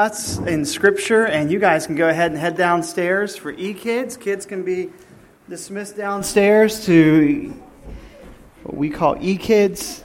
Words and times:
us 0.00 0.38
in 0.38 0.64
Scripture, 0.64 1.26
and 1.26 1.52
you 1.52 1.58
guys 1.58 1.84
can 1.86 1.94
go 1.94 2.08
ahead 2.08 2.30
and 2.30 2.40
head 2.40 2.56
downstairs 2.56 3.36
for 3.36 3.50
e 3.50 3.74
kids. 3.74 4.16
Kids 4.16 4.46
can 4.46 4.62
be 4.62 4.88
dismissed 5.46 5.94
downstairs 5.94 6.86
to 6.86 7.50
what 8.62 8.76
we 8.78 8.88
call 8.88 9.18
e 9.20 9.36
kids 9.36 10.02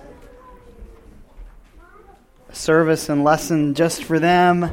service 2.51 3.07
and 3.07 3.23
lesson 3.23 3.73
just 3.73 4.03
for 4.03 4.19
them. 4.19 4.69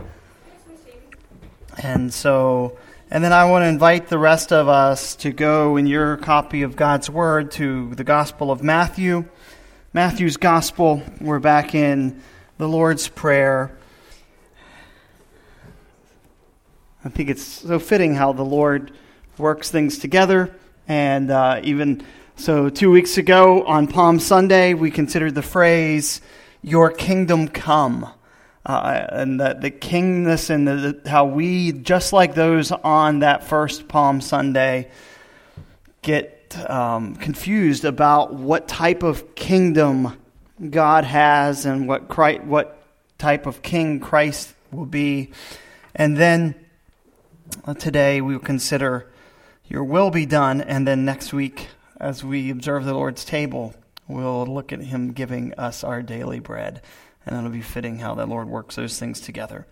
And 1.81 2.13
so, 2.13 2.77
and 3.09 3.23
then 3.23 3.33
I 3.33 3.45
want 3.45 3.63
to 3.63 3.69
invite 3.69 4.09
the 4.09 4.19
rest 4.19 4.53
of 4.53 4.69
us 4.69 5.15
to 5.17 5.31
go 5.31 5.77
in 5.77 5.87
your 5.87 6.17
copy 6.17 6.63
of 6.63 6.75
God's 6.75 7.09
Word 7.09 7.53
to 7.53 7.95
the 7.95 8.05
Gospel 8.05 8.51
of 8.51 8.65
Matthew. 8.65 9.27
Matthew's 9.93 10.37
Gospel, 10.37 11.01
we're 11.21 11.39
back 11.39 11.77
in 11.77 12.21
the 12.59 12.67
Lord's 12.67 13.07
Prayer. 13.07 13.77
I 17.05 17.09
think 17.09 17.31
it's 17.31 17.43
so 17.43 17.81
fitting 17.81 18.15
how 18.15 18.33
the 18.33 18.45
Lord 18.45 18.93
works 19.37 19.71
things 19.71 19.99
together. 19.99 20.55
And 20.87 21.33
uh, 21.33 21.61
even 21.65 22.05
so, 22.37 22.69
two 22.69 22.93
weeks 22.93 23.19
ago 23.19 23.65
on 23.65 23.89
Palm 23.89 24.21
Sunday, 24.21 24.75
we 24.75 24.93
considered 24.93 25.35
the 25.35 25.43
phrase, 25.43 26.21
Your 26.63 26.93
kingdom 26.93 27.49
come. 27.49 28.09
Uh, 28.65 29.07
and 29.11 29.41
the, 29.41 29.55
the 29.55 29.73
kingness 29.73 30.49
and 30.49 30.69
the, 30.69 31.01
the, 31.03 31.11
how 31.11 31.25
we, 31.25 31.73
just 31.73 32.13
like 32.13 32.37
those 32.37 32.71
on 32.71 33.19
that 33.19 33.43
first 33.43 33.89
Palm 33.89 34.21
Sunday, 34.21 34.89
get 36.03 36.57
um, 36.71 37.17
confused 37.17 37.85
about 37.85 38.33
what 38.33 38.69
type 38.69 39.03
of 39.03 39.35
kingdom 39.35 40.17
God 40.71 41.03
has 41.03 41.67
and 41.67 41.89
what, 41.89 42.09
Christ, 42.09 42.45
what 42.45 42.81
type 43.19 43.47
of 43.47 43.61
king 43.61 43.99
Christ 43.99 44.55
will 44.71 44.87
be. 44.87 45.33
And 45.97 46.17
then 46.17 46.55
today 47.79 48.21
we 48.21 48.35
will 48.35 48.41
consider 48.41 49.11
your 49.69 49.85
will 49.85 50.11
be 50.11 50.27
done, 50.27 50.61
and 50.61 50.87
then 50.87 51.05
next 51.05 51.33
week, 51.33 51.69
as 51.99 52.25
we 52.25 52.51
observe 52.51 52.85
the 52.85 52.95
Lord's 52.95 53.25
table, 53.25 53.75
we'll 54.09 54.47
look 54.47 54.73
at 54.73 54.81
Him 54.81 55.13
giving 55.13 55.55
us 55.55 55.83
our 55.83 56.03
daily 56.03 56.41
bread, 56.41 56.83
and 57.25 57.37
it'll 57.37 57.51
be 57.51 57.63
fitting 57.63 57.99
how 57.99 58.15
the 58.15 58.27
Lord 58.27 58.49
works 58.49 58.77
those 58.77 58.99
things 58.99 59.21
together. 59.21 59.67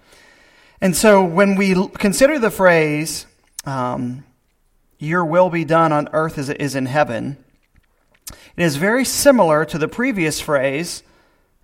And 0.81 0.97
so, 0.97 1.23
when 1.25 1.57
we 1.57 1.89
consider 1.89 2.39
the 2.39 2.51
phrase, 2.51 3.27
um, 3.67 4.25
Your 4.99 5.25
will 5.25 5.51
be 5.51 5.65
done 5.65 5.93
on 5.93 6.09
earth 6.13 6.39
as 6.39 6.49
it 6.49 6.61
is 6.61 6.75
in 6.75 6.87
heaven, 6.87 7.37
it 8.57 8.65
is 8.65 8.77
very 8.77 9.05
similar 9.05 9.65
to 9.65 9.77
the 9.77 9.89
previous 9.89 10.41
phrase, 10.41 11.03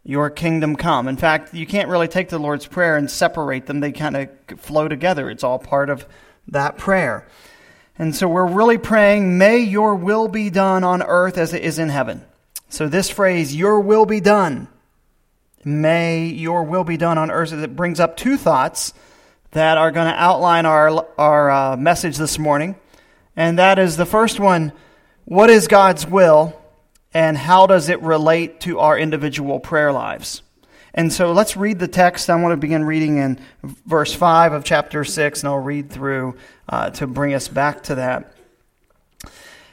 your 0.06 0.30
kingdom 0.30 0.76
come. 0.76 1.08
In 1.08 1.16
fact, 1.16 1.52
you 1.52 1.66
can't 1.66 1.88
really 1.88 2.06
take 2.06 2.28
the 2.28 2.38
Lord's 2.38 2.64
Prayer 2.64 2.96
and 2.96 3.10
separate 3.10 3.66
them, 3.66 3.80
they 3.80 3.90
kind 3.90 4.16
of 4.16 4.60
flow 4.60 4.86
together. 4.86 5.28
It's 5.28 5.42
all 5.42 5.58
part 5.58 5.90
of 5.90 6.06
that 6.46 6.78
prayer. 6.78 7.26
And 7.98 8.14
so 8.14 8.28
we're 8.28 8.46
really 8.46 8.78
praying, 8.78 9.36
may 9.36 9.58
your 9.58 9.96
will 9.96 10.28
be 10.28 10.48
done 10.48 10.84
on 10.84 11.02
earth 11.02 11.36
as 11.36 11.52
it 11.52 11.62
is 11.62 11.80
in 11.80 11.88
heaven. 11.88 12.24
So 12.68 12.88
this 12.88 13.10
phrase, 13.10 13.54
your 13.54 13.80
will 13.80 14.06
be 14.06 14.20
done, 14.20 14.68
may 15.64 16.26
your 16.26 16.62
will 16.62 16.84
be 16.84 16.96
done 16.96 17.18
on 17.18 17.32
earth, 17.32 17.52
it 17.52 17.74
brings 17.74 17.98
up 17.98 18.16
two 18.16 18.36
thoughts 18.36 18.92
that 19.52 19.76
are 19.76 19.90
going 19.90 20.12
to 20.12 20.18
outline 20.18 20.66
our, 20.66 21.04
our 21.18 21.50
uh, 21.50 21.76
message 21.76 22.16
this 22.16 22.38
morning. 22.38 22.76
And 23.34 23.58
that 23.58 23.78
is 23.80 23.96
the 23.96 24.06
first 24.06 24.38
one, 24.38 24.72
what 25.24 25.50
is 25.50 25.66
God's 25.66 26.06
will? 26.06 26.56
And 27.16 27.38
how 27.38 27.66
does 27.66 27.88
it 27.88 28.02
relate 28.02 28.60
to 28.60 28.78
our 28.78 28.98
individual 28.98 29.58
prayer 29.58 29.90
lives? 29.90 30.42
And 30.92 31.10
so 31.10 31.32
let's 31.32 31.56
read 31.56 31.78
the 31.78 31.88
text. 31.88 32.28
I 32.28 32.34
want 32.34 32.52
to 32.52 32.58
begin 32.58 32.84
reading 32.84 33.16
in 33.16 33.38
verse 33.86 34.12
5 34.12 34.52
of 34.52 34.64
chapter 34.64 35.02
6, 35.02 35.40
and 35.40 35.48
I'll 35.48 35.58
read 35.58 35.88
through 35.88 36.36
uh, 36.68 36.90
to 36.90 37.06
bring 37.06 37.32
us 37.32 37.48
back 37.48 37.84
to 37.84 37.94
that. 37.94 38.34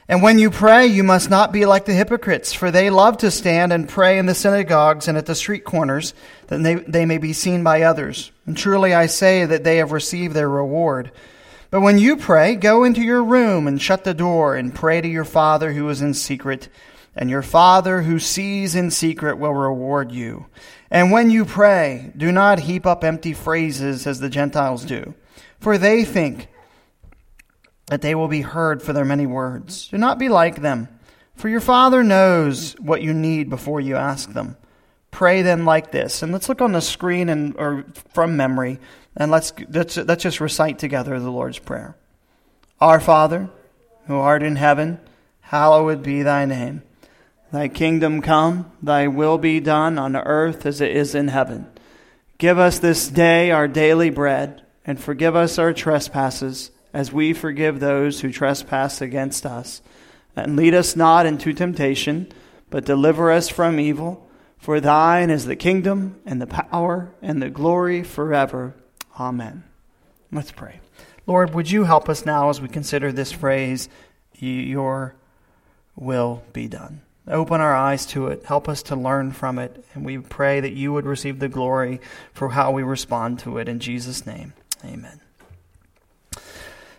And 0.07 0.23
when 0.23 0.40
you 0.40 0.51
pray, 0.51 0.88
you 0.88 1.03
must 1.03 1.29
not 1.29 1.51
be 1.51 1.66
like 1.66 1.84
the 1.84 1.94
hypocrites, 1.94 2.53
for 2.53 2.72
they 2.72 2.90
love 2.90 3.17
to 3.17 3.29
stand 3.29 3.73
and 3.73 3.90
pray 3.90 4.17
in 4.17 4.25
the 4.25 4.35
synagogues 4.35 5.09
and 5.09 5.17
at 5.17 5.25
the 5.25 5.35
street 5.35 5.66
corners, 5.66 6.13
that 6.47 6.63
they, 6.63 6.75
they 6.75 7.06
may 7.06 7.17
be 7.17 7.34
seen 7.34 7.62
by 7.62 7.81
others. 7.81 8.31
And 8.46 8.56
truly 8.56 8.94
I 8.94 9.07
say 9.07 9.46
that 9.46 9.66
they 9.66 9.78
have 9.78 9.91
received 9.91 10.34
their 10.34 10.50
reward. 10.50 11.12
But 11.72 11.81
when 11.81 11.97
you 11.97 12.16
pray, 12.16 12.56
go 12.56 12.85
into 12.85 13.01
your 13.01 13.22
room 13.22 13.67
and 13.67 13.81
shut 13.81 14.06
the 14.06 14.13
door 14.13 14.56
and 14.56 14.73
pray 14.73 15.01
to 15.01 15.09
your 15.09 15.25
Father 15.25 15.73
who 15.73 15.90
is 15.90 16.01
in 16.01 16.13
secret 16.13 16.69
and 17.16 17.29
your 17.29 17.41
Father 17.41 18.01
who 18.01 18.19
sees 18.19 18.75
in 18.75 18.90
secret 18.91 19.38
will 19.38 19.53
reward 19.53 20.12
you. 20.12 20.47
And 20.90 21.12
when 21.12 21.29
you 21.29 21.46
pray, 21.46 22.12
do 22.16 22.31
not 22.31 22.59
heap 22.59 22.85
up 22.85 23.03
empty 23.03 23.34
phrases 23.34 24.07
as 24.07 24.19
the 24.19 24.29
Gentiles 24.29 24.85
do, 24.85 25.13
for 25.59 25.78
they 25.78 26.03
think 26.03 26.47
that 27.88 28.02
they 28.02 28.16
will 28.16 28.28
be 28.28 28.41
heard 28.41 28.81
for 28.81 28.94
their 28.94 29.06
many 29.06 29.25
words. 29.25 29.88
Do 29.90 29.97
not 29.97 30.19
be 30.19 30.29
like 30.29 30.62
them, 30.62 30.88
for 31.35 31.50
your 31.50 31.62
Father 31.62 32.03
knows 32.03 32.73
what 32.79 33.02
you 33.02 33.13
need 33.13 33.50
before 33.50 33.81
you 33.81 33.96
ask 33.96 34.34
them. 34.34 34.57
Pray 35.12 35.44
then 35.44 35.66
like 35.66 35.91
this. 35.91 36.23
And 36.23 36.31
let's 36.31 36.50
look 36.50 36.62
on 36.62 36.72
the 36.72 36.81
screen 36.81 37.29
and 37.29 37.56
or 37.57 37.85
from 38.13 38.35
memory, 38.35 38.79
and 39.16 39.29
let's 39.29 39.53
let's, 39.69 39.97
let's 39.97 40.23
just 40.23 40.41
recite 40.41 40.79
together 40.79 41.19
the 41.19 41.29
Lord's 41.29 41.59
Prayer. 41.59 41.96
Our 42.81 43.00
Father, 43.00 43.50
who 44.07 44.16
art 44.16 44.41
in 44.41 44.56
heaven, 44.56 45.00
hallowed 45.41 46.02
be 46.02 46.23
thy 46.23 46.46
name. 46.46 46.81
Thy 47.53 47.68
kingdom 47.68 48.24
come, 48.24 48.72
thy 48.81 49.08
will 49.08 49.38
be 49.38 49.59
done 49.59 50.00
on 50.00 50.16
earth 50.16 50.66
as 50.66 50.81
it 50.81 50.90
is 50.90 51.14
in 51.14 51.28
heaven. 51.28 51.68
Give 52.40 52.58
us 52.58 52.80
this 52.80 53.08
day 53.08 53.52
our 53.52 53.68
daily 53.68 54.09
bread, 54.09 54.64
and 54.88 55.00
forgive 55.00 55.36
us 55.36 55.59
our 55.59 55.72
trespasses, 55.72 56.72
as 56.94 57.14
we 57.14 57.31
forgive 57.31 57.80
those 57.80 58.22
who 58.22 58.31
trespass 58.31 59.02
against 59.02 59.46
us. 59.46 59.84
And 60.36 60.56
lead 60.56 60.74
us 60.74 60.96
not 60.96 61.28
into 61.28 61.53
temptation, 61.53 62.31
but 62.72 62.86
deliver 62.86 63.31
us 63.31 63.50
from 63.50 63.80
evil. 63.80 64.28
For 64.58 64.80
thine 64.80 65.30
is 65.30 65.46
the 65.46 65.56
kingdom, 65.56 66.20
and 66.25 66.41
the 66.41 66.47
power, 66.47 67.14
and 67.22 67.40
the 67.40 67.52
glory 67.52 68.02
forever. 68.02 68.74
Amen. 69.20 69.64
Let's 70.31 70.52
pray. 70.52 70.80
Lord, 71.28 71.53
would 71.53 71.70
you 71.70 71.84
help 71.84 72.09
us 72.09 72.25
now 72.25 72.50
as 72.50 72.59
we 72.59 72.68
consider 72.68 73.12
this 73.12 73.31
phrase, 73.31 73.90
Your 74.40 75.14
will 75.96 76.41
be 76.52 76.68
done? 76.68 77.03
Open 77.28 77.61
our 77.61 77.75
eyes 77.75 78.06
to 78.07 78.28
it. 78.28 78.44
Help 78.45 78.67
us 78.67 78.84
to 78.84 78.95
learn 78.95 79.31
from 79.31 79.57
it. 79.57 79.84
And 79.94 80.06
we 80.06 80.17
pray 80.17 80.59
that 80.59 80.73
you 80.73 80.91
would 80.91 81.06
receive 81.06 81.39
the 81.39 81.47
glory 81.47 82.01
for 82.34 82.50
how 82.50 82.72
we 82.72 82.84
respond 82.84 83.39
to 83.39 83.57
it. 83.57 83.69
In 83.69 83.79
Jesus' 83.79 84.25
name, 84.25 84.53
amen. 84.84 85.22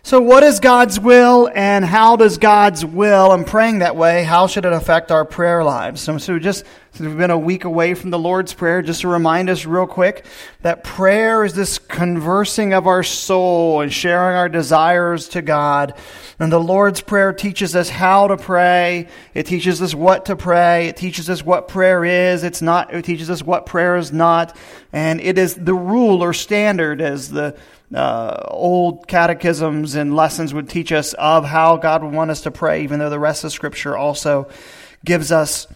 So, 0.05 0.21
what 0.21 0.43
is 0.43 0.59
God's 0.59 0.99
will 0.99 1.49
and 1.55 1.83
how 1.83 2.15
does 2.15 2.37
God's 2.37 2.85
will, 2.85 3.31
and 3.31 3.43
praying 3.43 3.79
that 3.79 3.95
way, 3.95 4.23
how 4.23 4.45
should 4.45 4.63
it 4.63 4.71
affect 4.71 5.11
our 5.11 5.25
prayer 5.25 5.63
lives? 5.63 5.99
So, 6.01 6.19
so 6.19 6.37
just 6.37 6.63
since 6.91 7.09
we've 7.09 7.17
been 7.17 7.31
a 7.31 7.37
week 7.39 7.63
away 7.63 7.95
from 7.95 8.11
the 8.11 8.19
Lord's 8.19 8.53
Prayer, 8.53 8.83
just 8.83 9.01
to 9.01 9.07
remind 9.07 9.49
us 9.49 9.65
real 9.65 9.87
quick 9.87 10.23
that 10.61 10.83
prayer 10.83 11.43
is 11.43 11.55
this 11.55 11.79
conversing 11.79 12.71
of 12.71 12.85
our 12.85 13.01
soul 13.01 13.81
and 13.81 13.91
sharing 13.91 14.37
our 14.37 14.47
desires 14.47 15.27
to 15.29 15.41
God. 15.41 15.95
And 16.37 16.51
the 16.51 16.59
Lord's 16.59 17.01
Prayer 17.01 17.33
teaches 17.33 17.75
us 17.75 17.89
how 17.89 18.27
to 18.27 18.37
pray. 18.37 19.07
It 19.33 19.47
teaches 19.47 19.81
us 19.81 19.95
what 19.95 20.25
to 20.25 20.35
pray. 20.35 20.87
It 20.87 20.97
teaches 20.97 21.31
us 21.31 21.43
what 21.43 21.67
prayer 21.67 22.05
is. 22.05 22.43
It's 22.43 22.61
not, 22.61 22.93
it 22.93 23.05
teaches 23.05 23.31
us 23.31 23.41
what 23.41 23.65
prayer 23.65 23.97
is 23.97 24.13
not. 24.13 24.55
And 24.93 25.19
it 25.19 25.39
is 25.39 25.55
the 25.55 25.73
rule 25.73 26.23
or 26.23 26.31
standard 26.31 27.01
as 27.01 27.31
the 27.31 27.57
uh, 27.93 28.41
old 28.47 29.07
catechisms 29.07 29.95
and 29.95 30.15
lessons 30.15 30.53
would 30.53 30.69
teach 30.69 30.91
us 30.91 31.13
of 31.13 31.45
how 31.45 31.77
God 31.77 32.03
would 32.03 32.13
want 32.13 32.31
us 32.31 32.41
to 32.41 32.51
pray, 32.51 32.83
even 32.83 32.99
though 32.99 33.09
the 33.09 33.19
rest 33.19 33.43
of 33.43 33.51
Scripture 33.51 33.95
also 33.95 34.49
gives 35.03 35.31
us 35.31 35.67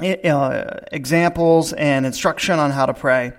uh, 0.00 0.80
examples 0.92 1.72
and 1.72 2.06
instruction 2.06 2.58
on 2.58 2.70
how 2.70 2.86
to 2.86 2.94
pray. 2.94 3.32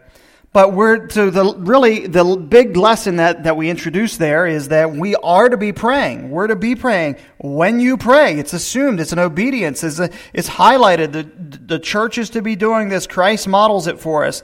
But 0.53 0.73
we're 0.73 1.07
to 1.07 1.31
the 1.31 1.55
really 1.55 2.07
the 2.07 2.35
big 2.35 2.75
lesson 2.75 3.15
that, 3.15 3.45
that 3.45 3.55
we 3.55 3.69
introduce 3.69 4.17
there 4.17 4.45
is 4.45 4.67
that 4.67 4.91
we 4.91 5.15
are 5.15 5.47
to 5.47 5.55
be 5.55 5.71
praying. 5.71 6.29
We're 6.29 6.47
to 6.47 6.57
be 6.57 6.75
praying 6.75 7.15
when 7.37 7.79
you 7.79 7.95
pray. 7.95 8.37
It's 8.37 8.51
assumed. 8.51 8.99
It's 8.99 9.13
an 9.13 9.19
obedience. 9.19 9.81
It's, 9.81 9.99
a, 9.99 10.09
it's 10.33 10.49
highlighted. 10.49 11.13
The, 11.13 11.23
the 11.67 11.79
church 11.79 12.17
is 12.17 12.31
to 12.31 12.41
be 12.41 12.57
doing 12.57 12.89
this. 12.89 13.07
Christ 13.07 13.47
models 13.47 13.87
it 13.87 14.01
for 14.01 14.25
us. 14.25 14.43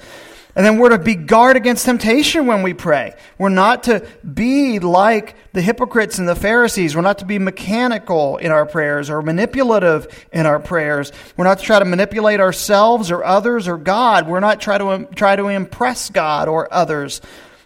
And 0.57 0.65
then 0.65 0.79
we're 0.79 0.89
to 0.89 0.97
be 0.97 1.13
guard 1.13 1.55
against 1.55 1.85
temptation 1.85 2.47
when 2.47 2.63
we 2.63 2.73
pray. 2.73 3.13
We're 3.37 3.49
not 3.49 3.83
to 3.83 4.03
be 4.33 4.79
like 4.79 5.35
the 5.53 5.61
hypocrites 5.61 6.17
and 6.17 6.27
the 6.27 6.35
Pharisees. 6.35 6.95
We're 6.95 7.03
not 7.03 7.19
to 7.19 7.25
be 7.25 7.37
mechanical 7.37 8.37
in 8.37 8.51
our 8.51 8.65
prayers 8.65 9.11
or 9.11 9.21
manipulative 9.21 10.07
in 10.33 10.47
our 10.47 10.59
prayers. 10.59 11.11
We're 11.37 11.45
not 11.45 11.59
to 11.59 11.63
try 11.63 11.77
to 11.77 11.85
manipulate 11.85 12.39
ourselves 12.39 13.11
or 13.11 13.23
others 13.23 13.67
or 13.67 13.77
God. 13.77 14.27
We're 14.27 14.39
not 14.39 14.59
try 14.59 14.79
to 14.79 15.07
try 15.13 15.35
to 15.35 15.47
impress 15.49 16.09
God 16.09 16.47
or 16.47 16.73
others. 16.73 17.21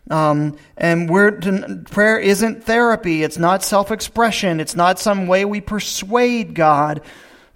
Um, 0.09 0.57
and 0.75 1.09
we're 1.09 1.31
to, 1.31 1.83
prayer 1.89 2.19
isn't 2.19 2.65
therapy. 2.65 3.23
It's 3.23 3.37
not 3.37 3.63
self-expression. 3.63 4.59
It's 4.59 4.75
not 4.75 4.99
some 4.99 5.27
way 5.27 5.45
we 5.45 5.61
persuade 5.61 6.55
God. 6.55 6.99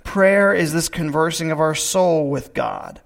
Prayer 0.05 0.53
is 0.53 0.71
this 0.71 0.87
conversing 0.87 1.51
of 1.51 1.59
our 1.59 1.75
soul 1.75 2.29
with 2.29 2.53
God. 2.53 3.01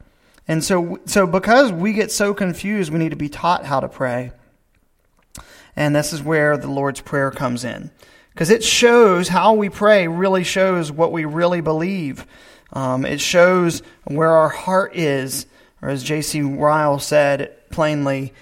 And 0.49 0.63
so, 0.63 0.99
so 1.05 1.27
because 1.27 1.71
we 1.71 1.93
get 1.93 2.11
so 2.11 2.33
confused, 2.33 2.91
we 2.91 2.97
need 2.97 3.11
to 3.11 3.15
be 3.15 3.29
taught 3.29 3.65
how 3.65 3.81
to 3.81 3.87
pray. 3.87 4.31
And 5.75 5.95
this 5.95 6.11
is 6.11 6.23
where 6.23 6.57
the 6.57 6.67
Lord's 6.67 7.01
Prayer 7.01 7.29
comes 7.29 7.63
in. 7.63 7.91
Because 8.33 8.49
it 8.49 8.63
shows 8.63 9.27
how 9.27 9.53
we 9.53 9.69
pray, 9.69 10.07
really 10.07 10.43
shows 10.43 10.91
what 10.91 11.11
we 11.11 11.25
really 11.25 11.61
believe. 11.61 12.25
Um, 12.73 13.05
it 13.05 13.21
shows 13.21 13.83
where 14.05 14.31
our 14.31 14.49
heart 14.49 14.95
is. 14.95 15.45
Or 15.83 15.89
as 15.89 16.03
J.C. 16.03 16.41
Ryle 16.41 16.97
said 16.97 17.55
plainly, 17.69 18.33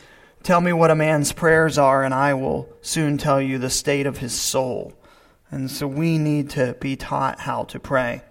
tell 0.44 0.62
me 0.62 0.72
what 0.72 0.92
a 0.92 0.96
man's 0.96 1.34
prayers 1.34 1.78
are, 1.78 2.06
and 2.06 2.14
I 2.14 2.36
will 2.36 2.70
soon 2.82 3.18
tell 3.18 3.42
you 3.42 3.58
the 3.58 3.70
state 3.70 4.06
of 4.06 4.20
his 4.20 4.32
soul. 4.34 4.94
And 5.52 5.70
so 5.70 5.86
we 5.86 6.18
need 6.18 6.52
to 6.52 6.78
be 6.80 6.96
taught 6.96 7.42
how 7.42 7.66
to 7.66 7.82
pray. 7.82 8.22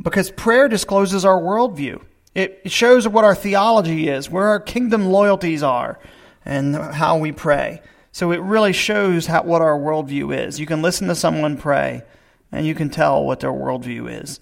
Because 0.00 0.30
prayer 0.30 0.68
discloses 0.68 1.24
our 1.24 1.40
worldview. 1.40 2.00
It 2.34 2.70
shows 2.70 3.06
what 3.06 3.24
our 3.24 3.34
theology 3.34 4.08
is, 4.08 4.30
where 4.30 4.48
our 4.48 4.60
kingdom 4.60 5.06
loyalties 5.06 5.62
are, 5.62 5.98
and 6.44 6.74
how 6.74 7.18
we 7.18 7.32
pray. 7.32 7.82
So 8.10 8.32
it 8.32 8.40
really 8.40 8.72
shows 8.72 9.26
how, 9.26 9.42
what 9.42 9.62
our 9.62 9.78
worldview 9.78 10.46
is. 10.46 10.58
You 10.58 10.66
can 10.66 10.82
listen 10.82 11.08
to 11.08 11.14
someone 11.14 11.56
pray, 11.56 12.02
and 12.50 12.66
you 12.66 12.74
can 12.74 12.90
tell 12.90 13.24
what 13.24 13.40
their 13.40 13.52
worldview 13.52 14.22
is. 14.22 14.40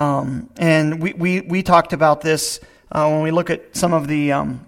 Um, 0.00 0.50
and 0.56 1.02
we, 1.02 1.12
we, 1.12 1.40
we 1.42 1.62
talked 1.62 1.92
about 1.92 2.22
this 2.22 2.60
uh, 2.90 3.08
when 3.08 3.22
we 3.22 3.30
look 3.30 3.50
at 3.50 3.76
some 3.76 3.92
of 3.92 4.08
the 4.08 4.32
um, 4.32 4.66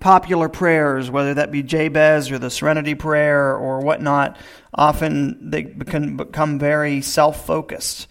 popular 0.00 0.48
prayers, 0.48 1.10
whether 1.10 1.34
that 1.34 1.50
be 1.50 1.62
Jabez 1.62 2.30
or 2.30 2.38
the 2.38 2.50
Serenity 2.50 2.94
Prayer 2.94 3.56
or 3.56 3.80
whatnot. 3.80 4.36
Often 4.74 5.50
they 5.50 5.64
can 5.64 6.16
become 6.16 6.58
very 6.58 7.00
self 7.00 7.46
focused. 7.46 8.08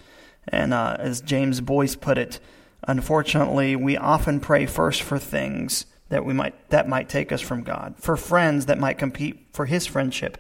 And 0.48 0.74
uh, 0.74 0.98
as 1.00 1.22
James 1.22 1.62
Boice 1.62 1.96
put 1.96 2.18
it, 2.18 2.40
Unfortunately, 2.84 3.76
we 3.76 3.98
often 3.98 4.40
pray 4.40 4.66
first 4.66 5.02
for 5.02 5.18
things 5.18 5.86
that 6.10 6.26
we 6.26 6.34
might 6.34 6.70
that 6.70 6.88
might 6.88 7.10
take 7.10 7.32
us 7.32 7.42
from 7.42 7.64
God, 7.64 7.96
for 7.98 8.16
friends 8.16 8.68
that 8.68 8.80
might 8.80 8.98
compete 8.98 9.48
for 9.52 9.66
his 9.66 9.86
friendship, 9.86 10.38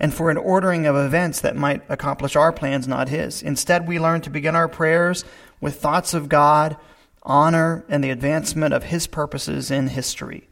and 0.00 0.12
for 0.12 0.30
an 0.30 0.36
ordering 0.36 0.86
of 0.86 0.96
events 0.96 1.40
that 1.40 1.56
might 1.56 1.82
accomplish 1.88 2.34
our 2.34 2.52
plans, 2.52 2.88
not 2.88 3.08
his. 3.08 3.42
Instead, 3.42 3.86
we 3.86 4.00
learn 4.00 4.20
to 4.22 4.30
begin 4.30 4.56
our 4.56 4.68
prayers 4.68 5.24
with 5.60 5.80
thoughts 5.80 6.14
of 6.14 6.28
God, 6.28 6.76
honor, 7.22 7.84
and 7.88 8.02
the 8.02 8.10
advancement 8.10 8.74
of 8.74 8.84
his 8.84 9.06
purposes 9.06 9.70
in 9.70 9.88
history. 9.88 10.48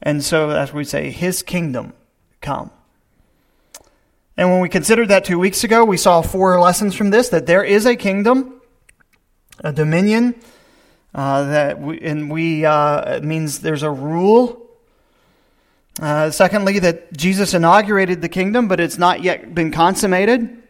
And 0.00 0.24
so, 0.24 0.50
as 0.50 0.72
we 0.72 0.84
say, 0.84 1.10
his 1.10 1.42
kingdom 1.42 1.92
come. 2.40 2.70
And 4.36 4.50
when 4.50 4.60
we 4.60 4.70
considered 4.70 5.08
that 5.08 5.26
two 5.26 5.38
weeks 5.38 5.62
ago, 5.64 5.84
we 5.84 5.98
saw 5.98 6.22
four 6.22 6.58
lessons 6.58 6.94
from 6.94 7.10
this 7.10 7.28
that 7.28 7.44
there 7.44 7.62
is 7.62 7.84
a 7.84 7.96
kingdom, 7.96 8.62
a 9.58 9.72
dominion, 9.72 10.34
uh, 11.14 11.44
that 11.44 11.80
we, 11.80 12.00
and 12.00 12.30
we 12.30 12.64
uh, 12.64 13.20
means 13.20 13.60
there's 13.60 13.82
a 13.82 13.90
rule. 13.90 14.68
Uh, 16.00 16.30
secondly, 16.30 16.78
that 16.78 17.12
Jesus 17.12 17.52
inaugurated 17.52 18.22
the 18.22 18.28
kingdom, 18.28 18.68
but 18.68 18.80
it's 18.80 18.96
not 18.96 19.22
yet 19.22 19.54
been 19.54 19.72
consummated. 19.72 20.62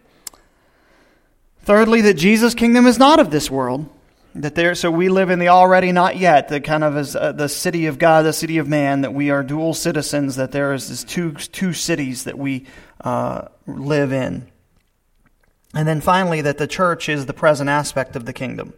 Thirdly, 1.62 2.00
that 2.02 2.14
Jesus' 2.14 2.54
kingdom 2.54 2.86
is 2.86 2.98
not 2.98 3.20
of 3.20 3.30
this 3.30 3.50
world. 3.50 3.88
That 4.34 4.54
there, 4.54 4.74
so 4.74 4.90
we 4.90 5.08
live 5.08 5.30
in 5.30 5.40
the 5.40 5.48
already 5.48 5.92
not 5.92 6.16
yet, 6.16 6.48
the 6.48 6.60
kind 6.60 6.84
of 6.84 6.96
as 6.96 7.16
uh, 7.16 7.32
the 7.32 7.48
city 7.48 7.86
of 7.86 7.98
God, 7.98 8.24
the 8.24 8.32
city 8.32 8.58
of 8.58 8.68
man. 8.68 9.02
That 9.02 9.12
we 9.12 9.30
are 9.30 9.42
dual 9.42 9.74
citizens. 9.74 10.36
That 10.36 10.52
there 10.52 10.72
is 10.72 10.88
this 10.88 11.04
two 11.04 11.32
two 11.32 11.72
cities 11.72 12.24
that 12.24 12.38
we 12.38 12.66
uh, 13.02 13.48
live 13.66 14.12
in. 14.12 14.46
And 15.74 15.86
then 15.86 16.00
finally, 16.00 16.40
that 16.42 16.58
the 16.58 16.66
church 16.66 17.08
is 17.08 17.26
the 17.26 17.32
present 17.32 17.70
aspect 17.70 18.16
of 18.16 18.24
the 18.24 18.32
kingdom. 18.32 18.72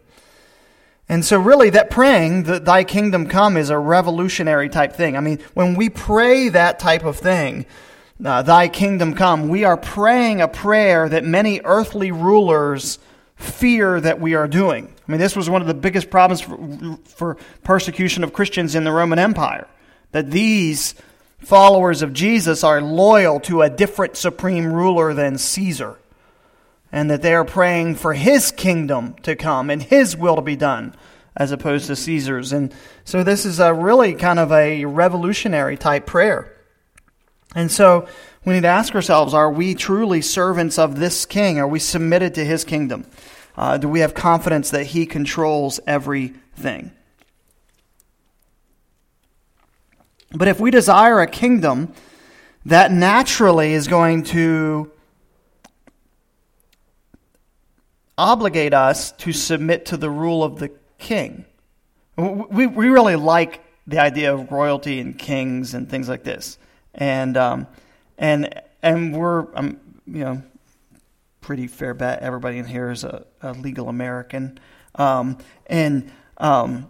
And 1.13 1.23
so, 1.23 1.37
really, 1.37 1.69
that 1.69 1.91
praying 1.91 2.45
that 2.45 2.65
thy 2.65 2.83
kingdom 2.83 3.27
come 3.27 3.55
is 3.55 3.69
a 3.69 3.77
revolutionary 3.77 4.67
type 4.67 4.93
thing. 4.93 5.15
I 5.15 5.19
mean, 5.19 5.37
when 5.53 5.75
we 5.75 5.87
pray 5.87 6.49
that 6.49 6.79
type 6.79 7.03
of 7.03 7.19
thing, 7.19 7.67
uh, 8.25 8.41
thy 8.41 8.67
kingdom 8.67 9.13
come, 9.13 9.47
we 9.47 9.63
are 9.63 9.77
praying 9.77 10.41
a 10.41 10.47
prayer 10.47 11.07
that 11.07 11.23
many 11.23 11.61
earthly 11.63 12.11
rulers 12.11 12.97
fear 13.35 14.01
that 14.01 14.19
we 14.19 14.33
are 14.33 14.47
doing. 14.47 14.91
I 15.07 15.11
mean, 15.11 15.21
this 15.21 15.35
was 15.35 15.51
one 15.51 15.61
of 15.61 15.67
the 15.67 15.75
biggest 15.75 16.09
problems 16.09 16.41
for, 16.41 16.97
for 17.05 17.37
persecution 17.63 18.23
of 18.23 18.33
Christians 18.33 18.73
in 18.73 18.83
the 18.83 18.91
Roman 18.91 19.19
Empire, 19.19 19.67
that 20.13 20.31
these 20.31 20.95
followers 21.37 22.01
of 22.01 22.13
Jesus 22.13 22.63
are 22.63 22.81
loyal 22.81 23.39
to 23.41 23.61
a 23.61 23.69
different 23.69 24.17
supreme 24.17 24.73
ruler 24.73 25.13
than 25.13 25.37
Caesar 25.37 25.99
and 26.93 27.09
that 27.09 27.23
they 27.23 27.33
are 27.33 27.43
praying 27.43 27.95
for 27.95 28.13
his 28.13 28.51
kingdom 28.51 29.15
to 29.23 29.35
come 29.35 29.71
and 29.71 29.81
his 29.81 30.15
will 30.15 30.35
to 30.35 30.43
be 30.43 30.55
done 30.55 30.95
as 31.35 31.51
opposed 31.51 31.87
to 31.87 31.95
Caesar's. 31.95 32.53
And 32.53 32.71
so 33.03 33.23
this 33.23 33.45
is 33.45 33.59
a 33.59 33.73
really 33.73 34.13
kind 34.13 34.37
of 34.37 34.51
a 34.51 34.85
revolutionary 34.85 35.75
type 35.75 36.05
prayer. 36.05 36.55
And 37.55 37.71
so 37.71 38.07
we 38.45 38.53
need 38.53 38.61
to 38.61 38.67
ask 38.67 38.93
ourselves 38.93 39.33
are 39.33 39.51
we 39.51 39.73
truly 39.73 40.21
servants 40.21 40.77
of 40.77 40.99
this 40.99 41.25
king? 41.25 41.57
Are 41.57 41.67
we 41.67 41.79
submitted 41.79 42.35
to 42.35 42.45
his 42.45 42.63
kingdom? 42.63 43.07
Uh, 43.57 43.79
do 43.79 43.89
we 43.89 44.01
have 44.01 44.13
confidence 44.13 44.69
that 44.69 44.85
he 44.85 45.07
controls 45.07 45.79
everything? 45.87 46.91
But 50.31 50.47
if 50.47 50.59
we 50.59 50.69
desire 50.69 51.21
a 51.21 51.27
kingdom, 51.27 51.91
that 52.67 52.91
naturally 52.91 53.73
is 53.73 53.87
going 53.87 54.23
to 54.25 54.92
obligate 58.17 58.73
us 58.73 59.11
to 59.13 59.33
submit 59.33 59.85
to 59.87 59.97
the 59.97 60.09
rule 60.09 60.43
of 60.43 60.59
the 60.59 60.71
king. 60.97 61.45
We, 62.15 62.67
we 62.67 62.89
really 62.89 63.15
like 63.15 63.63
the 63.87 63.99
idea 63.99 64.33
of 64.33 64.51
royalty 64.51 64.99
and 64.99 65.17
kings 65.17 65.73
and 65.73 65.89
things 65.89 66.07
like 66.07 66.23
this. 66.23 66.57
And, 66.93 67.35
um, 67.37 67.67
and, 68.17 68.61
and 68.81 69.15
we're, 69.15 69.47
um, 69.55 69.79
you 70.05 70.23
know, 70.23 70.43
pretty 71.41 71.67
fair 71.67 71.93
bet 71.93 72.19
everybody 72.19 72.57
in 72.57 72.65
here 72.65 72.91
is 72.91 73.03
a, 73.03 73.25
a 73.41 73.53
legal 73.53 73.89
American. 73.89 74.59
Um, 74.95 75.37
and, 75.67 76.11
um, 76.37 76.89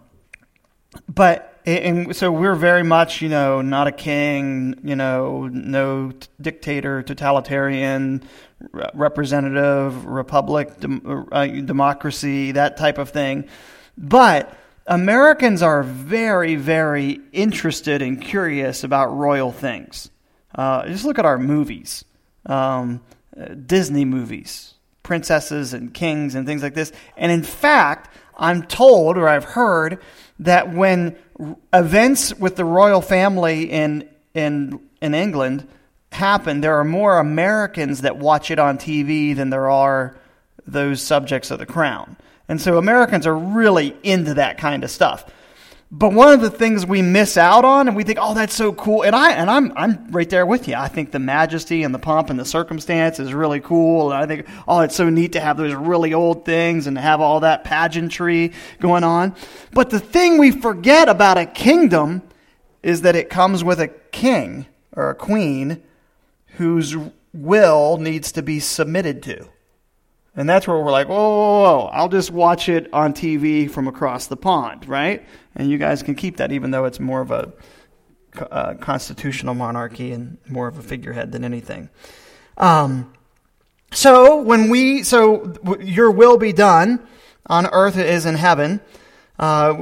but, 1.08 1.60
and 1.66 2.14
so 2.14 2.30
we're 2.30 2.54
very 2.54 2.82
much, 2.82 3.22
you 3.22 3.28
know, 3.28 3.62
not 3.62 3.86
a 3.86 3.92
king, 3.92 4.78
you 4.84 4.94
know, 4.94 5.48
no 5.48 6.12
dictator, 6.40 7.02
totalitarian, 7.02 8.22
representative, 8.72 10.04
republic, 10.06 10.80
dem- 10.80 11.28
uh, 11.30 11.46
democracy, 11.46 12.52
that 12.52 12.76
type 12.76 12.98
of 12.98 13.10
thing. 13.10 13.48
But 13.96 14.56
Americans 14.86 15.62
are 15.62 15.82
very, 15.82 16.56
very 16.56 17.20
interested 17.32 18.02
and 18.02 18.20
curious 18.20 18.84
about 18.84 19.16
royal 19.16 19.52
things. 19.52 20.10
Uh, 20.54 20.86
just 20.86 21.04
look 21.04 21.18
at 21.18 21.24
our 21.24 21.38
movies, 21.38 22.04
um, 22.46 23.00
Disney 23.66 24.04
movies, 24.04 24.74
princesses 25.02 25.72
and 25.72 25.92
kings 25.92 26.34
and 26.34 26.46
things 26.46 26.62
like 26.62 26.74
this. 26.74 26.92
And 27.16 27.32
in 27.32 27.42
fact, 27.42 28.14
I'm 28.36 28.62
told 28.62 29.16
or 29.16 29.28
I've 29.28 29.44
heard 29.44 30.00
that 30.40 30.72
when 30.72 31.16
events 31.72 32.34
with 32.34 32.56
the 32.56 32.64
royal 32.64 33.00
family 33.00 33.70
in 33.70 34.08
in 34.34 34.80
in 35.00 35.14
England 35.14 35.68
happen, 36.14 36.60
there 36.60 36.78
are 36.78 36.84
more 36.84 37.18
Americans 37.18 38.02
that 38.02 38.16
watch 38.16 38.50
it 38.50 38.58
on 38.58 38.78
TV 38.78 39.36
than 39.36 39.50
there 39.50 39.70
are 39.70 40.16
those 40.66 41.02
subjects 41.02 41.50
of 41.50 41.58
the 41.58 41.66
crown. 41.66 42.16
And 42.48 42.60
so 42.60 42.78
Americans 42.78 43.26
are 43.26 43.36
really 43.36 43.96
into 44.02 44.34
that 44.34 44.58
kind 44.58 44.84
of 44.84 44.90
stuff. 44.90 45.24
But 45.90 46.12
one 46.12 46.32
of 46.32 46.40
the 46.40 46.50
things 46.50 46.84
we 46.84 47.02
miss 47.02 47.36
out 47.36 47.64
on 47.64 47.86
and 47.86 47.96
we 47.96 48.02
think, 48.02 48.18
oh, 48.20 48.34
that's 48.34 48.54
so 48.54 48.72
cool. 48.72 49.02
And 49.02 49.14
I 49.14 49.32
and 49.32 49.48
I'm 49.48 49.72
I'm 49.76 50.10
right 50.10 50.28
there 50.28 50.44
with 50.44 50.66
you. 50.66 50.74
I 50.74 50.88
think 50.88 51.12
the 51.12 51.20
majesty 51.20 51.84
and 51.84 51.94
the 51.94 52.00
pomp 52.00 52.30
and 52.30 52.38
the 52.38 52.44
circumstance 52.44 53.20
is 53.20 53.32
really 53.32 53.60
cool. 53.60 54.10
And 54.10 54.20
I 54.20 54.26
think, 54.26 54.48
oh, 54.66 54.80
it's 54.80 54.96
so 54.96 55.08
neat 55.08 55.32
to 55.32 55.40
have 55.40 55.56
those 55.56 55.72
really 55.72 56.12
old 56.12 56.44
things 56.44 56.88
and 56.88 56.96
to 56.96 57.00
have 57.00 57.20
all 57.20 57.40
that 57.40 57.62
pageantry 57.62 58.52
going 58.80 59.04
on. 59.04 59.36
But 59.72 59.90
the 59.90 60.00
thing 60.00 60.38
we 60.38 60.50
forget 60.50 61.08
about 61.08 61.38
a 61.38 61.46
kingdom 61.46 62.22
is 62.82 63.02
that 63.02 63.14
it 63.14 63.30
comes 63.30 63.62
with 63.62 63.78
a 63.78 63.88
king 63.88 64.66
or 64.96 65.10
a 65.10 65.14
queen 65.14 65.80
whose 66.56 66.96
will 67.32 67.98
needs 67.98 68.32
to 68.32 68.42
be 68.42 68.60
submitted 68.60 69.22
to. 69.24 69.48
And 70.36 70.48
that's 70.48 70.66
where 70.66 70.78
we're 70.78 70.90
like, 70.90 71.08
whoa, 71.08 71.16
whoa, 71.16 71.62
whoa, 71.62 71.86
I'll 71.92 72.08
just 72.08 72.30
watch 72.30 72.68
it 72.68 72.92
on 72.92 73.12
TV 73.12 73.70
from 73.70 73.86
across 73.86 74.26
the 74.26 74.36
pond, 74.36 74.88
right? 74.88 75.24
And 75.54 75.70
you 75.70 75.78
guys 75.78 76.02
can 76.02 76.14
keep 76.16 76.38
that, 76.38 76.50
even 76.50 76.72
though 76.72 76.86
it's 76.86 76.98
more 76.98 77.20
of 77.20 77.30
a 77.30 77.52
uh, 78.38 78.74
constitutional 78.74 79.54
monarchy 79.54 80.10
and 80.10 80.38
more 80.48 80.66
of 80.66 80.76
a 80.76 80.82
figurehead 80.82 81.30
than 81.30 81.44
anything. 81.44 81.88
Um, 82.56 83.12
so 83.92 84.42
when 84.42 84.70
we, 84.70 85.04
so 85.04 85.54
your 85.80 86.10
will 86.10 86.36
be 86.36 86.52
done 86.52 87.06
on 87.46 87.66
earth 87.66 87.96
as 87.96 88.26
in 88.26 88.36
heaven. 88.36 88.80
Uh, 89.38 89.74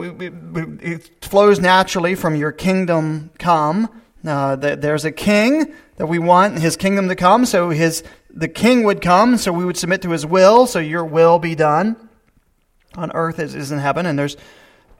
it 0.81 1.25
flows 1.25 1.61
naturally 1.61 2.15
from 2.15 2.37
your 2.37 2.53
kingdom 2.53 3.31
come. 3.39 3.89
Uh, 4.25 4.57
there's 4.57 5.05
a 5.05 5.13
king 5.13 5.75
that 5.97 6.07
we 6.07 6.19
want 6.19 6.59
his 6.59 6.77
kingdom 6.77 7.09
to 7.09 7.17
come, 7.17 7.45
so 7.45 7.71
his 7.71 8.05
the 8.31 8.49
king 8.49 8.85
would 8.85 9.01
come, 9.01 9.37
so 9.37 9.53
we 9.53 9.65
would 9.65 9.77
submit 9.77 10.03
to 10.03 10.11
his 10.11 10.25
will, 10.25 10.67
so 10.67 10.79
your 10.79 11.05
will 11.05 11.39
be 11.39 11.55
done 11.55 11.97
on 12.95 13.11
earth 13.13 13.39
as 13.39 13.55
is 13.55 13.73
in 13.73 13.79
heaven. 13.79 14.07
And 14.07 14.19
there's 14.19 14.37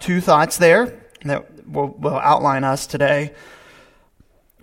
two 0.01 0.21
thoughts 0.21 0.59
there 0.59 1.01
that 1.25 1.69
will, 1.69 1.89
will 1.89 2.19
outline 2.19 2.65
us 2.65 2.87
today. 2.87 3.33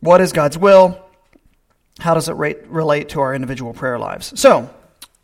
What 0.02 0.22
is 0.22 0.34
God's 0.34 0.58
will? 0.58 1.00
How 2.00 2.14
does 2.14 2.30
it 2.30 2.34
rate, 2.34 2.68
relate 2.68 3.10
to 3.10 3.22
our 3.22 3.34
individual 3.34 3.74
prayer 3.74 4.00
lives? 4.00 4.40
So, 4.40 4.74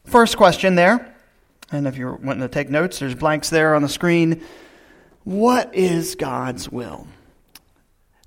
first 0.06 0.38
question 0.38 0.76
there, 0.76 1.16
and 1.72 1.88
if 1.88 1.98
you're 1.98 2.16
wanting 2.16 2.42
to 2.42 2.50
take 2.50 2.70
notes, 2.70 3.00
there's 3.00 3.16
blanks 3.16 3.50
there 3.50 3.76
on 3.76 3.82
the 3.82 3.90
screen. 3.90 4.44
What 5.24 5.74
is 5.74 6.16
God's 6.16 6.70
will? 6.70 7.08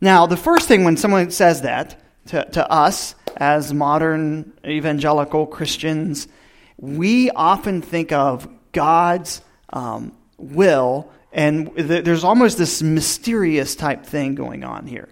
Now, 0.00 0.26
the 0.26 0.36
first 0.36 0.68
thing 0.68 0.84
when 0.84 0.96
someone 0.96 1.30
says 1.30 1.62
that 1.62 2.00
to, 2.26 2.44
to 2.44 2.70
us 2.70 3.14
as 3.36 3.74
modern 3.74 4.52
evangelical 4.64 5.46
Christians, 5.46 6.28
we 6.76 7.30
often 7.30 7.82
think 7.82 8.12
of 8.12 8.48
God's 8.72 9.40
um, 9.70 10.12
will, 10.36 11.10
and 11.32 11.74
th- 11.74 12.04
there's 12.04 12.22
almost 12.22 12.58
this 12.58 12.80
mysterious 12.80 13.74
type 13.74 14.06
thing 14.06 14.36
going 14.36 14.62
on 14.62 14.86
here. 14.86 15.08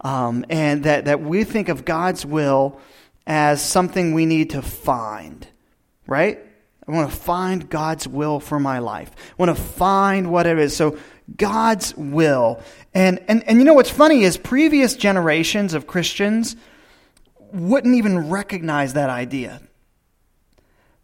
Um, 0.00 0.44
and 0.48 0.84
that, 0.84 1.06
that 1.06 1.20
we 1.20 1.44
think 1.44 1.68
of 1.68 1.84
God's 1.84 2.24
will 2.24 2.80
as 3.26 3.60
something 3.60 4.14
we 4.14 4.24
need 4.24 4.50
to 4.50 4.62
find, 4.62 5.46
right? 6.06 6.38
I 6.86 6.92
want 6.92 7.10
to 7.10 7.16
find 7.16 7.68
God's 7.68 8.06
will 8.06 8.38
for 8.38 8.60
my 8.60 8.78
life. 8.78 9.10
I 9.16 9.34
want 9.36 9.56
to 9.56 9.62
find 9.62 10.30
what 10.30 10.46
it 10.46 10.58
is. 10.58 10.74
So, 10.76 10.98
God's 11.36 11.94
will. 11.96 12.62
And, 12.96 13.20
and, 13.28 13.46
and 13.46 13.58
you 13.58 13.66
know 13.66 13.74
what's 13.74 13.90
funny 13.90 14.22
is 14.22 14.38
previous 14.38 14.96
generations 14.96 15.74
of 15.74 15.86
Christians 15.86 16.56
wouldn't 17.52 17.94
even 17.94 18.30
recognize 18.30 18.94
that 18.94 19.10
idea. 19.10 19.60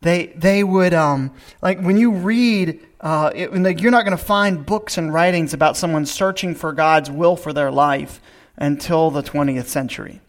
They, 0.01 0.29
they 0.29 0.65
would, 0.65 0.95
um, 0.95 1.35
like 1.61 1.83
when 1.83 1.99
you 1.99 2.13
read, 2.13 2.81
uh, 3.03 3.33
it, 3.35 3.53
like 3.53 3.83
you're 3.83 3.91
not 3.91 4.07
going 4.07 4.17
to 4.17 4.25
find 4.25 4.65
books 4.65 4.97
and 4.97 5.13
writings 5.13 5.53
about 5.53 5.77
someone 5.77 6.07
searching 6.07 6.55
for 6.55 6.73
God's 6.73 7.11
will 7.11 7.37
for 7.37 7.53
their 7.53 7.71
life 7.71 8.23
until 8.57 9.11
the 9.11 9.23
20th 9.23 9.67
century. 9.67 10.23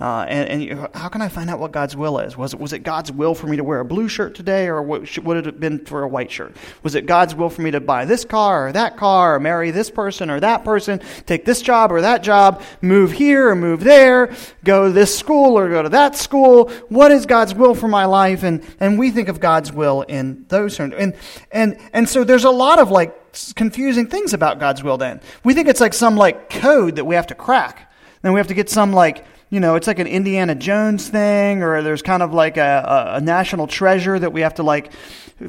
Uh, 0.00 0.26
and, 0.28 0.70
and 0.70 0.88
how 0.92 1.08
can 1.08 1.22
I 1.22 1.28
find 1.28 1.48
out 1.48 1.60
what 1.60 1.70
God's 1.70 1.96
will 1.96 2.18
is? 2.18 2.36
Was 2.36 2.52
it, 2.52 2.58
was 2.58 2.72
it 2.72 2.80
God's 2.80 3.12
will 3.12 3.32
for 3.32 3.46
me 3.46 3.56
to 3.56 3.62
wear 3.62 3.78
a 3.78 3.84
blue 3.84 4.08
shirt 4.08 4.34
today, 4.34 4.66
or 4.66 4.82
what, 4.82 5.16
would 5.18 5.36
it 5.36 5.46
have 5.46 5.60
been 5.60 5.84
for 5.84 6.02
a 6.02 6.08
white 6.08 6.32
shirt? 6.32 6.56
Was 6.82 6.96
it 6.96 7.06
God's 7.06 7.32
will 7.36 7.48
for 7.48 7.62
me 7.62 7.70
to 7.70 7.80
buy 7.80 8.04
this 8.04 8.24
car 8.24 8.66
or 8.66 8.72
that 8.72 8.96
car, 8.96 9.36
or 9.36 9.40
marry 9.40 9.70
this 9.70 9.90
person 9.90 10.30
or 10.30 10.40
that 10.40 10.64
person, 10.64 11.00
take 11.26 11.44
this 11.44 11.62
job 11.62 11.92
or 11.92 12.00
that 12.00 12.24
job, 12.24 12.60
move 12.82 13.12
here 13.12 13.50
or 13.50 13.54
move 13.54 13.84
there, 13.84 14.34
go 14.64 14.88
to 14.88 14.92
this 14.92 15.16
school 15.16 15.56
or 15.56 15.68
go 15.68 15.84
to 15.84 15.88
that 15.90 16.16
school? 16.16 16.70
What 16.88 17.12
is 17.12 17.24
God's 17.24 17.54
will 17.54 17.76
for 17.76 17.86
my 17.86 18.04
life? 18.04 18.42
And, 18.42 18.64
and 18.80 18.98
we 18.98 19.12
think 19.12 19.28
of 19.28 19.38
God's 19.38 19.72
will 19.72 20.02
in 20.02 20.44
those 20.48 20.76
terms. 20.76 20.94
And, 20.98 21.14
and, 21.52 21.78
and 21.92 22.08
so 22.08 22.24
there's 22.24 22.44
a 22.44 22.50
lot 22.50 22.80
of 22.80 22.90
like 22.90 23.16
confusing 23.54 24.08
things 24.08 24.34
about 24.34 24.58
God's 24.58 24.82
will 24.82 24.98
then. 24.98 25.20
We 25.44 25.54
think 25.54 25.68
it's 25.68 25.80
like 25.80 25.94
some 25.94 26.16
like 26.16 26.50
code 26.50 26.96
that 26.96 27.04
we 27.04 27.14
have 27.14 27.28
to 27.28 27.36
crack. 27.36 27.92
Then 28.22 28.32
we 28.32 28.40
have 28.40 28.48
to 28.48 28.54
get 28.54 28.68
some 28.68 28.92
like 28.92 29.24
you 29.54 29.60
know, 29.60 29.76
it's 29.76 29.86
like 29.86 30.00
an 30.00 30.08
Indiana 30.08 30.56
Jones 30.56 31.06
thing, 31.06 31.62
or 31.62 31.80
there's 31.80 32.02
kind 32.02 32.24
of 32.24 32.34
like 32.34 32.56
a, 32.56 33.12
a, 33.14 33.20
national 33.20 33.68
treasure 33.68 34.18
that 34.18 34.32
we 34.32 34.40
have 34.40 34.54
to 34.54 34.64
like 34.64 34.92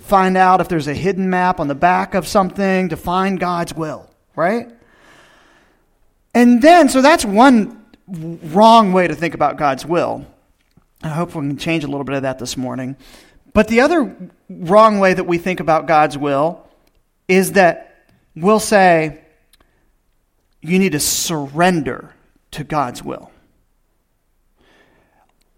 find 0.02 0.38
out 0.38 0.62
if 0.62 0.70
there's 0.70 0.88
a 0.88 0.94
hidden 0.94 1.32
map 1.32 1.60
on 1.60 1.68
the 1.68 1.74
back 1.74 2.14
of 2.14 2.28
something 2.28 2.90
to 2.90 2.98
find 2.98 3.40
God's 3.40 3.74
will, 3.74 4.08
right? 4.36 4.72
And 6.36 6.62
then, 6.62 6.88
so 6.88 7.02
that's 7.02 7.26
one 7.26 7.84
wrong 8.08 8.94
way 8.94 9.08
to 9.08 9.16
think 9.16 9.34
about 9.34 9.58
God's 9.58 9.88
will. 9.88 10.24
I 11.02 11.08
hope 11.08 11.34
we 11.34 11.42
can 11.42 11.58
change 11.58 11.84
a 11.84 11.88
little 11.88 12.04
bit 12.04 12.14
of 12.14 12.22
that 12.22 12.38
this 12.38 12.56
morning. 12.56 12.98
But 13.54 13.70
the 13.70 13.82
other 13.82 14.16
wrong 14.52 15.00
way 15.00 15.16
that 15.16 15.24
we 15.24 15.40
think 15.40 15.60
about 15.60 15.88
God's 15.88 16.16
will 16.16 16.64
is 17.28 17.54
that 17.54 18.06
we'll 18.36 18.60
say, 18.60 19.20
you 20.62 20.78
need 20.78 20.92
to 20.92 21.00
surrender 21.00 22.14
to 22.52 22.64
God's 22.64 23.02
will 23.02 23.32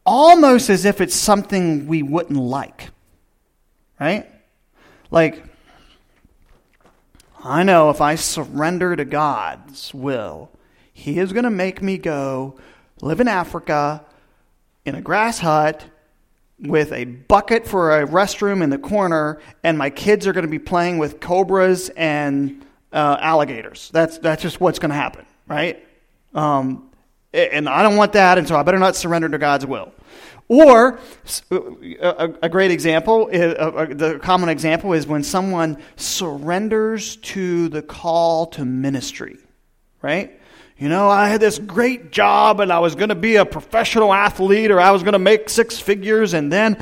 almost 0.08 0.70
as 0.70 0.86
if 0.86 1.02
it's 1.02 1.16
something 1.16 1.86
we 1.86 2.02
wouldn't 2.02 2.40
like. 2.40 2.90
Right? 4.00 4.26
Like, 5.12 5.44
I 7.44 7.64
know 7.64 7.90
if 7.90 8.00
I 8.00 8.16
surrender 8.16 8.96
to 8.96 9.06
God's 9.06 9.94
will, 9.94 10.50
He 10.94 11.20
is 11.20 11.34
going 11.34 11.44
to 11.44 11.52
make 11.52 11.82
me 11.82 11.98
go 11.98 12.58
live 13.02 13.20
in 13.20 13.28
Africa 13.28 14.06
in 14.86 14.96
a 14.96 15.02
grass 15.02 15.40
hut 15.40 15.84
with 16.60 16.92
a 16.92 17.06
bucket 17.06 17.68
for 17.68 18.00
a 18.00 18.08
restroom 18.08 18.64
in 18.64 18.70
the 18.70 18.80
corner, 18.80 19.40
and 19.64 19.78
my 19.78 19.90
kids 19.90 20.26
are 20.26 20.34
going 20.34 20.46
to 20.46 20.52
be 20.52 20.58
playing 20.58 20.98
with 20.98 21.20
cobras 21.20 21.90
and 21.90 22.66
uh, 22.92 23.18
alligators. 23.20 23.92
That's, 23.94 24.18
that's 24.20 24.42
just 24.42 24.60
what's 24.60 24.80
going 24.80 24.90
to 24.90 24.96
happen, 24.96 25.26
right? 25.48 25.86
Um, 26.34 26.87
and 27.34 27.68
I 27.68 27.84
don't 27.84 27.96
want 27.96 28.14
that, 28.14 28.38
and 28.38 28.48
so 28.48 28.56
I 28.56 28.64
better 28.64 28.80
not 28.80 28.96
surrender 28.96 29.30
to 29.30 29.38
God's 29.38 29.66
will. 29.66 29.94
Or 30.50 31.00
a, 31.52 32.48
great 32.48 32.72
example, 32.72 33.26
the 33.28 34.20
common 34.24 34.48
example 34.48 34.94
is 34.94 35.06
when 35.06 35.22
someone 35.22 35.78
surrenders 35.98 37.18
to 37.18 37.68
the 37.68 37.82
call 37.82 38.46
to 38.48 38.64
ministry, 38.64 39.38
right? 40.02 40.40
You 40.78 40.88
know, 40.88 41.10
I 41.10 41.28
had 41.28 41.42
this 41.42 41.60
great 41.60 42.12
job 42.12 42.62
and 42.62 42.72
I 42.72 42.80
was 42.80 42.96
going 42.96 43.10
to 43.10 43.16
be 43.16 43.36
a 43.36 43.46
professional 43.46 44.14
athlete 44.14 44.72
or 44.72 44.80
I 44.80 44.92
was 44.92 45.04
going 45.04 45.14
to 45.14 45.20
make 45.20 45.50
six 45.50 45.80
figures 45.80 46.34
and 46.34 46.50
then 46.50 46.82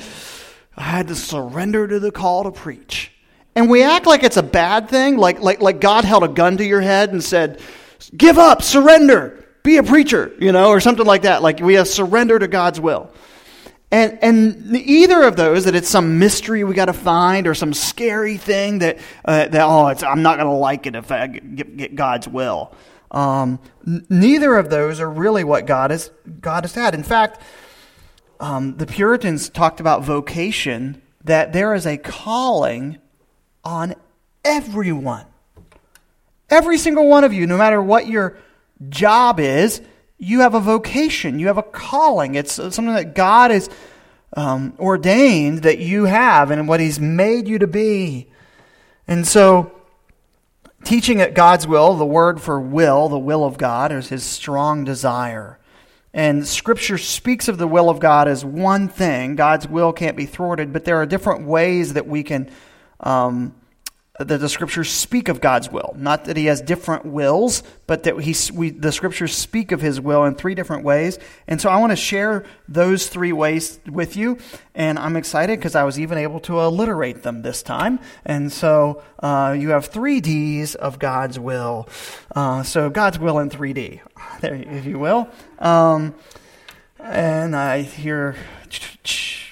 I 0.77 0.83
had 0.83 1.07
to 1.07 1.15
surrender 1.15 1.87
to 1.87 1.99
the 1.99 2.11
call 2.11 2.43
to 2.43 2.51
preach. 2.51 3.13
And 3.55 3.67
we 3.67 3.81
act 3.81 4.05
like 4.05 4.23
it's 4.23 4.37
a 4.37 4.43
bad 4.43 4.89
thing, 4.89 5.17
like, 5.17 5.39
like, 5.39 5.61
like 5.61 5.79
God 5.79 6.05
held 6.05 6.23
a 6.23 6.27
gun 6.27 6.57
to 6.57 6.65
your 6.65 6.81
head 6.81 7.13
and 7.13 7.23
said, 7.23 7.61
give 8.15 8.37
up, 8.37 8.61
surrender 8.61 9.44
be 9.65 9.77
a 9.77 9.83
preacher, 9.83 10.33
you 10.39 10.51
know, 10.51 10.69
or 10.69 10.79
something 10.79 11.05
like 11.05 11.23
that. 11.23 11.41
Like 11.41 11.59
we 11.59 11.73
have 11.73 11.87
surrender 11.87 12.39
to 12.39 12.47
God's 12.47 12.79
will. 12.79 13.11
And, 13.91 14.19
and 14.21 14.75
either 14.77 15.23
of 15.23 15.35
those, 15.35 15.65
that 15.65 15.75
it's 15.75 15.89
some 15.89 16.19
mystery 16.19 16.63
we 16.63 16.73
got 16.73 16.85
to 16.85 16.93
find 16.93 17.47
or 17.47 17.53
some 17.53 17.73
scary 17.73 18.37
thing 18.37 18.79
that, 18.79 18.99
uh, 19.23 19.47
that 19.47 19.61
oh, 19.61 19.85
I'm 19.85 20.21
not 20.21 20.37
going 20.37 20.47
to 20.47 20.55
like 20.55 20.85
it 20.85 20.95
if 20.95 21.11
I 21.11 21.27
get, 21.27 21.77
get 21.77 21.95
God's 21.95 22.27
will. 22.27 22.73
Um, 23.11 23.59
n- 23.85 24.05
neither 24.09 24.55
of 24.55 24.69
those 24.69 24.99
are 24.99 25.09
really 25.09 25.43
what 25.43 25.65
God 25.65 25.91
has, 25.91 26.11
God 26.41 26.63
has 26.63 26.73
had. 26.73 26.93
In 26.93 27.03
fact, 27.03 27.41
um, 28.39 28.75
the 28.77 28.85
Puritans 28.85 29.49
talked 29.49 29.79
about 29.79 30.03
vocation, 30.03 31.01
that 31.23 31.53
there 31.53 31.73
is 31.73 31.85
a 31.85 31.97
calling 31.97 32.97
on 33.63 33.95
everyone. 34.43 35.25
Every 36.49 36.77
single 36.77 37.07
one 37.07 37.23
of 37.23 37.33
you, 37.33 37.47
no 37.47 37.57
matter 37.57 37.81
what 37.81 38.07
your 38.07 38.37
job 38.89 39.39
is 39.39 39.81
you 40.17 40.41
have 40.41 40.53
a 40.53 40.59
vocation, 40.59 41.39
you 41.39 41.47
have 41.47 41.57
a 41.57 41.63
calling. 41.63 42.35
It's 42.35 42.53
something 42.53 42.93
that 42.93 43.15
God 43.15 43.51
has 43.51 43.69
um, 44.33 44.73
ordained 44.79 45.63
that 45.63 45.79
you 45.79 46.05
have 46.05 46.51
and 46.51 46.67
what 46.67 46.79
He's 46.79 46.99
made 46.99 47.47
you 47.47 47.59
to 47.59 47.67
be. 47.67 48.27
And 49.07 49.27
so, 49.27 49.71
teaching 50.83 51.21
at 51.21 51.33
God's 51.33 51.67
will, 51.67 51.95
the 51.95 52.05
word 52.05 52.41
for 52.41 52.59
will, 52.59 53.09
the 53.09 53.19
will 53.19 53.43
of 53.43 53.57
God, 53.57 53.91
is 53.91 54.09
His 54.09 54.23
strong 54.23 54.83
desire. 54.83 55.59
And 56.13 56.47
Scripture 56.47 56.97
speaks 56.97 57.49
of 57.49 57.57
the 57.57 57.67
will 57.67 57.89
of 57.89 57.99
God 57.99 58.27
as 58.27 58.45
one 58.45 58.87
thing. 58.87 59.35
God's 59.35 59.67
will 59.67 59.91
can't 59.91 60.15
be 60.15 60.25
thwarted, 60.25 60.71
but 60.71 60.85
there 60.85 61.01
are 61.01 61.05
different 61.05 61.45
ways 61.45 61.93
that 61.93 62.07
we 62.07 62.23
can. 62.23 62.49
Um, 63.01 63.53
that 64.19 64.39
the 64.39 64.47
scriptures 64.47 64.89
speak 64.89 65.27
of 65.27 65.41
God's 65.41 65.69
will. 65.69 65.93
Not 65.97 66.25
that 66.25 66.37
he 66.37 66.45
has 66.45 66.61
different 66.61 67.05
wills, 67.05 67.63
but 67.85 68.03
that 68.03 68.17
he, 68.21 68.33
we, 68.53 68.69
the 68.69 68.91
scriptures 68.91 69.35
speak 69.35 69.73
of 69.73 69.81
his 69.81 69.99
will 69.99 70.23
in 70.23 70.35
three 70.35 70.55
different 70.55 70.85
ways. 70.85 71.19
And 71.47 71.59
so 71.59 71.69
I 71.69 71.77
want 71.77 71.91
to 71.91 71.97
share 71.97 72.45
those 72.69 73.07
three 73.07 73.33
ways 73.33 73.79
with 73.85 74.15
you. 74.15 74.37
And 74.73 74.97
I'm 74.97 75.17
excited 75.17 75.59
because 75.59 75.75
I 75.75 75.83
was 75.83 75.99
even 75.99 76.17
able 76.17 76.39
to 76.41 76.59
alliterate 76.59 77.23
them 77.23 77.41
this 77.41 77.61
time. 77.61 77.99
And 78.25 78.51
so 78.51 79.03
uh, 79.19 79.55
you 79.57 79.69
have 79.69 79.87
three 79.87 80.21
D's 80.21 80.75
of 80.75 80.97
God's 80.97 81.37
will. 81.37 81.89
Uh, 82.33 82.63
so 82.63 82.89
God's 82.89 83.19
will 83.19 83.39
in 83.39 83.49
3D, 83.49 83.99
there, 84.39 84.55
if 84.55 84.85
you 84.85 84.97
will. 84.97 85.29
Um, 85.59 86.15
and 86.99 87.53
I 87.53 87.81
hear 87.81 88.35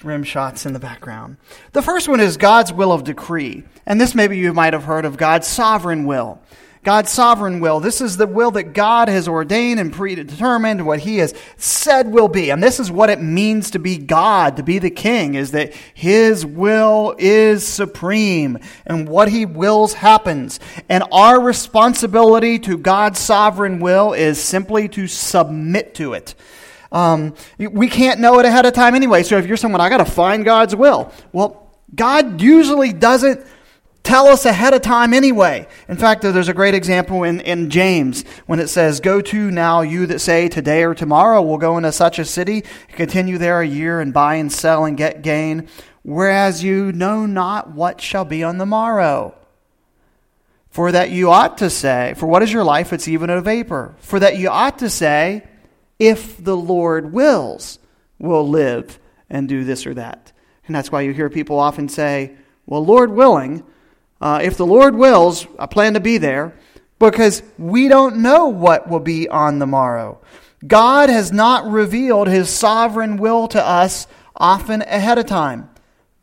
rim 0.04 0.22
shots 0.22 0.66
in 0.66 0.72
the 0.72 0.78
background. 0.78 1.36
The 1.72 1.82
first 1.82 2.08
one 2.08 2.20
is 2.20 2.36
God's 2.36 2.72
will 2.72 2.92
of 2.92 3.04
decree. 3.04 3.64
And 3.86 4.00
this 4.00 4.14
maybe 4.14 4.38
you 4.38 4.52
might 4.52 4.72
have 4.72 4.84
heard 4.84 5.04
of 5.04 5.16
God's 5.16 5.46
sovereign 5.46 6.04
will. 6.04 6.40
God's 6.84 7.10
sovereign 7.10 7.60
will. 7.60 7.80
This 7.80 8.02
is 8.02 8.18
the 8.18 8.26
will 8.26 8.50
that 8.52 8.74
God 8.74 9.08
has 9.08 9.26
ordained 9.26 9.80
and 9.80 9.90
predetermined, 9.90 10.86
what 10.86 11.00
He 11.00 11.16
has 11.16 11.34
said 11.56 12.08
will 12.08 12.28
be. 12.28 12.50
And 12.50 12.62
this 12.62 12.78
is 12.78 12.90
what 12.90 13.08
it 13.08 13.22
means 13.22 13.70
to 13.70 13.78
be 13.78 13.96
God, 13.96 14.58
to 14.58 14.62
be 14.62 14.78
the 14.78 14.90
King, 14.90 15.34
is 15.34 15.52
that 15.52 15.72
His 15.94 16.44
will 16.44 17.14
is 17.18 17.66
supreme. 17.66 18.58
And 18.84 19.08
what 19.08 19.30
He 19.30 19.46
wills 19.46 19.94
happens. 19.94 20.60
And 20.90 21.04
our 21.10 21.40
responsibility 21.40 22.58
to 22.60 22.76
God's 22.76 23.18
sovereign 23.18 23.80
will 23.80 24.12
is 24.12 24.38
simply 24.38 24.86
to 24.90 25.06
submit 25.06 25.94
to 25.94 26.12
it. 26.12 26.34
Um, 26.94 27.34
we 27.58 27.88
can't 27.88 28.20
know 28.20 28.38
it 28.38 28.46
ahead 28.46 28.66
of 28.66 28.72
time 28.72 28.94
anyway. 28.94 29.24
So 29.24 29.36
if 29.36 29.46
you're 29.46 29.56
someone, 29.56 29.80
I 29.80 29.88
got 29.88 29.98
to 29.98 30.04
find 30.04 30.44
God's 30.44 30.76
will. 30.76 31.12
Well, 31.32 31.76
God 31.92 32.40
usually 32.40 32.92
doesn't 32.92 33.44
tell 34.04 34.28
us 34.28 34.44
ahead 34.44 34.74
of 34.74 34.82
time 34.82 35.12
anyway. 35.12 35.66
In 35.88 35.96
fact, 35.96 36.22
there's 36.22 36.48
a 36.48 36.54
great 36.54 36.74
example 36.74 37.24
in, 37.24 37.40
in 37.40 37.68
James 37.68 38.24
when 38.46 38.60
it 38.60 38.68
says, 38.68 39.00
Go 39.00 39.20
to 39.20 39.50
now, 39.50 39.80
you 39.80 40.06
that 40.06 40.20
say, 40.20 40.48
Today 40.48 40.84
or 40.84 40.94
tomorrow 40.94 41.42
we'll 41.42 41.58
go 41.58 41.76
into 41.76 41.90
such 41.90 42.20
a 42.20 42.24
city, 42.24 42.62
continue 42.92 43.38
there 43.38 43.60
a 43.60 43.66
year, 43.66 44.00
and 44.00 44.14
buy 44.14 44.36
and 44.36 44.52
sell 44.52 44.84
and 44.84 44.96
get 44.96 45.22
gain, 45.22 45.66
whereas 46.02 46.62
you 46.62 46.92
know 46.92 47.26
not 47.26 47.72
what 47.72 48.00
shall 48.00 48.24
be 48.24 48.44
on 48.44 48.58
the 48.58 48.66
morrow. 48.66 49.34
For 50.70 50.92
that 50.92 51.10
you 51.10 51.30
ought 51.30 51.58
to 51.58 51.70
say, 51.70 52.14
For 52.16 52.26
what 52.26 52.44
is 52.44 52.52
your 52.52 52.64
life? 52.64 52.92
It's 52.92 53.08
even 53.08 53.30
a 53.30 53.40
vapor. 53.40 53.96
For 53.98 54.20
that 54.20 54.38
you 54.38 54.48
ought 54.48 54.78
to 54.78 54.90
say, 54.90 55.42
If 55.98 56.42
the 56.42 56.56
Lord 56.56 57.12
wills, 57.12 57.78
we'll 58.18 58.48
live 58.48 58.98
and 59.30 59.48
do 59.48 59.64
this 59.64 59.86
or 59.86 59.94
that. 59.94 60.32
And 60.66 60.74
that's 60.74 60.90
why 60.90 61.02
you 61.02 61.12
hear 61.12 61.30
people 61.30 61.58
often 61.58 61.88
say, 61.88 62.36
Well, 62.66 62.84
Lord 62.84 63.10
willing, 63.10 63.62
uh, 64.20 64.40
if 64.42 64.56
the 64.56 64.66
Lord 64.66 64.94
wills, 64.94 65.46
I 65.58 65.66
plan 65.66 65.94
to 65.94 66.00
be 66.00 66.18
there, 66.18 66.54
because 66.98 67.42
we 67.58 67.88
don't 67.88 68.16
know 68.16 68.48
what 68.48 68.88
will 68.88 69.00
be 69.00 69.28
on 69.28 69.58
the 69.58 69.66
morrow. 69.66 70.20
God 70.66 71.10
has 71.10 71.32
not 71.32 71.70
revealed 71.70 72.28
his 72.28 72.48
sovereign 72.48 73.18
will 73.18 73.48
to 73.48 73.62
us 73.62 74.06
often 74.34 74.82
ahead 74.82 75.18
of 75.18 75.26
time. 75.26 75.68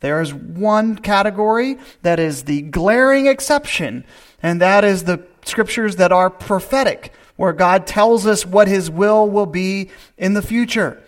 There 0.00 0.20
is 0.20 0.34
one 0.34 0.96
category 0.96 1.78
that 2.02 2.18
is 2.18 2.42
the 2.42 2.62
glaring 2.62 3.26
exception, 3.26 4.04
and 4.42 4.60
that 4.60 4.82
is 4.82 5.04
the 5.04 5.24
scriptures 5.44 5.96
that 5.96 6.10
are 6.10 6.28
prophetic, 6.28 7.12
where 7.42 7.52
God 7.52 7.88
tells 7.88 8.24
us 8.24 8.46
what 8.46 8.68
his 8.68 8.88
will 8.88 9.28
will 9.28 9.46
be 9.46 9.90
in 10.16 10.32
the 10.32 10.42
future 10.42 11.02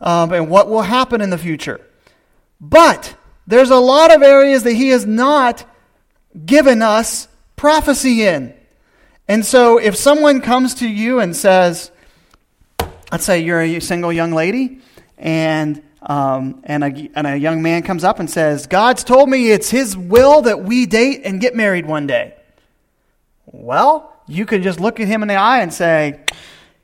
um, 0.00 0.32
and 0.32 0.48
what 0.48 0.70
will 0.70 0.82
happen 0.82 1.20
in 1.20 1.28
the 1.28 1.36
future. 1.36 1.80
But 2.60 3.16
there's 3.48 3.70
a 3.70 3.78
lot 3.78 4.14
of 4.14 4.22
areas 4.22 4.62
that 4.62 4.74
he 4.74 4.90
has 4.90 5.06
not 5.06 5.64
given 6.46 6.82
us 6.82 7.26
prophecy 7.56 8.22
in. 8.22 8.54
And 9.26 9.44
so 9.44 9.78
if 9.78 9.96
someone 9.96 10.40
comes 10.40 10.74
to 10.76 10.88
you 10.88 11.18
and 11.18 11.34
says, 11.34 11.90
let's 13.10 13.24
say 13.24 13.40
you're 13.40 13.60
a 13.60 13.80
single 13.80 14.12
young 14.12 14.30
lady, 14.30 14.78
and 15.18 15.82
um, 16.00 16.60
and, 16.62 16.84
a, 16.84 17.10
and 17.16 17.26
a 17.26 17.36
young 17.36 17.60
man 17.60 17.82
comes 17.82 18.04
up 18.04 18.20
and 18.20 18.30
says, 18.30 18.68
God's 18.68 19.02
told 19.02 19.28
me 19.28 19.50
it's 19.50 19.70
His 19.70 19.96
will 19.96 20.42
that 20.42 20.62
we 20.62 20.86
date 20.86 21.22
and 21.24 21.40
get 21.40 21.56
married 21.56 21.86
one 21.86 22.06
day. 22.06 22.34
Well, 23.46 24.11
you 24.26 24.46
can 24.46 24.62
just 24.62 24.80
look 24.80 25.00
at 25.00 25.08
him 25.08 25.22
in 25.22 25.28
the 25.28 25.34
eye 25.34 25.60
and 25.60 25.72
say, 25.72 26.20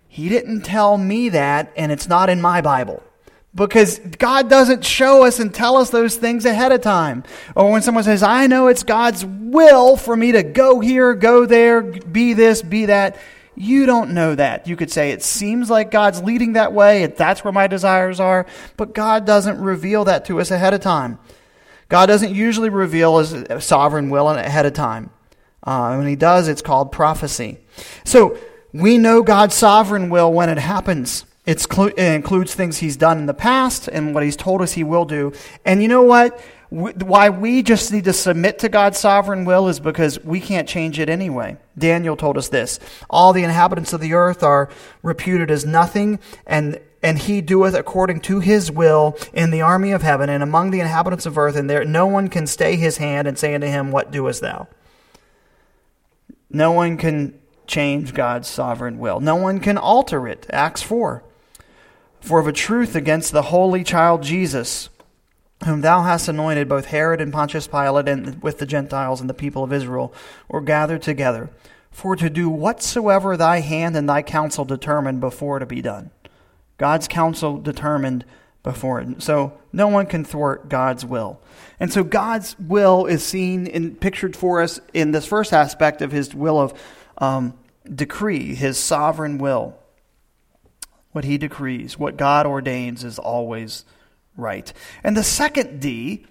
He 0.09 0.29
didn't 0.29 0.63
tell 0.63 0.97
me 0.99 1.31
that, 1.31 1.73
and 1.77 1.93
it's 1.93 2.09
not 2.09 2.31
in 2.31 2.41
my 2.41 2.61
Bible 2.61 3.03
because 3.55 3.99
God 3.99 4.49
doesn't 4.49 4.85
show 4.85 5.25
us 5.25 5.41
and 5.41 5.53
tell 5.53 5.77
us 5.77 5.91
those 5.91 6.17
things 6.17 6.45
ahead 6.45 6.73
of 6.73 6.81
time. 6.81 7.25
Or 7.57 7.71
when 7.71 7.83
someone 7.83 8.05
says, 8.05 8.23
I 8.23 8.47
know 8.47 8.69
it's 8.69 8.85
God's 8.85 9.25
will 9.25 9.97
for 9.97 10.17
me 10.17 10.33
to 10.33 10.43
go 10.43 10.81
here, 10.81 11.15
go 11.15 11.47
there, 11.47 11.83
be 11.83 12.35
this, 12.35 12.63
be 12.63 12.87
that. 12.87 13.17
You 13.57 13.87
don't 13.87 14.15
know 14.15 14.37
that. 14.37 14.69
You 14.69 14.77
could 14.77 14.93
say, 14.93 15.11
it 15.11 15.23
seems 15.23 15.69
like 15.69 15.91
God's 15.91 16.23
leading 16.23 16.53
that 16.53 16.73
way, 16.73 17.07
that's 17.07 17.43
where 17.43 17.53
my 17.53 17.67
desires 17.67 18.21
are, 18.21 18.47
but 18.77 18.95
God 18.95 19.27
doesn't 19.27 19.61
reveal 19.61 20.05
that 20.05 20.27
to 20.27 20.41
us 20.41 20.53
ahead 20.53 20.75
of 20.75 20.81
time. 20.81 21.19
God 21.89 22.07
doesn't 22.07 22.35
usually 22.35 22.69
reveal 22.69 23.19
his 23.19 23.65
sovereign 23.65 24.11
will 24.11 24.29
ahead 24.29 24.67
of 24.67 24.75
time. 24.75 25.11
Uh, 25.69 25.95
when 25.97 26.07
he 26.07 26.17
does, 26.17 26.49
it's 26.49 26.63
called 26.63 26.91
prophecy. 26.91 27.59
So 28.03 28.39
we 28.73 28.97
know 28.97 29.23
God's 29.23 29.55
sovereign 29.55 30.09
will 30.09 30.33
when 30.33 30.49
it 30.49 30.57
happens. 30.57 31.27
It's, 31.45 31.67
it 31.71 31.99
includes 31.99 32.55
things 32.55 32.79
he's 32.79 32.97
done 32.97 33.19
in 33.19 33.27
the 33.27 33.35
past 33.35 33.87
and 33.87 34.15
what 34.15 34.23
he's 34.23 34.35
told 34.35 34.63
us 34.63 34.73
he 34.73 34.83
will 34.83 35.05
do. 35.05 35.35
And 35.67 35.83
you 35.83 35.89
know 35.89 36.05
what? 36.05 36.41
Why 36.71 37.29
we 37.29 37.63
just 37.63 37.93
need 37.93 38.05
to 38.05 38.15
submit 38.15 38.61
to 38.61 38.71
God's 38.71 38.97
sovereign 38.97 39.45
will 39.45 39.69
is 39.69 39.79
because 39.79 40.19
we 40.25 40.41
can't 40.41 40.67
change 40.67 40.99
it 40.99 41.11
anyway. 41.11 41.59
Daniel 41.77 42.17
told 42.17 42.39
us 42.39 42.49
this. 42.49 42.81
All 43.11 43.35
the 43.35 43.45
inhabitants 43.45 43.93
of 43.93 44.01
the 44.01 44.15
earth 44.15 44.43
are 44.43 44.71
reputed 45.03 45.51
as 45.51 45.67
nothing, 45.67 46.19
and 46.47 46.81
and 47.03 47.19
he 47.19 47.43
doeth 47.43 47.75
according 47.75 48.21
to 48.23 48.41
his 48.41 48.71
will 48.73 49.19
in 49.35 49.51
the 49.51 49.61
army 49.61 49.93
of 49.93 50.01
heaven 50.01 50.31
and 50.31 50.43
among 50.43 50.71
the 50.71 50.81
inhabitants 50.81 51.27
of 51.27 51.37
earth, 51.37 51.57
and 51.57 51.69
there 51.69 51.85
no 51.85 52.07
one 52.07 52.29
can 52.29 52.47
stay 52.47 52.77
his 52.77 52.97
hand 52.97 53.29
and 53.29 53.39
say 53.39 53.55
unto 53.55 53.67
him, 53.67 53.91
What 53.91 54.11
doest 54.11 54.41
thou? 54.41 54.67
No 56.51 56.73
one 56.73 56.97
can 56.97 57.39
change 57.67 58.15
God's 58.15 58.49
sovereign 58.49 58.99
will. 58.99 59.21
No 59.21 59.37
one 59.37 59.61
can 59.61 59.77
alter 59.77 60.27
it. 60.27 60.47
Acts 60.51 60.83
4. 60.83 61.23
For 62.21 62.41
of 62.41 62.47
a 62.47 62.53
truth 62.53 62.97
against 62.97 63.33
the 63.33 63.43
holy 63.43 63.85
child 63.85 64.23
Jesus, 64.23 64.89
whom 65.65 65.83
thou 65.83 66.03
hast 66.03 66.29
anointed, 66.29 66.69
both 66.69 66.87
Herod 66.87 67.21
and 67.21 67.33
Pontius 67.33 67.67
Pilate, 67.67 68.09
and 68.09 68.43
with 68.43 68.59
the 68.59 68.67
Gentiles 68.67 69.21
and 69.21 69.29
the 69.29 69.35
people 69.35 69.63
of 69.63 69.73
Israel, 69.73 70.13
were 70.49 70.61
gathered 70.61 71.03
together, 71.03 71.51
for 71.91 72.17
to 72.17 72.31
do 72.31 72.49
whatsoever 72.49 73.37
thy 73.37 73.61
hand 73.61 73.97
and 73.97 74.09
thy 74.09 74.23
counsel 74.23 74.65
determined 74.65 75.21
before 75.21 75.59
to 75.59 75.67
be 75.67 75.83
done. 75.83 76.11
God's 76.77 77.09
counsel 77.09 77.59
determined 77.59 78.25
before 78.69 79.01
it. 79.01 79.23
So 79.23 79.55
no 79.73 79.89
one 79.89 80.05
can 80.05 80.27
thwart 80.27 80.69
God's 80.69 81.03
will. 81.03 81.41
And 81.81 81.91
so 81.91 82.05
God's 82.05 82.55
will 82.59 83.07
is 83.07 83.25
seen 83.25 83.67
and 83.67 83.99
pictured 83.99 84.37
for 84.37 84.61
us 84.61 84.79
in 84.93 85.13
this 85.13 85.25
first 85.25 85.55
aspect 85.55 86.03
of 86.03 86.13
his 86.13 86.35
will 86.35 86.61
of 86.61 86.79
um, 87.17 87.59
decree, 87.91 88.55
his 88.55 88.77
sovereign 88.77 89.39
will 89.39 89.75
what 91.13 91.25
he 91.25 91.39
decrees, 91.39 91.99
what 91.99 92.19
God 92.19 92.45
ordains 92.45 93.05
is 93.05 93.19
always 93.19 93.87
right. 94.37 94.71
And 95.03 95.17
the 95.17 95.25
second 95.25 95.81
D 95.81 96.27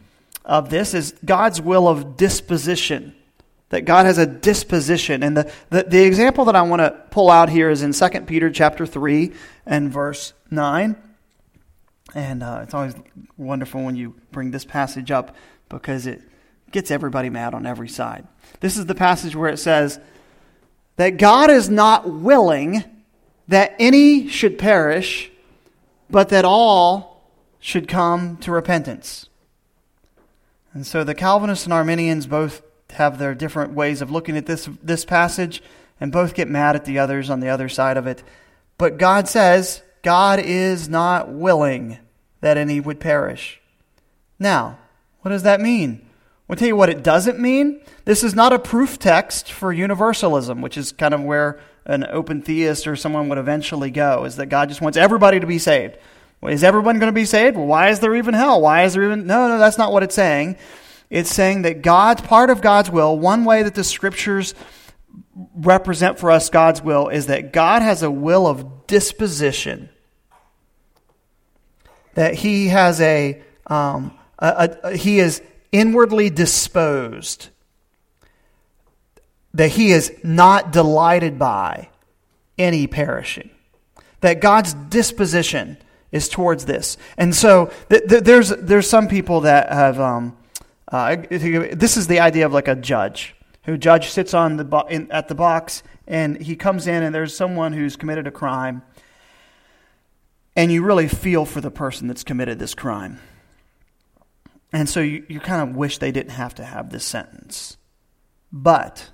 of 0.45 0.69
this 0.69 0.93
is 0.93 1.15
God's 1.25 1.59
will 1.59 1.87
of 1.87 2.17
disposition. 2.17 3.15
That 3.69 3.81
God 3.81 4.05
has 4.05 4.19
a 4.19 4.27
disposition. 4.27 5.23
And 5.23 5.35
the, 5.35 5.51
the, 5.71 5.83
the 5.83 6.03
example 6.03 6.45
that 6.45 6.55
I 6.55 6.61
want 6.61 6.81
to 6.81 6.91
pull 7.09 7.31
out 7.31 7.49
here 7.49 7.71
is 7.71 7.81
in 7.81 7.93
2 7.93 8.21
Peter 8.21 8.51
chapter 8.51 8.85
3 8.85 9.33
and 9.65 9.91
verse 9.91 10.33
9. 10.51 10.95
And 12.15 12.41
uh, 12.41 12.61
it's 12.63 12.73
always 12.73 12.95
wonderful 13.37 13.83
when 13.83 13.95
you 13.95 14.15
bring 14.31 14.51
this 14.51 14.65
passage 14.65 15.11
up 15.11 15.35
because 15.69 16.07
it 16.07 16.21
gets 16.71 16.91
everybody 16.91 17.29
mad 17.29 17.53
on 17.53 17.65
every 17.65 17.89
side. 17.89 18.27
This 18.59 18.77
is 18.77 18.85
the 18.85 18.95
passage 18.95 19.35
where 19.35 19.49
it 19.49 19.57
says 19.57 19.99
that 20.95 21.17
God 21.17 21.49
is 21.49 21.69
not 21.69 22.09
willing 22.09 22.83
that 23.47 23.75
any 23.79 24.27
should 24.27 24.57
perish, 24.57 25.31
but 26.09 26.29
that 26.29 26.45
all 26.45 27.31
should 27.59 27.87
come 27.87 28.37
to 28.37 28.51
repentance. 28.51 29.29
And 30.73 30.85
so 30.85 31.03
the 31.03 31.15
Calvinists 31.15 31.65
and 31.65 31.73
Arminians 31.73 32.27
both 32.27 32.61
have 32.91 33.19
their 33.19 33.35
different 33.35 33.73
ways 33.73 34.01
of 34.01 34.11
looking 34.11 34.37
at 34.37 34.45
this, 34.45 34.69
this 34.81 35.05
passage 35.05 35.61
and 35.99 36.11
both 36.11 36.35
get 36.35 36.47
mad 36.47 36.75
at 36.75 36.85
the 36.85 36.99
others 36.99 37.29
on 37.29 37.39
the 37.39 37.49
other 37.49 37.69
side 37.69 37.97
of 37.97 38.07
it. 38.07 38.23
But 38.77 38.97
God 38.97 39.27
says, 39.27 39.81
God 40.01 40.39
is 40.39 40.87
not 40.87 41.29
willing 41.29 41.97
that 42.41 42.57
any 42.57 42.79
would 42.79 42.99
perish. 42.99 43.59
Now, 44.39 44.77
what 45.21 45.31
does 45.31 45.43
that 45.43 45.61
mean? 45.61 46.05
I'll 46.49 46.55
tell 46.55 46.67
you 46.67 46.75
what 46.75 46.89
it 46.89 47.03
doesn't 47.03 47.39
mean. 47.39 47.81
This 48.05 48.23
is 48.23 48.33
not 48.33 48.53
a 48.53 48.59
proof 48.59 48.97
text 48.97 49.51
for 49.51 49.73
universalism, 49.73 50.61
which 50.61 50.77
is 50.77 50.91
kind 50.93 51.13
of 51.13 51.21
where 51.21 51.59
an 51.85 52.05
open 52.05 52.41
theist 52.41 52.87
or 52.87 52.95
someone 52.95 53.27
would 53.29 53.37
eventually 53.37 53.91
go, 53.91 54.23
is 54.25 54.37
that 54.37 54.47
God 54.47 54.69
just 54.69 54.81
wants 54.81 54.97
everybody 54.97 55.39
to 55.39 55.47
be 55.47 55.59
saved. 55.59 55.97
Well, 56.39 56.53
is 56.53 56.63
everyone 56.63 56.99
going 56.99 57.11
to 57.11 57.15
be 57.15 57.25
saved? 57.25 57.57
Well, 57.57 57.65
why 57.65 57.89
is 57.89 57.99
there 57.99 58.15
even 58.15 58.33
hell? 58.33 58.61
Why 58.61 58.83
is 58.83 58.93
there 58.93 59.03
even. 59.03 59.25
No, 59.25 59.47
no, 59.47 59.57
that's 59.57 59.77
not 59.77 59.91
what 59.91 60.03
it's 60.03 60.15
saying. 60.15 60.57
It's 61.09 61.33
saying 61.33 61.63
that 61.63 61.81
God's 61.81 62.21
part 62.21 62.49
of 62.49 62.61
God's 62.61 62.91
will, 62.91 63.17
one 63.17 63.45
way 63.45 63.63
that 63.63 63.75
the 63.75 63.83
scriptures 63.83 64.53
represent 65.55 66.19
for 66.19 66.31
us 66.31 66.49
God's 66.49 66.81
will 66.81 67.07
is 67.09 67.27
that 67.27 67.53
God 67.53 67.81
has 67.81 68.03
a 68.03 68.11
will 68.11 68.47
of 68.47 68.87
disposition. 68.87 69.89
That 72.15 72.33
he 72.33 72.67
has 72.67 72.99
a, 73.01 73.41
um, 73.67 74.17
a, 74.39 74.77
a 74.83 74.97
he 74.97 75.19
is 75.19 75.41
inwardly 75.71 76.29
disposed 76.29 77.49
that 79.57 79.69
he 79.69 79.91
is 79.91 80.13
not 80.23 80.71
delighted 80.71 81.39
by 81.39 81.89
any 82.57 82.85
perishing. 82.85 83.49
That 84.21 84.39
God's 84.39 84.73
disposition 84.73 85.77
is 86.11 86.29
towards 86.29 86.65
this. 86.65 86.97
And 87.17 87.35
so 87.35 87.71
th- 87.89 88.07
th- 88.07 88.23
there's, 88.23 88.49
there's 88.49 88.87
some 88.87 89.07
people 89.07 89.41
that 89.41 89.71
have, 89.71 89.99
um, 89.99 90.37
uh, 90.87 91.17
this 91.29 91.97
is 91.97 92.05
the 92.07 92.19
idea 92.19 92.45
of 92.45 92.53
like 92.53 92.67
a 92.67 92.75
judge, 92.75 93.35
who 93.67 93.77
judge 93.77 94.09
sits 94.09 94.33
on 94.33 94.57
the 94.57 94.63
bo- 94.63 94.87
in, 94.87 95.11
at 95.11 95.27
the 95.27 95.35
box 95.35 95.83
and 96.07 96.41
he 96.41 96.55
comes 96.55 96.87
in 96.87 97.03
and 97.03 97.13
there's 97.13 97.35
someone 97.35 97.73
who's 97.73 97.95
committed 97.95 98.25
a 98.25 98.31
crime 98.31 98.81
and 100.55 100.71
you 100.71 100.83
really 100.83 101.07
feel 101.07 101.45
for 101.45 101.61
the 101.61 101.69
person 101.69 102.07
that's 102.07 102.23
committed 102.23 102.57
this 102.57 102.73
crime. 102.73 103.19
And 104.73 104.89
so 104.89 105.01
you, 105.01 105.23
you 105.29 105.39
kind 105.39 105.69
of 105.69 105.75
wish 105.75 105.97
they 105.99 106.11
didn't 106.11 106.31
have 106.31 106.55
to 106.55 106.63
have 106.63 106.89
this 106.89 107.05
sentence. 107.05 107.77
But 108.51 109.11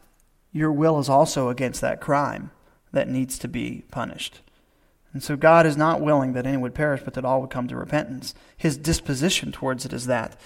your 0.51 0.71
will 0.71 0.99
is 0.99 1.09
also 1.09 1.49
against 1.49 1.81
that 1.81 1.99
crime 1.99 2.51
that 2.91 3.09
needs 3.09 3.37
to 3.39 3.47
be 3.47 3.83
punished. 3.91 4.41
And 5.13 5.21
so 5.21 5.35
God 5.35 5.65
is 5.65 5.75
not 5.75 6.01
willing 6.01 6.33
that 6.33 6.45
any 6.45 6.57
would 6.57 6.75
perish, 6.75 7.01
but 7.03 7.15
that 7.15 7.25
all 7.25 7.41
would 7.41 7.49
come 7.49 7.67
to 7.67 7.75
repentance. 7.75 8.33
His 8.55 8.77
disposition 8.77 9.51
towards 9.51 9.85
it 9.85 9.93
is 9.93 10.05
that. 10.05 10.39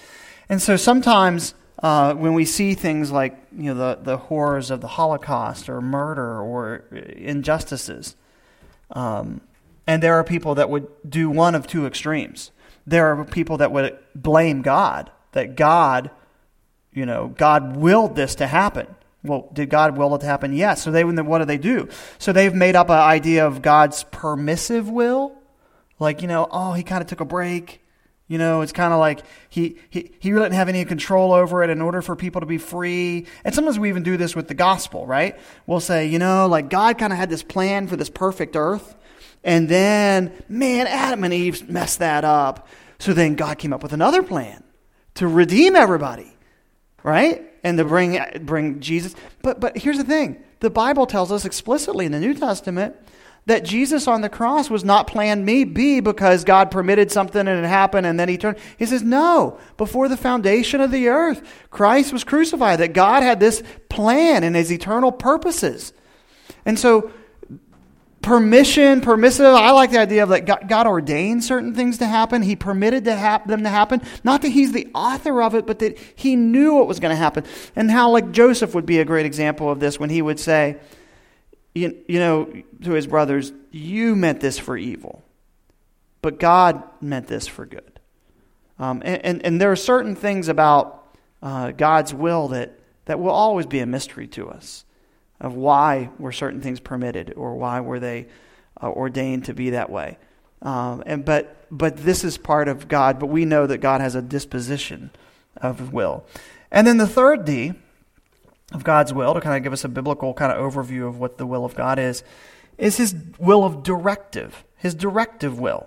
And 0.48 0.60
so 0.60 0.76
sometimes 0.76 1.54
uh, 1.82 2.14
when 2.14 2.34
we 2.34 2.44
see 2.44 2.74
things 2.74 3.10
like 3.12 3.38
you 3.56 3.74
know 3.74 3.94
the, 3.94 3.98
the 4.02 4.16
horrors 4.16 4.70
of 4.70 4.80
the 4.80 4.88
Holocaust 4.88 5.68
or 5.68 5.80
murder 5.80 6.40
or 6.40 6.84
injustices, 7.16 8.16
um, 8.90 9.40
and 9.86 10.02
there 10.02 10.14
are 10.14 10.24
people 10.24 10.56
that 10.56 10.70
would 10.70 10.88
do 11.08 11.30
one 11.30 11.54
of 11.54 11.66
two 11.66 11.86
extremes. 11.86 12.50
There 12.86 13.06
are 13.06 13.24
people 13.24 13.58
that 13.58 13.70
would 13.70 13.98
blame 14.14 14.62
God 14.62 15.10
that 15.32 15.56
God, 15.56 16.10
you 16.92 17.06
know, 17.06 17.28
God 17.28 17.76
willed 17.76 18.16
this 18.16 18.34
to 18.36 18.46
happen. 18.46 18.86
Well, 19.22 19.48
did 19.52 19.68
God 19.68 19.96
will 19.96 20.14
it 20.14 20.20
to 20.20 20.26
happen? 20.26 20.52
Yes. 20.52 20.82
So 20.82 20.90
they 20.90 21.04
what 21.04 21.38
do 21.38 21.44
they 21.44 21.58
do? 21.58 21.88
So 22.18 22.32
they've 22.32 22.54
made 22.54 22.76
up 22.76 22.88
an 22.88 22.98
idea 22.98 23.46
of 23.46 23.62
God's 23.62 24.04
permissive 24.04 24.88
will, 24.88 25.36
like 25.98 26.22
you 26.22 26.28
know, 26.28 26.48
oh, 26.50 26.72
he 26.72 26.82
kind 26.82 27.02
of 27.02 27.08
took 27.08 27.20
a 27.20 27.24
break. 27.24 27.82
You 28.28 28.36
know, 28.36 28.60
it's 28.60 28.72
kind 28.72 28.92
of 28.92 29.00
like 29.00 29.24
he, 29.48 29.78
he, 29.88 30.12
he 30.20 30.32
really 30.32 30.44
didn't 30.44 30.56
have 30.56 30.68
any 30.68 30.84
control 30.84 31.32
over 31.32 31.62
it 31.62 31.70
in 31.70 31.80
order 31.80 32.02
for 32.02 32.14
people 32.14 32.42
to 32.42 32.46
be 32.46 32.58
free. 32.58 33.26
And 33.42 33.54
sometimes 33.54 33.78
we 33.78 33.88
even 33.88 34.02
do 34.02 34.18
this 34.18 34.36
with 34.36 34.48
the 34.48 34.54
gospel, 34.54 35.06
right? 35.06 35.38
We'll 35.66 35.80
say, 35.80 36.06
you 36.06 36.18
know, 36.18 36.46
like 36.46 36.68
God 36.68 36.98
kind 36.98 37.10
of 37.10 37.18
had 37.18 37.30
this 37.30 37.42
plan 37.42 37.88
for 37.88 37.96
this 37.96 38.10
perfect 38.10 38.54
earth. 38.54 38.96
And 39.42 39.66
then, 39.66 40.32
man, 40.46 40.86
Adam 40.86 41.24
and 41.24 41.32
Eve 41.32 41.70
messed 41.70 42.00
that 42.00 42.22
up. 42.22 42.68
So 42.98 43.14
then 43.14 43.34
God 43.34 43.58
came 43.58 43.72
up 43.72 43.82
with 43.82 43.94
another 43.94 44.22
plan 44.22 44.62
to 45.14 45.26
redeem 45.26 45.74
everybody, 45.74 46.30
right? 47.02 47.42
And 47.64 47.78
to 47.78 47.84
bring, 47.84 48.20
bring 48.42 48.80
Jesus. 48.80 49.14
But, 49.40 49.58
but 49.58 49.78
here's 49.78 49.98
the 49.98 50.04
thing 50.04 50.44
the 50.60 50.70
Bible 50.70 51.06
tells 51.06 51.32
us 51.32 51.46
explicitly 51.46 52.04
in 52.04 52.12
the 52.12 52.20
New 52.20 52.34
Testament 52.34 52.94
that 53.48 53.64
Jesus 53.64 54.06
on 54.06 54.20
the 54.20 54.28
cross 54.28 54.68
was 54.68 54.84
not 54.84 55.06
plan 55.06 55.46
B 55.46 56.00
because 56.00 56.44
God 56.44 56.70
permitted 56.70 57.10
something 57.10 57.48
and 57.48 57.64
it 57.64 57.66
happened 57.66 58.06
and 58.06 58.20
then 58.20 58.28
he 58.28 58.36
turned. 58.36 58.58
He 58.76 58.84
says, 58.84 59.02
no, 59.02 59.58
before 59.78 60.06
the 60.08 60.18
foundation 60.18 60.82
of 60.82 60.90
the 60.90 61.08
earth, 61.08 61.42
Christ 61.70 62.12
was 62.12 62.24
crucified, 62.24 62.78
that 62.80 62.92
God 62.92 63.22
had 63.22 63.40
this 63.40 63.62
plan 63.88 64.44
and 64.44 64.54
his 64.54 64.70
eternal 64.70 65.10
purposes. 65.10 65.94
And 66.66 66.78
so 66.78 67.10
permission, 68.20 69.00
permissive. 69.00 69.46
I 69.46 69.70
like 69.70 69.92
the 69.92 70.00
idea 70.00 70.24
of 70.24 70.28
that 70.28 70.44
God, 70.44 70.68
God, 70.68 70.86
ordained 70.86 71.42
certain 71.42 71.74
things 71.74 71.96
to 71.98 72.06
happen. 72.06 72.42
He 72.42 72.54
permitted 72.54 73.06
to 73.06 73.16
hap- 73.16 73.46
them 73.46 73.62
to 73.62 73.70
happen. 73.70 74.02
Not 74.24 74.42
that 74.42 74.50
he's 74.50 74.72
the 74.72 74.88
author 74.94 75.40
of 75.42 75.54
it, 75.54 75.66
but 75.66 75.78
that 75.78 75.96
he 76.14 76.36
knew 76.36 76.74
what 76.74 76.86
was 76.86 77.00
going 77.00 77.12
to 77.12 77.16
happen. 77.16 77.44
And 77.74 77.90
how, 77.90 78.10
like 78.10 78.30
Joseph, 78.30 78.74
would 78.74 78.84
be 78.84 78.98
a 78.98 79.06
great 79.06 79.24
example 79.24 79.70
of 79.70 79.80
this 79.80 79.98
when 79.98 80.10
he 80.10 80.20
would 80.20 80.38
say, 80.38 80.76
you, 81.78 82.04
you 82.08 82.18
know, 82.18 82.52
to 82.82 82.92
his 82.92 83.06
brothers, 83.06 83.52
you 83.70 84.16
meant 84.16 84.40
this 84.40 84.58
for 84.58 84.76
evil, 84.76 85.22
but 86.22 86.38
God 86.38 86.82
meant 87.00 87.26
this 87.26 87.46
for 87.46 87.66
good. 87.66 88.00
Um, 88.78 89.02
and, 89.04 89.24
and, 89.24 89.44
and, 89.44 89.60
there 89.60 89.72
are 89.72 89.76
certain 89.76 90.14
things 90.14 90.48
about 90.48 91.16
uh, 91.42 91.72
God's 91.72 92.14
will 92.14 92.48
that, 92.48 92.78
that 93.06 93.18
will 93.18 93.32
always 93.32 93.66
be 93.66 93.80
a 93.80 93.86
mystery 93.86 94.28
to 94.28 94.48
us 94.48 94.84
of 95.40 95.54
why 95.54 96.10
were 96.18 96.30
certain 96.30 96.60
things 96.60 96.78
permitted 96.78 97.34
or 97.36 97.56
why 97.56 97.80
were 97.80 97.98
they 97.98 98.28
uh, 98.80 98.88
ordained 98.88 99.46
to 99.46 99.54
be 99.54 99.70
that 99.70 99.90
way. 99.90 100.16
Um, 100.62 101.02
and 101.06 101.24
but 101.24 101.56
but 101.70 101.98
this 101.98 102.24
is 102.24 102.38
part 102.38 102.68
of 102.68 102.88
God. 102.88 103.18
But 103.18 103.26
we 103.26 103.44
know 103.44 103.66
that 103.66 103.78
God 103.78 104.00
has 104.00 104.14
a 104.14 104.22
disposition 104.22 105.10
of 105.56 105.92
will. 105.92 106.24
And 106.70 106.86
then 106.86 106.96
the 106.96 107.06
third 107.06 107.44
D 107.44 107.74
of 108.72 108.84
God's 108.84 109.12
will 109.12 109.34
to 109.34 109.40
kind 109.40 109.56
of 109.56 109.62
give 109.62 109.72
us 109.72 109.84
a 109.84 109.88
biblical 109.88 110.34
kind 110.34 110.52
of 110.52 110.58
overview 110.58 111.06
of 111.06 111.18
what 111.18 111.38
the 111.38 111.46
will 111.46 111.64
of 111.64 111.74
God 111.74 111.98
is 111.98 112.22
is 112.76 112.96
His 112.96 113.14
will 113.38 113.64
of 113.64 113.82
directive, 113.82 114.64
His 114.76 114.94
directive 114.94 115.58
will. 115.58 115.86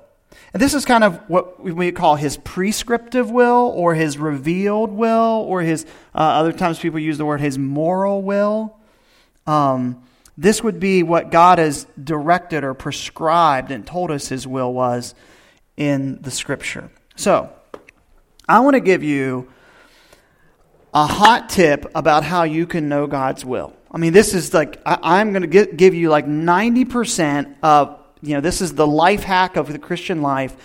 And 0.53 0.61
this 0.61 0.73
is 0.73 0.85
kind 0.85 1.03
of 1.03 1.17
what 1.29 1.61
we 1.63 1.91
call 1.91 2.15
his 2.15 2.37
prescriptive 2.37 3.29
will 3.29 3.71
or 3.75 3.95
his 3.95 4.17
revealed 4.17 4.91
will, 4.91 5.45
or 5.47 5.61
his, 5.61 5.85
uh, 6.15 6.19
other 6.19 6.51
times 6.53 6.79
people 6.79 6.99
use 6.99 7.17
the 7.17 7.25
word 7.25 7.41
his 7.41 7.57
moral 7.57 8.21
will. 8.21 8.77
Um, 9.45 10.03
this 10.37 10.63
would 10.63 10.79
be 10.79 11.03
what 11.03 11.29
God 11.29 11.59
has 11.59 11.85
directed 12.01 12.63
or 12.63 12.73
prescribed 12.73 13.71
and 13.71 13.85
told 13.85 14.11
us 14.11 14.29
His 14.29 14.47
will 14.47 14.73
was 14.73 15.13
in 15.77 16.21
the 16.21 16.31
Scripture. 16.31 16.89
So, 17.15 17.51
I 18.47 18.59
want 18.61 18.75
to 18.75 18.79
give 18.79 19.03
you 19.03 19.49
a 20.93 21.07
hot 21.07 21.49
tip 21.49 21.89
about 21.95 22.23
how 22.23 22.43
you 22.43 22.67
can 22.67 22.89
know 22.89 23.07
God's 23.07 23.45
will. 23.45 23.73
I 23.91 23.97
mean, 23.97 24.13
this 24.13 24.33
is 24.33 24.53
like, 24.53 24.81
I, 24.85 25.21
am 25.21 25.31
going 25.33 25.49
to 25.49 25.65
give 25.65 25.93
you 25.93 26.09
like 26.09 26.25
90% 26.25 27.55
of, 27.61 27.99
you 28.21 28.35
know, 28.35 28.41
this 28.41 28.61
is 28.61 28.73
the 28.73 28.87
life 28.87 29.23
hack 29.23 29.57
of 29.57 29.71
the 29.71 29.79
Christian 29.79 30.21
life 30.21 30.55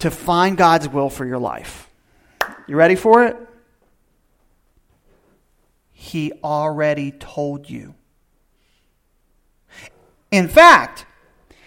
to 0.00 0.10
find 0.10 0.56
God's 0.56 0.88
will 0.88 1.10
for 1.10 1.24
your 1.24 1.38
life. 1.38 1.88
You 2.66 2.76
ready 2.76 2.94
for 2.94 3.24
it? 3.24 3.36
He 5.92 6.32
already 6.42 7.12
told 7.12 7.68
you. 7.70 7.94
In 10.30 10.48
fact, 10.48 11.06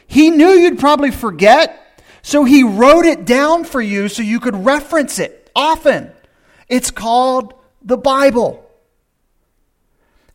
he 0.07 0.29
knew 0.29 0.49
you'd 0.49 0.79
probably 0.79 1.11
forget, 1.11 2.01
so 2.21 2.43
he 2.43 2.63
wrote 2.63 3.05
it 3.05 3.25
down 3.25 3.63
for 3.63 3.81
you 3.81 4.07
so 4.09 4.21
you 4.21 4.39
could 4.39 4.65
reference 4.65 5.19
it 5.19 5.49
often. 5.55 6.11
It's 6.67 6.91
called 6.91 7.53
the 7.85 7.97
Bible. 7.97 8.61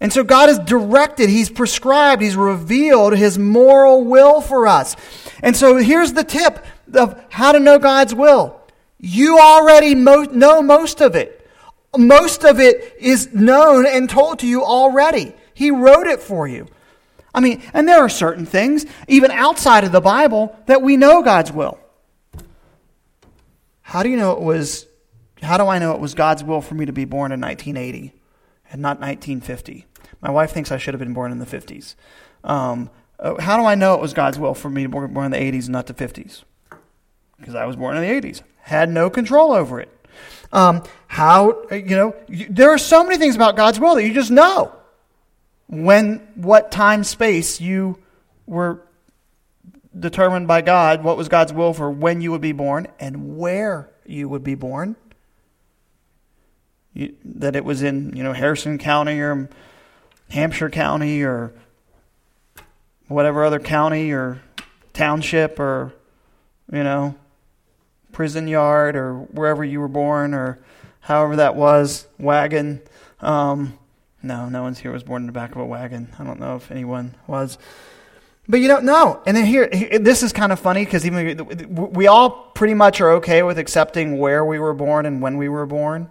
And 0.00 0.10
so 0.10 0.24
God 0.24 0.48
has 0.48 0.58
directed, 0.58 1.28
He's 1.28 1.50
prescribed, 1.50 2.22
He's 2.22 2.36
revealed 2.36 3.16
His 3.16 3.38
moral 3.38 4.04
will 4.04 4.40
for 4.40 4.66
us. 4.66 4.96
And 5.42 5.54
so 5.54 5.76
here's 5.76 6.14
the 6.14 6.24
tip 6.24 6.64
of 6.94 7.22
how 7.28 7.52
to 7.52 7.60
know 7.60 7.78
God's 7.78 8.14
will. 8.14 8.58
You 8.98 9.38
already 9.38 9.94
mo- 9.94 10.24
know 10.24 10.62
most 10.62 11.02
of 11.02 11.16
it. 11.16 11.36
Most 11.96 12.44
of 12.44 12.60
it 12.60 12.96
is 12.98 13.34
known 13.34 13.86
and 13.86 14.08
told 14.08 14.38
to 14.38 14.46
you 14.46 14.64
already. 14.64 15.34
He 15.52 15.70
wrote 15.70 16.06
it 16.06 16.20
for 16.20 16.46
you. 16.46 16.68
I 17.34 17.40
mean, 17.40 17.62
and 17.72 17.86
there 17.86 18.00
are 18.00 18.08
certain 18.08 18.46
things, 18.46 18.86
even 19.06 19.30
outside 19.30 19.84
of 19.84 19.92
the 19.92 20.00
Bible, 20.00 20.56
that 20.66 20.82
we 20.82 20.96
know 20.96 21.22
God's 21.22 21.52
will. 21.52 21.78
How 23.82 24.02
do 24.02 24.08
you 24.08 24.16
know 24.16 24.32
it 24.32 24.40
was, 24.40 24.86
how 25.42 25.56
do 25.56 25.66
I 25.66 25.78
know 25.78 25.92
it 25.92 26.00
was 26.00 26.14
God's 26.14 26.44
will 26.44 26.60
for 26.60 26.74
me 26.74 26.86
to 26.86 26.92
be 26.92 27.04
born 27.04 27.32
in 27.32 27.40
1980 27.40 28.12
and 28.70 28.82
not 28.82 29.00
1950? 29.00 29.86
My 30.20 30.30
wife 30.30 30.52
thinks 30.52 30.70
I 30.70 30.78
should 30.78 30.94
have 30.94 30.98
been 31.00 31.14
born 31.14 31.32
in 31.32 31.38
the 31.38 31.46
50s. 31.46 31.94
Um, 32.44 32.90
uh, 33.18 33.40
how 33.40 33.56
do 33.56 33.64
I 33.64 33.74
know 33.74 33.94
it 33.94 34.00
was 34.00 34.12
God's 34.12 34.38
will 34.38 34.54
for 34.54 34.70
me 34.70 34.82
to 34.82 34.88
be 34.88 35.06
born 35.06 35.26
in 35.26 35.30
the 35.30 35.38
80s 35.38 35.64
and 35.64 35.70
not 35.70 35.86
the 35.86 35.94
50s? 35.94 36.42
Because 37.38 37.54
I 37.54 37.64
was 37.64 37.76
born 37.76 37.96
in 37.96 38.02
the 38.02 38.28
80s. 38.28 38.42
Had 38.60 38.90
no 38.90 39.10
control 39.10 39.52
over 39.52 39.80
it. 39.80 39.88
Um, 40.52 40.82
how, 41.06 41.62
you 41.70 41.96
know, 41.96 42.14
you, 42.28 42.46
there 42.50 42.70
are 42.70 42.78
so 42.78 43.04
many 43.04 43.16
things 43.16 43.36
about 43.36 43.56
God's 43.56 43.78
will 43.78 43.94
that 43.94 44.06
you 44.06 44.12
just 44.12 44.30
know 44.30 44.74
when 45.68 46.18
what 46.34 46.72
time 46.72 47.04
space 47.04 47.60
you 47.60 47.98
were 48.46 48.82
determined 49.98 50.48
by 50.48 50.60
God, 50.60 51.04
what 51.04 51.16
was 51.16 51.28
God's 51.28 51.52
will 51.52 51.72
for 51.72 51.90
when 51.90 52.20
you 52.20 52.32
would 52.32 52.40
be 52.40 52.52
born 52.52 52.88
and 52.98 53.38
where 53.38 53.90
you 54.04 54.28
would 54.28 54.42
be 54.42 54.54
born. 54.54 54.96
That 56.94 57.56
it 57.56 57.64
was 57.64 57.82
in, 57.82 58.16
you 58.16 58.22
know, 58.22 58.32
Harrison 58.32 58.78
County 58.78 59.20
or 59.20 59.48
Hampshire 60.30 60.70
County 60.70 61.22
or 61.22 61.52
whatever 63.08 63.44
other 63.44 63.58
county 63.58 64.12
or 64.12 64.40
township 64.92 65.58
or, 65.58 65.92
you 66.72 66.84
know, 66.84 67.14
prison 68.12 68.48
yard 68.48 68.96
or 68.96 69.14
wherever 69.14 69.64
you 69.64 69.80
were 69.80 69.88
born 69.88 70.34
or 70.34 70.58
however 71.00 71.36
that 71.36 71.56
was, 71.56 72.06
wagon. 72.18 72.80
Um, 73.20 73.78
no, 74.22 74.48
no 74.48 74.62
one's 74.62 74.78
here 74.78 74.92
was 74.92 75.02
born 75.02 75.22
in 75.22 75.26
the 75.26 75.32
back 75.32 75.52
of 75.52 75.58
a 75.58 75.64
wagon. 75.64 76.08
I 76.18 76.24
don't 76.24 76.38
know 76.38 76.56
if 76.56 76.70
anyone 76.70 77.14
was. 77.26 77.58
But 78.48 78.60
you 78.60 78.68
don't 78.68 78.84
know. 78.84 79.22
And 79.26 79.36
then 79.36 79.46
here, 79.46 79.68
this 79.68 80.22
is 80.22 80.32
kind 80.32 80.52
of 80.52 80.58
funny 80.58 80.84
because 80.84 81.06
even 81.06 81.66
we 81.92 82.06
all 82.06 82.30
pretty 82.30 82.74
much 82.74 83.00
are 83.00 83.12
okay 83.12 83.42
with 83.42 83.58
accepting 83.58 84.18
where 84.18 84.44
we 84.44 84.58
were 84.58 84.74
born 84.74 85.06
and 85.06 85.22
when 85.22 85.36
we 85.36 85.48
were 85.48 85.66
born. 85.66 86.10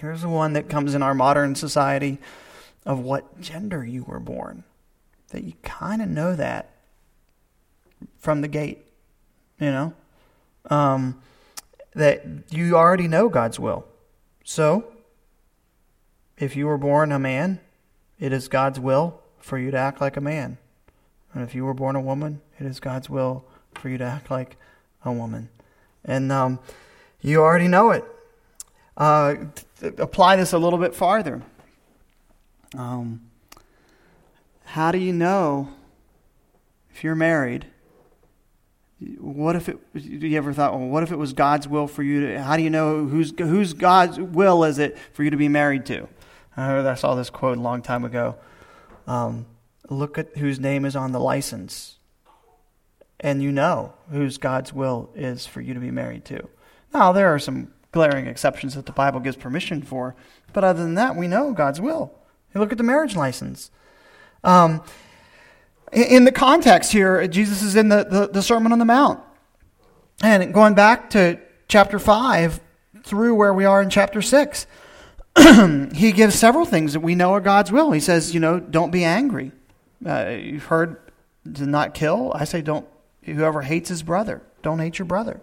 Here's 0.00 0.22
the 0.22 0.30
one 0.30 0.54
that 0.54 0.70
comes 0.70 0.94
in 0.94 1.02
our 1.02 1.12
modern 1.12 1.54
society 1.54 2.16
of 2.86 3.00
what 3.00 3.38
gender 3.38 3.84
you 3.84 4.02
were 4.04 4.18
born. 4.18 4.64
That 5.28 5.44
you 5.44 5.52
kind 5.62 6.00
of 6.00 6.08
know 6.08 6.34
that 6.34 6.70
from 8.18 8.40
the 8.40 8.48
gate, 8.48 8.78
you 9.58 9.70
know? 9.70 9.92
Um, 10.70 11.20
that 11.94 12.24
you 12.48 12.76
already 12.76 13.08
know 13.08 13.28
God's 13.28 13.60
will. 13.60 13.84
So, 14.42 14.86
if 16.38 16.56
you 16.56 16.66
were 16.66 16.78
born 16.78 17.12
a 17.12 17.18
man, 17.18 17.60
it 18.18 18.32
is 18.32 18.48
God's 18.48 18.80
will 18.80 19.20
for 19.38 19.58
you 19.58 19.70
to 19.70 19.76
act 19.76 20.00
like 20.00 20.16
a 20.16 20.22
man. 20.22 20.56
And 21.34 21.42
if 21.42 21.54
you 21.54 21.66
were 21.66 21.74
born 21.74 21.94
a 21.94 22.00
woman, 22.00 22.40
it 22.58 22.64
is 22.64 22.80
God's 22.80 23.10
will 23.10 23.44
for 23.74 23.90
you 23.90 23.98
to 23.98 24.04
act 24.04 24.30
like 24.30 24.56
a 25.04 25.12
woman. 25.12 25.50
And 26.06 26.32
um, 26.32 26.58
you 27.20 27.42
already 27.42 27.68
know 27.68 27.90
it. 27.90 28.04
Uh, 29.00 29.34
apply 29.98 30.36
this 30.36 30.52
a 30.52 30.58
little 30.58 30.78
bit 30.78 30.94
farther. 30.94 31.42
Um, 32.76 33.22
how 34.64 34.92
do 34.92 34.98
you 34.98 35.12
know 35.12 35.70
if 36.92 37.02
you're 37.02 37.16
married 37.16 37.66
what 39.18 39.56
if 39.56 39.68
it? 39.68 39.78
You 39.94 40.36
ever 40.36 40.52
thought, 40.52 40.78
well, 40.78 40.88
what 40.88 41.02
if 41.02 41.10
it 41.10 41.16
was 41.16 41.32
God's 41.32 41.66
will 41.66 41.86
for 41.86 42.02
you 42.02 42.26
to? 42.26 42.42
How 42.42 42.56
do 42.56 42.62
you 42.62 42.70
know 42.70 43.06
whose 43.06 43.72
God's 43.72 44.20
will 44.20 44.62
is 44.64 44.78
it 44.78 44.98
for 45.12 45.24
you 45.24 45.30
to 45.30 45.36
be 45.36 45.48
married 45.48 45.86
to? 45.86 46.06
I 46.56 46.94
saw 46.94 47.14
this 47.14 47.30
quote 47.30 47.56
a 47.56 47.60
long 47.60 47.80
time 47.80 48.04
ago. 48.04 48.36
Um, 49.06 49.46
look 49.88 50.18
at 50.18 50.36
whose 50.36 50.60
name 50.60 50.84
is 50.84 50.96
on 50.96 51.12
the 51.12 51.20
license, 51.20 51.98
and 53.18 53.42
you 53.42 53.50
know 53.50 53.94
whose 54.10 54.36
God's 54.36 54.72
will 54.74 55.08
is 55.14 55.46
for 55.46 55.62
you 55.62 55.72
to 55.72 55.80
be 55.80 55.90
married 55.90 56.26
to. 56.26 56.48
Now 56.92 57.12
there 57.12 57.32
are 57.32 57.38
some 57.38 57.72
glaring 57.92 58.26
exceptions 58.26 58.74
that 58.74 58.86
the 58.86 58.92
Bible 58.92 59.20
gives 59.20 59.36
permission 59.36 59.82
for, 59.82 60.14
but 60.52 60.64
other 60.64 60.82
than 60.82 60.94
that, 60.94 61.16
we 61.16 61.28
know 61.28 61.52
God's 61.52 61.80
will. 61.80 62.12
You 62.54 62.60
look 62.60 62.72
at 62.72 62.78
the 62.78 62.84
marriage 62.84 63.16
license. 63.16 63.70
Um, 64.44 64.82
in 65.92 66.24
the 66.24 66.32
context 66.32 66.92
here, 66.92 67.26
Jesus 67.26 67.62
is 67.62 67.76
in 67.76 67.88
the, 67.88 68.04
the, 68.04 68.28
the 68.28 68.42
Sermon 68.42 68.72
on 68.72 68.78
the 68.78 68.84
Mount. 68.84 69.20
And 70.22 70.52
going 70.54 70.74
back 70.74 71.10
to 71.10 71.40
chapter 71.68 71.98
5 71.98 72.60
through 73.02 73.34
where 73.34 73.54
we 73.54 73.64
are 73.64 73.82
in 73.82 73.90
chapter 73.90 74.22
6, 74.22 74.66
he 75.94 76.12
gives 76.12 76.34
several 76.34 76.64
things 76.64 76.92
that 76.92 77.00
we 77.00 77.14
know 77.14 77.32
are 77.32 77.40
God's 77.40 77.72
will. 77.72 77.92
He 77.92 78.00
says, 78.00 78.34
you 78.34 78.40
know, 78.40 78.60
don't 78.60 78.90
be 78.90 79.04
angry. 79.04 79.52
Uh, 80.04 80.28
you've 80.28 80.66
heard 80.66 81.00
to 81.54 81.66
not 81.66 81.94
kill. 81.94 82.32
I 82.34 82.44
say, 82.44 82.62
don't, 82.62 82.86
whoever 83.24 83.62
hates 83.62 83.88
his 83.88 84.02
brother, 84.02 84.42
don't 84.62 84.78
hate 84.78 84.98
your 84.98 85.06
brother. 85.06 85.40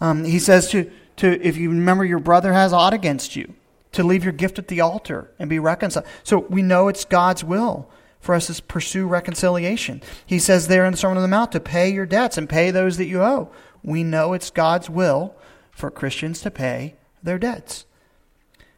Um, 0.00 0.24
he 0.24 0.38
says 0.38 0.70
to, 0.70 0.90
to, 1.16 1.40
if 1.46 1.56
you 1.56 1.70
remember 1.70 2.04
your 2.04 2.18
brother 2.18 2.52
has 2.52 2.72
aught 2.72 2.94
against 2.94 3.36
you, 3.36 3.54
to 3.92 4.02
leave 4.02 4.24
your 4.24 4.32
gift 4.32 4.58
at 4.58 4.68
the 4.68 4.80
altar 4.80 5.30
and 5.38 5.48
be 5.48 5.58
reconciled. 5.58 6.06
So 6.24 6.40
we 6.50 6.62
know 6.62 6.88
it's 6.88 7.04
God's 7.04 7.44
will 7.44 7.88
for 8.20 8.34
us 8.34 8.46
to 8.48 8.62
pursue 8.62 9.06
reconciliation. 9.06 10.02
He 10.26 10.38
says 10.38 10.66
there 10.66 10.84
in 10.84 10.92
the 10.92 10.96
Sermon 10.96 11.18
on 11.18 11.22
the 11.22 11.28
Mount 11.28 11.52
to 11.52 11.60
pay 11.60 11.92
your 11.92 12.06
debts 12.06 12.36
and 12.36 12.48
pay 12.48 12.70
those 12.70 12.96
that 12.96 13.06
you 13.06 13.22
owe. 13.22 13.50
We 13.82 14.02
know 14.02 14.32
it's 14.32 14.50
God's 14.50 14.90
will 14.90 15.34
for 15.70 15.90
Christians 15.90 16.40
to 16.40 16.50
pay 16.50 16.94
their 17.22 17.38
debts. 17.38 17.84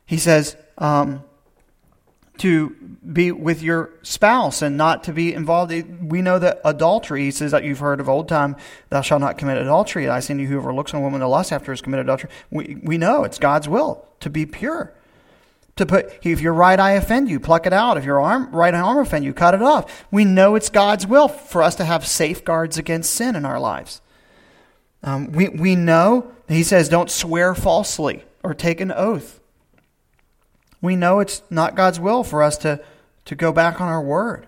He 0.05 0.18
says 0.18 0.57
um, 0.79 1.22
to 2.38 2.70
be 2.70 3.33
with 3.33 3.62
your 3.62 3.90
spouse 4.03 4.62
and 4.62 4.77
not 4.77 5.05
to 5.05 5.12
be 5.12 5.33
involved. 5.33 5.72
We 6.03 6.22
know 6.22 6.38
that 6.38 6.61
adultery, 6.64 7.25
he 7.25 7.31
says 7.31 7.53
that 7.53 7.64
you've 7.64 7.79
heard 7.79 8.01
of 8.01 8.09
old 8.09 8.29
time, 8.29 8.57
thou 8.90 9.01
shalt 9.01 9.20
not 9.20 9.38
commit 9.38 9.59
adultery. 9.59 10.09
I 10.09 10.20
say 10.20 10.35
to 10.35 10.40
you, 10.40 10.49
whoever 10.49 10.75
looks 10.75 10.92
on 10.92 11.01
a 11.01 11.03
woman 11.03 11.20
to 11.20 11.29
lust 11.29 11.53
after 11.53 11.72
has 11.72 11.81
committed 11.81 12.07
adultery. 12.07 12.31
We, 12.51 12.79
we 12.83 12.99
know 12.99 13.25
it's 13.25 13.38
God's 13.38 13.68
will 13.68 14.07
to 14.20 14.31
be 14.31 14.46
pure 14.46 14.92
to 15.77 15.85
put 15.85 16.11
if 16.22 16.40
your 16.40 16.55
right 16.55 16.81
eye 16.81 16.92
offend 16.92 17.29
you 17.29 17.38
pluck 17.38 17.66
it 17.66 17.72
out 17.72 17.99
if 17.99 18.05
your 18.05 18.20
arm 18.20 18.51
right 18.51 18.75
arm 18.75 18.99
offend 18.99 19.25
you 19.25 19.35
cut 19.35 19.55
it 19.55 19.62
off 19.62 20.07
we 20.11 20.25
know 20.25 20.55
it's 20.55 20.70
god's 20.70 21.07
will 21.07 21.29
for 21.29 21.62
us 21.62 21.75
to 21.75 21.85
have 21.85 22.07
safeguards 22.07 22.79
against 22.79 23.12
sin 23.12 23.37
in 23.37 23.44
our 23.44 23.61
lives 23.61 24.01
um, 25.03 25.31
we, 25.33 25.49
we 25.51 25.77
know 25.77 26.33
he 26.49 26.62
says 26.62 26.88
don't 26.88 27.11
swear 27.11 27.55
falsely 27.55 28.25
or 28.42 28.55
take 28.55 28.81
an 28.81 28.90
oath 28.90 29.40
we 30.87 30.96
know 30.96 31.20
it's 31.20 31.42
not 31.51 31.75
god's 31.75 32.01
will 32.01 32.25
for 32.25 32.42
us 32.42 32.57
to, 32.59 32.81
to 33.27 33.35
go 33.35 33.53
back 33.53 33.81
on 33.81 33.88
our 33.88 34.03
word 34.03 34.46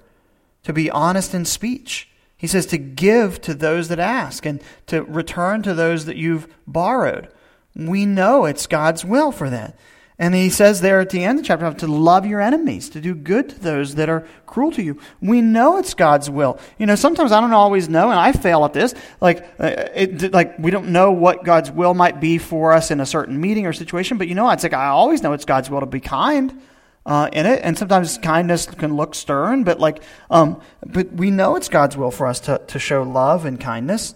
to 0.69 0.73
be 0.75 0.91
honest 0.91 1.35
in 1.35 1.47
speech. 1.47 2.11
He 2.37 2.47
says 2.47 2.67
to 2.67 2.77
give 2.77 3.41
to 3.41 3.55
those 3.55 3.89
that 3.89 3.99
ask 3.99 4.45
and 4.45 4.63
to 4.87 5.03
return 5.03 5.63
to 5.63 5.73
those 5.73 6.05
that 6.05 6.19
you've 6.19 6.47
borrowed. 6.67 7.29
We 7.75 8.05
know 8.05 8.45
it's 8.45 8.67
god's 8.67 9.03
will 9.03 9.33
for 9.33 9.49
that 9.49 9.79
and 10.21 10.35
he 10.35 10.51
says 10.51 10.81
there 10.81 10.99
at 10.99 11.11
the 11.11 11.23
end 11.23 11.39
of 11.39 11.45
chapter 11.45 11.73
to 11.73 11.87
love 11.87 12.27
your 12.27 12.41
enemies, 12.41 12.89
to 12.91 13.01
do 13.01 13.15
good 13.15 13.51
to 13.51 13.61
those 13.61 13.95
that 13.95 14.09
are 14.09 14.27
cruel 14.47 14.73
to 14.73 14.83
you. 14.83 14.99
We 15.21 15.43
know 15.43 15.79
it's 15.79 15.95
God's 15.95 16.29
will. 16.29 16.59
You 16.77 16.87
know, 16.87 16.97
sometimes 16.97 17.31
I 17.31 17.41
don't 17.41 17.53
always 17.53 17.89
know, 17.89 18.11
and 18.11 18.19
I 18.19 18.33
fail 18.33 18.65
at 18.65 18.73
this. 18.73 18.95
Like, 19.21 19.45
uh, 19.61 19.87
it, 19.95 20.33
like 20.33 20.59
we 20.59 20.73
don't 20.73 20.89
know 20.89 21.13
what 21.13 21.45
God's 21.45 21.71
will 21.71 21.95
might 21.95 22.21
be 22.21 22.39
for 22.39 22.73
us 22.73 22.91
in 22.91 22.99
a 22.99 23.07
certain 23.07 23.41
meeting 23.41 23.65
or 23.67 23.73
situation. 23.73 24.19
But 24.19 24.27
you 24.27 24.35
know, 24.35 24.51
it's 24.51 24.65
like 24.65 24.75
I 24.75 24.89
always 24.89 25.23
know 25.23 25.35
it's 25.35 25.45
God's 25.45 25.71
will 25.71 25.81
to 25.81 25.87
be 25.87 26.01
kind. 26.01 26.63
Uh, 27.07 27.31
in 27.33 27.47
it, 27.47 27.61
and 27.63 27.79
sometimes 27.79 28.19
kindness 28.19 28.67
can 28.67 28.95
look 28.95 29.15
stern, 29.15 29.65
but 29.65 29.81
like, 29.81 30.03
um, 30.31 30.61
but 30.85 31.11
we 31.11 31.31
know 31.31 31.57
it's 31.57 31.71
God's 31.71 31.97
will 31.97 32.11
for 32.11 32.27
us 32.27 32.39
to, 32.41 32.61
to 32.67 32.79
show 32.79 33.03
love 33.03 33.47
and 33.47 33.59
kindness. 33.59 34.15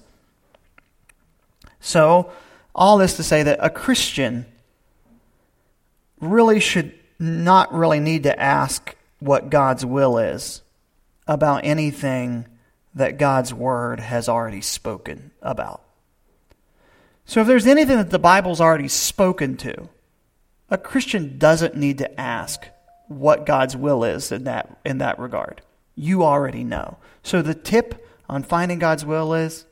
So, 1.81 2.31
all 2.75 2.99
this 2.99 3.17
to 3.17 3.23
say 3.23 3.45
that 3.45 3.59
a 3.63 3.71
Christian 3.71 4.45
really 6.23 6.61
should 6.61 6.95
not 7.19 7.75
really 7.75 8.01
need 8.01 8.23
to 8.23 8.41
ask 8.41 8.97
what 9.19 9.51
God's 9.51 9.85
will 9.85 10.17
is 10.19 10.63
about 11.27 11.65
anything 11.65 12.47
that 12.95 13.19
God's 13.19 13.53
word 13.53 14.01
has 14.01 14.29
already 14.29 14.61
spoken 14.61 15.33
about. 15.43 15.83
So 17.25 17.41
if 17.41 17.47
there's 17.47 17.67
anything 17.67 17.97
that 17.97 18.11
the 18.11 18.19
Bible's 18.19 18.61
already 18.61 18.89
spoken 18.89 19.57
to, 19.59 19.89
a 20.71 20.79
Christian 20.79 21.39
doesn't 21.39 21.77
need 21.77 21.99
to 21.99 22.21
ask 22.21 22.67
what 23.09 23.47
God's 23.47 23.77
will 23.77 24.05
is 24.05 24.33
in 24.33 24.45
that 24.45 24.79
in 24.85 24.99
that 24.99 25.19
regard. 25.19 25.61
You 25.95 26.25
already 26.25 26.65
know. 26.65 26.97
So 27.23 27.43
the 27.43 27.55
tip 27.55 28.07
on 28.29 28.43
finding 28.43 28.79
God's 28.79 29.05
will 29.05 29.35
is 29.35 29.67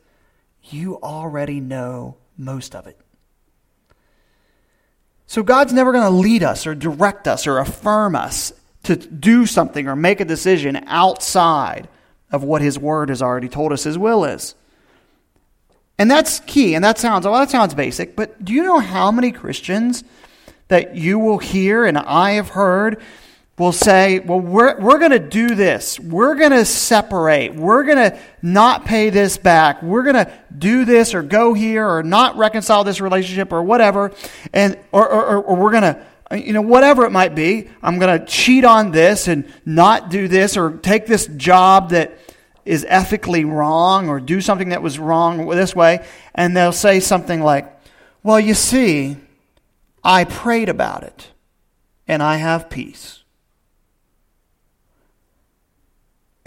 you 0.64 1.00
already 1.02 1.60
know 1.60 2.16
most 2.36 2.74
of 2.74 2.86
it. 2.86 2.98
So 5.30 5.44
God's 5.44 5.72
never 5.72 5.92
going 5.92 6.02
to 6.02 6.10
lead 6.10 6.42
us 6.42 6.66
or 6.66 6.74
direct 6.74 7.28
us 7.28 7.46
or 7.46 7.58
affirm 7.58 8.16
us 8.16 8.52
to 8.82 8.96
do 8.96 9.46
something 9.46 9.86
or 9.86 9.94
make 9.94 10.18
a 10.18 10.24
decision 10.24 10.82
outside 10.88 11.86
of 12.32 12.42
what 12.42 12.62
His 12.62 12.80
Word 12.80 13.10
has 13.10 13.22
already 13.22 13.48
told 13.48 13.72
us 13.72 13.84
His 13.84 13.96
will 13.96 14.24
is. 14.24 14.56
And 15.98 16.10
that's 16.10 16.40
key, 16.40 16.74
and 16.74 16.82
that 16.84 16.98
sounds, 16.98 17.26
well, 17.26 17.38
that 17.38 17.48
sounds 17.48 17.74
basic, 17.74 18.16
but 18.16 18.44
do 18.44 18.52
you 18.52 18.64
know 18.64 18.80
how 18.80 19.12
many 19.12 19.30
Christians 19.30 20.02
that 20.66 20.96
you 20.96 21.20
will 21.20 21.38
hear 21.38 21.84
and 21.84 21.96
I 21.96 22.32
have 22.32 22.48
heard 22.48 23.00
will 23.60 23.72
say, 23.72 24.20
well, 24.20 24.40
we're, 24.40 24.80
we're 24.80 24.98
going 24.98 25.10
to 25.10 25.18
do 25.18 25.54
this. 25.54 26.00
We're 26.00 26.34
going 26.34 26.52
to 26.52 26.64
separate. 26.64 27.54
We're 27.54 27.84
going 27.84 27.98
to 27.98 28.18
not 28.40 28.86
pay 28.86 29.10
this 29.10 29.36
back. 29.36 29.82
We're 29.82 30.02
going 30.02 30.14
to 30.14 30.32
do 30.56 30.86
this 30.86 31.12
or 31.12 31.22
go 31.22 31.52
here 31.52 31.86
or 31.86 32.02
not 32.02 32.38
reconcile 32.38 32.84
this 32.84 33.02
relationship 33.02 33.52
or 33.52 33.62
whatever. 33.62 34.12
And, 34.54 34.78
or, 34.92 35.06
or, 35.06 35.42
or 35.42 35.56
we're 35.56 35.72
going 35.72 35.82
to, 35.82 36.06
you 36.42 36.54
know, 36.54 36.62
whatever 36.62 37.04
it 37.04 37.10
might 37.10 37.34
be. 37.34 37.68
I'm 37.82 37.98
going 37.98 38.18
to 38.18 38.24
cheat 38.24 38.64
on 38.64 38.92
this 38.92 39.28
and 39.28 39.44
not 39.66 40.08
do 40.08 40.26
this 40.26 40.56
or 40.56 40.78
take 40.78 41.04
this 41.04 41.26
job 41.26 41.90
that 41.90 42.16
is 42.64 42.86
ethically 42.88 43.44
wrong 43.44 44.08
or 44.08 44.20
do 44.20 44.40
something 44.40 44.70
that 44.70 44.80
was 44.80 44.98
wrong 44.98 45.46
this 45.50 45.76
way. 45.76 46.06
And 46.34 46.56
they'll 46.56 46.72
say 46.72 46.98
something 46.98 47.42
like, 47.42 47.78
well, 48.22 48.40
you 48.40 48.54
see, 48.54 49.18
I 50.02 50.24
prayed 50.24 50.70
about 50.70 51.02
it 51.02 51.28
and 52.08 52.22
I 52.22 52.36
have 52.36 52.70
peace. 52.70 53.19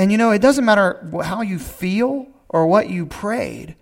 And 0.03 0.11
you 0.11 0.17
know, 0.17 0.31
it 0.31 0.41
doesn't 0.41 0.65
matter 0.65 1.01
how 1.23 1.43
you 1.43 1.57
feel 1.57 2.27
or 2.49 2.67
what 2.67 2.89
you 2.89 3.05
prayed, 3.05 3.77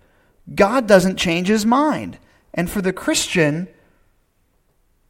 God 0.54 0.86
doesn't 0.86 1.16
change 1.16 1.48
his 1.48 1.66
mind. 1.66 2.16
And 2.54 2.70
for 2.70 2.80
the 2.80 2.92
Christian, 2.92 3.66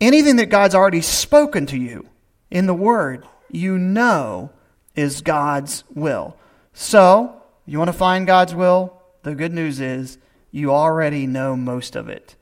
anything 0.01 0.37
that 0.37 0.47
God's 0.47 0.75
already 0.75 1.03
spoken 1.03 1.67
to 1.67 1.77
you 1.77 2.09
in 2.51 2.65
the 2.65 2.73
Word, 2.73 3.29
you 3.51 3.77
know 3.77 4.53
is 4.95 5.21
God's 5.21 5.85
will. 5.93 6.35
So, 6.73 7.43
you 7.67 7.77
want 7.77 7.89
to 7.89 7.93
find 7.93 8.27
God's 8.27 8.55
will? 8.55 8.99
The 9.23 9.35
good 9.35 9.53
news 9.53 9.81
is 9.81 10.17
you 10.51 10.73
already 10.73 11.27
know 11.27 11.57
most 11.57 11.95
of 11.95 12.09
it. 12.09 12.37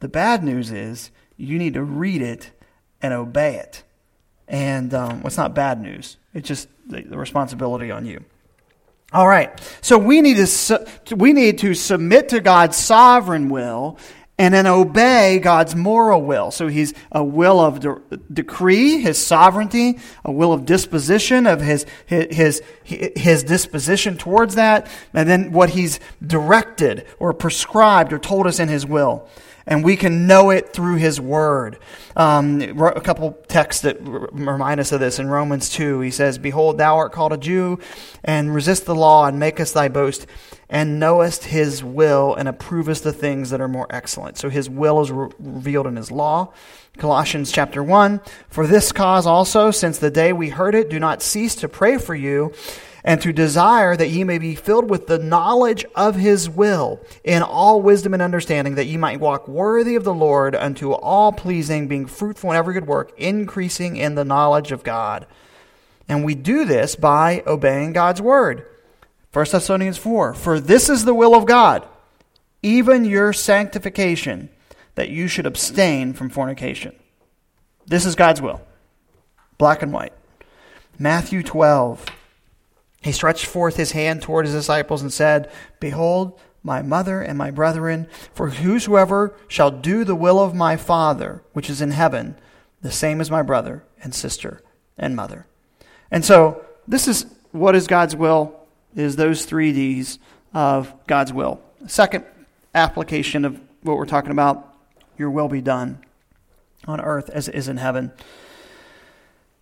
The 0.00 0.08
bad 0.08 0.42
news 0.42 0.70
is 0.70 1.10
you 1.36 1.58
need 1.58 1.74
to 1.74 1.82
read 1.82 2.22
it 2.22 2.52
and 3.02 3.12
obey 3.12 3.56
it. 3.56 3.82
And 4.48 4.94
um, 4.94 5.18
well, 5.18 5.26
it's 5.26 5.36
not 5.36 5.54
bad 5.54 5.82
news. 5.82 6.16
It's 6.32 6.48
just 6.48 6.68
the, 6.88 7.02
the 7.02 7.18
responsibility 7.18 7.90
on 7.90 8.06
you. 8.06 8.24
All 9.12 9.26
right. 9.26 9.50
So 9.80 9.96
we 9.96 10.20
need 10.20 10.36
to 10.36 10.86
we 11.16 11.32
need 11.32 11.58
to 11.58 11.74
submit 11.74 12.30
to 12.30 12.40
God's 12.40 12.76
sovereign 12.76 13.48
will 13.48 13.98
and 14.38 14.54
then 14.54 14.66
obey 14.66 15.40
God's 15.40 15.74
moral 15.74 16.22
will. 16.22 16.50
So 16.52 16.68
he's 16.68 16.94
a 17.10 17.24
will 17.24 17.58
of 17.58 17.80
de- 17.80 18.00
decree, 18.32 19.00
his 19.00 19.18
sovereignty, 19.18 19.98
a 20.24 20.30
will 20.30 20.52
of 20.52 20.64
disposition 20.64 21.46
of 21.46 21.60
his, 21.60 21.86
his, 22.06 22.36
his, 22.36 22.62
his 22.84 23.42
disposition 23.42 24.16
towards 24.16 24.54
that, 24.54 24.88
and 25.12 25.28
then 25.28 25.50
what 25.50 25.70
he's 25.70 25.98
directed 26.24 27.04
or 27.18 27.34
prescribed 27.34 28.12
or 28.12 28.18
told 28.18 28.46
us 28.46 28.60
in 28.60 28.68
his 28.68 28.86
will 28.86 29.28
and 29.68 29.84
we 29.84 29.96
can 29.96 30.26
know 30.26 30.48
it 30.48 30.72
through 30.72 30.96
His 30.96 31.20
Word. 31.20 31.78
Um, 32.16 32.60
a 32.62 33.00
couple 33.02 33.32
texts 33.48 33.82
that 33.82 33.98
remind 34.00 34.80
us 34.80 34.92
of 34.92 34.98
this. 34.98 35.18
In 35.18 35.28
Romans 35.28 35.68
2, 35.68 36.00
he 36.00 36.10
says, 36.10 36.38
Behold, 36.38 36.78
thou 36.78 36.96
art 36.96 37.12
called 37.12 37.34
a 37.34 37.36
Jew, 37.36 37.78
and 38.24 38.52
resist 38.52 38.86
the 38.86 38.94
law, 38.94 39.26
and 39.26 39.38
makest 39.38 39.74
thy 39.74 39.88
boast, 39.88 40.26
and 40.70 40.98
knowest 40.98 41.44
His 41.44 41.84
will, 41.84 42.34
and 42.34 42.48
approvest 42.48 43.02
the 43.02 43.12
things 43.12 43.50
that 43.50 43.60
are 43.60 43.68
more 43.68 43.86
excellent. 43.90 44.38
So 44.38 44.48
His 44.48 44.70
will 44.70 45.02
is 45.02 45.12
re- 45.12 45.28
revealed 45.38 45.86
in 45.86 45.96
His 45.96 46.10
law. 46.10 46.54
Colossians 46.96 47.52
chapter 47.52 47.82
1, 47.82 48.22
For 48.48 48.66
this 48.66 48.90
cause 48.90 49.26
also, 49.26 49.70
since 49.70 49.98
the 49.98 50.10
day 50.10 50.32
we 50.32 50.48
heard 50.48 50.74
it, 50.74 50.88
do 50.88 50.98
not 50.98 51.20
cease 51.20 51.54
to 51.56 51.68
pray 51.68 51.98
for 51.98 52.14
you 52.14 52.54
and 53.08 53.22
to 53.22 53.32
desire 53.32 53.96
that 53.96 54.10
ye 54.10 54.22
may 54.22 54.36
be 54.36 54.54
filled 54.54 54.90
with 54.90 55.06
the 55.06 55.18
knowledge 55.18 55.82
of 55.94 56.14
his 56.14 56.46
will 56.46 57.00
in 57.24 57.42
all 57.42 57.80
wisdom 57.80 58.12
and 58.12 58.22
understanding, 58.22 58.74
that 58.74 58.84
ye 58.84 58.98
might 58.98 59.18
walk 59.18 59.48
worthy 59.48 59.94
of 59.94 60.04
the 60.04 60.12
Lord 60.12 60.54
unto 60.54 60.92
all 60.92 61.32
pleasing, 61.32 61.88
being 61.88 62.04
fruitful 62.04 62.50
in 62.50 62.56
every 62.58 62.74
good 62.74 62.86
work, 62.86 63.14
increasing 63.16 63.96
in 63.96 64.14
the 64.14 64.26
knowledge 64.26 64.72
of 64.72 64.84
God. 64.84 65.26
And 66.06 66.22
we 66.22 66.34
do 66.34 66.66
this 66.66 66.96
by 66.96 67.42
obeying 67.46 67.94
God's 67.94 68.20
word. 68.20 68.66
1 69.32 69.46
Thessalonians 69.52 69.96
4 69.96 70.34
For 70.34 70.60
this 70.60 70.90
is 70.90 71.06
the 71.06 71.14
will 71.14 71.34
of 71.34 71.46
God, 71.46 71.88
even 72.62 73.06
your 73.06 73.32
sanctification, 73.32 74.50
that 74.96 75.08
you 75.08 75.28
should 75.28 75.46
abstain 75.46 76.12
from 76.12 76.28
fornication. 76.28 76.94
This 77.86 78.04
is 78.04 78.14
God's 78.14 78.42
will, 78.42 78.60
black 79.56 79.80
and 79.80 79.94
white. 79.94 80.12
Matthew 80.98 81.42
12 81.42 82.17
He 83.00 83.12
stretched 83.12 83.46
forth 83.46 83.76
his 83.76 83.92
hand 83.92 84.22
toward 84.22 84.46
his 84.46 84.54
disciples 84.54 85.02
and 85.02 85.12
said, 85.12 85.50
Behold, 85.80 86.38
my 86.62 86.82
mother 86.82 87.20
and 87.20 87.38
my 87.38 87.50
brethren, 87.50 88.08
for 88.34 88.50
whosoever 88.50 89.34
shall 89.46 89.70
do 89.70 90.04
the 90.04 90.16
will 90.16 90.40
of 90.40 90.54
my 90.54 90.76
Father, 90.76 91.42
which 91.52 91.70
is 91.70 91.80
in 91.80 91.92
heaven, 91.92 92.36
the 92.82 92.90
same 92.90 93.20
is 93.20 93.30
my 93.30 93.42
brother 93.42 93.84
and 94.02 94.14
sister 94.14 94.60
and 94.96 95.14
mother. 95.14 95.46
And 96.10 96.24
so, 96.24 96.64
this 96.86 97.06
is 97.06 97.26
what 97.52 97.74
is 97.74 97.86
God's 97.86 98.16
will 98.16 98.54
is 98.94 99.16
those 99.16 99.44
three 99.44 99.72
D's 99.72 100.18
of 100.52 100.92
God's 101.06 101.32
will. 101.32 101.60
Second 101.86 102.24
application 102.74 103.44
of 103.44 103.60
what 103.82 103.96
we're 103.96 104.06
talking 104.06 104.30
about 104.30 104.74
your 105.16 105.30
will 105.30 105.48
be 105.48 105.60
done 105.60 106.04
on 106.86 107.00
earth 107.00 107.28
as 107.30 107.48
it 107.48 107.54
is 107.54 107.68
in 107.68 107.76
heaven. 107.76 108.12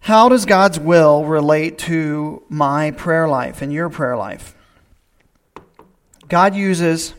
How 0.07 0.29
does 0.29 0.45
God's 0.45 0.79
will 0.79 1.25
relate 1.25 1.79
to 1.79 2.40
my 2.49 2.92
prayer 2.92 3.27
life 3.27 3.61
and 3.61 3.73
your 3.73 3.90
prayer 3.90 4.16
life? 4.16 4.55
God 6.29 6.55
uses 6.55 7.12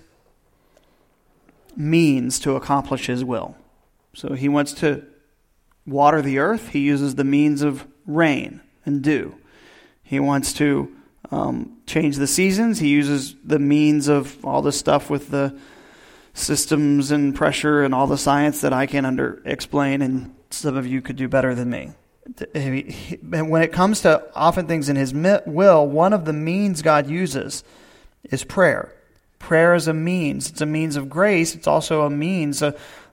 means 1.76 2.40
to 2.40 2.56
accomplish 2.56 3.08
his 3.08 3.26
will. 3.26 3.58
So 4.14 4.36
he 4.36 4.48
wants 4.48 4.72
to 4.76 5.04
water 5.86 6.22
the 6.22 6.40
earth, 6.40 6.70
he 6.70 6.80
uses 6.80 7.16
the 7.16 7.26
means 7.26 7.62
of 7.62 7.86
rain 8.06 8.62
and 8.86 9.02
dew. 9.04 9.36
He 10.02 10.22
wants 10.22 10.54
to 10.54 10.90
um, 11.30 11.80
change 11.88 12.16
the 12.16 12.26
seasons. 12.26 12.80
He 12.80 12.88
uses 12.88 13.36
the 13.44 13.60
means 13.60 14.08
of 14.08 14.46
all 14.46 14.62
the 14.62 14.72
stuff 14.72 15.10
with 15.10 15.30
the 15.30 15.60
systems 16.34 17.12
and 17.12 17.36
pressure 17.36 17.84
and 17.84 17.94
all 17.94 18.08
the 18.08 18.18
science 18.18 18.62
that 18.62 18.72
I 18.72 18.86
can 18.86 19.04
under 19.04 19.42
explain, 19.44 20.02
and 20.02 20.34
some 20.52 20.78
of 20.78 20.88
you 20.88 21.02
could 21.02 21.18
do 21.18 21.28
better 21.28 21.54
than 21.54 21.70
me. 21.70 21.92
When 23.24 23.62
it 23.62 23.72
comes 23.72 24.02
to 24.02 24.24
often 24.36 24.68
things 24.68 24.90
in 24.90 24.96
His 24.96 25.14
will, 25.14 25.88
one 25.88 26.14
of 26.14 26.26
the 26.26 26.34
means 26.34 26.82
God 26.82 27.08
uses 27.08 27.64
is 28.24 28.44
prayer. 28.44 28.94
Prayer 29.40 29.76
is 29.76 29.88
a 29.88 29.94
means. 29.94 30.50
It's 30.50 30.62
a 30.62 30.66
means 30.66 30.96
of 30.96 31.10
grace. 31.10 31.56
It's 31.56 31.68
also 31.68 32.02
a 32.02 32.10
means. 32.10 32.62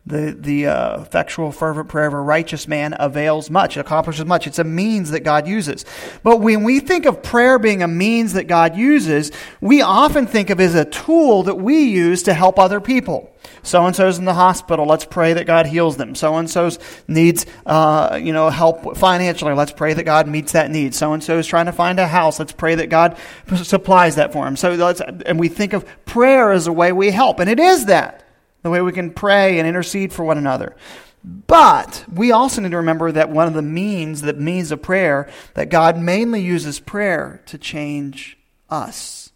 The 0.06 0.36
the 0.38 0.66
uh, 0.66 1.00
effectual, 1.00 1.50
fervent 1.50 1.88
prayer 1.88 2.06
of 2.06 2.12
a 2.12 2.20
righteous 2.20 2.68
man 2.68 2.94
avails 2.98 3.48
much, 3.48 3.78
accomplishes 3.78 4.26
much. 4.26 4.46
It's 4.46 4.58
a 4.58 4.64
means 4.64 5.12
that 5.12 5.20
God 5.20 5.48
uses. 5.48 5.86
But 6.22 6.40
when 6.40 6.62
we 6.62 6.80
think 6.80 7.06
of 7.06 7.22
prayer 7.22 7.58
being 7.58 7.82
a 7.82 7.88
means 7.88 8.34
that 8.34 8.44
God 8.44 8.76
uses, 8.76 9.32
we 9.62 9.80
often 9.80 10.26
think 10.26 10.50
of 10.50 10.60
it 10.60 10.64
as 10.64 10.74
a 10.74 10.84
tool 10.84 11.44
that 11.44 11.54
we 11.54 11.84
use 11.84 12.22
to 12.24 12.34
help 12.34 12.58
other 12.58 12.80
people. 12.80 13.34
So 13.62 13.86
and 13.86 13.96
so's 13.96 14.18
in 14.18 14.26
the 14.26 14.34
hospital. 14.34 14.84
Let's 14.84 15.06
pray 15.06 15.32
that 15.32 15.46
God 15.46 15.64
heals 15.64 15.96
them. 15.96 16.14
So 16.14 16.36
and 16.36 16.50
so's 16.50 16.78
needs, 17.08 17.46
uh, 17.64 18.20
you 18.22 18.34
know, 18.34 18.50
help 18.50 18.98
financially. 18.98 19.54
Let's 19.54 19.72
pray 19.72 19.94
that 19.94 20.04
God 20.04 20.28
meets 20.28 20.52
that 20.52 20.70
need. 20.70 20.94
so 20.94 21.14
and 21.14 21.24
so 21.24 21.38
is 21.38 21.46
trying 21.46 21.66
to 21.66 21.72
find 21.72 21.98
a 21.98 22.06
house. 22.06 22.38
Let's 22.38 22.52
pray 22.52 22.74
that 22.74 22.90
God 22.90 23.16
supplies 23.56 24.16
that 24.16 24.34
for 24.34 24.46
him. 24.46 24.56
So 24.56 24.74
let's, 24.74 25.00
and 25.00 25.40
we 25.40 25.48
think 25.48 25.72
of 25.72 25.86
prayer 26.04 26.52
as 26.52 26.66
a 26.66 26.72
way 26.72 26.92
we 26.92 27.10
help, 27.10 27.40
and 27.40 27.48
it 27.48 27.58
is 27.58 27.86
that 27.86 28.23
the 28.64 28.70
way 28.70 28.80
we 28.80 28.92
can 28.92 29.10
pray 29.10 29.58
and 29.58 29.68
intercede 29.68 30.12
for 30.12 30.24
one 30.24 30.38
another. 30.38 30.74
But 31.22 32.04
we 32.12 32.32
also 32.32 32.62
need 32.62 32.70
to 32.70 32.78
remember 32.78 33.12
that 33.12 33.28
one 33.28 33.46
of 33.46 33.52
the 33.52 33.62
means, 33.62 34.22
that 34.22 34.40
means 34.40 34.72
of 34.72 34.82
prayer, 34.82 35.30
that 35.52 35.68
God 35.68 35.98
mainly 35.98 36.40
uses 36.40 36.80
prayer 36.80 37.42
to 37.46 37.58
change 37.58 38.38
us. 38.70 39.32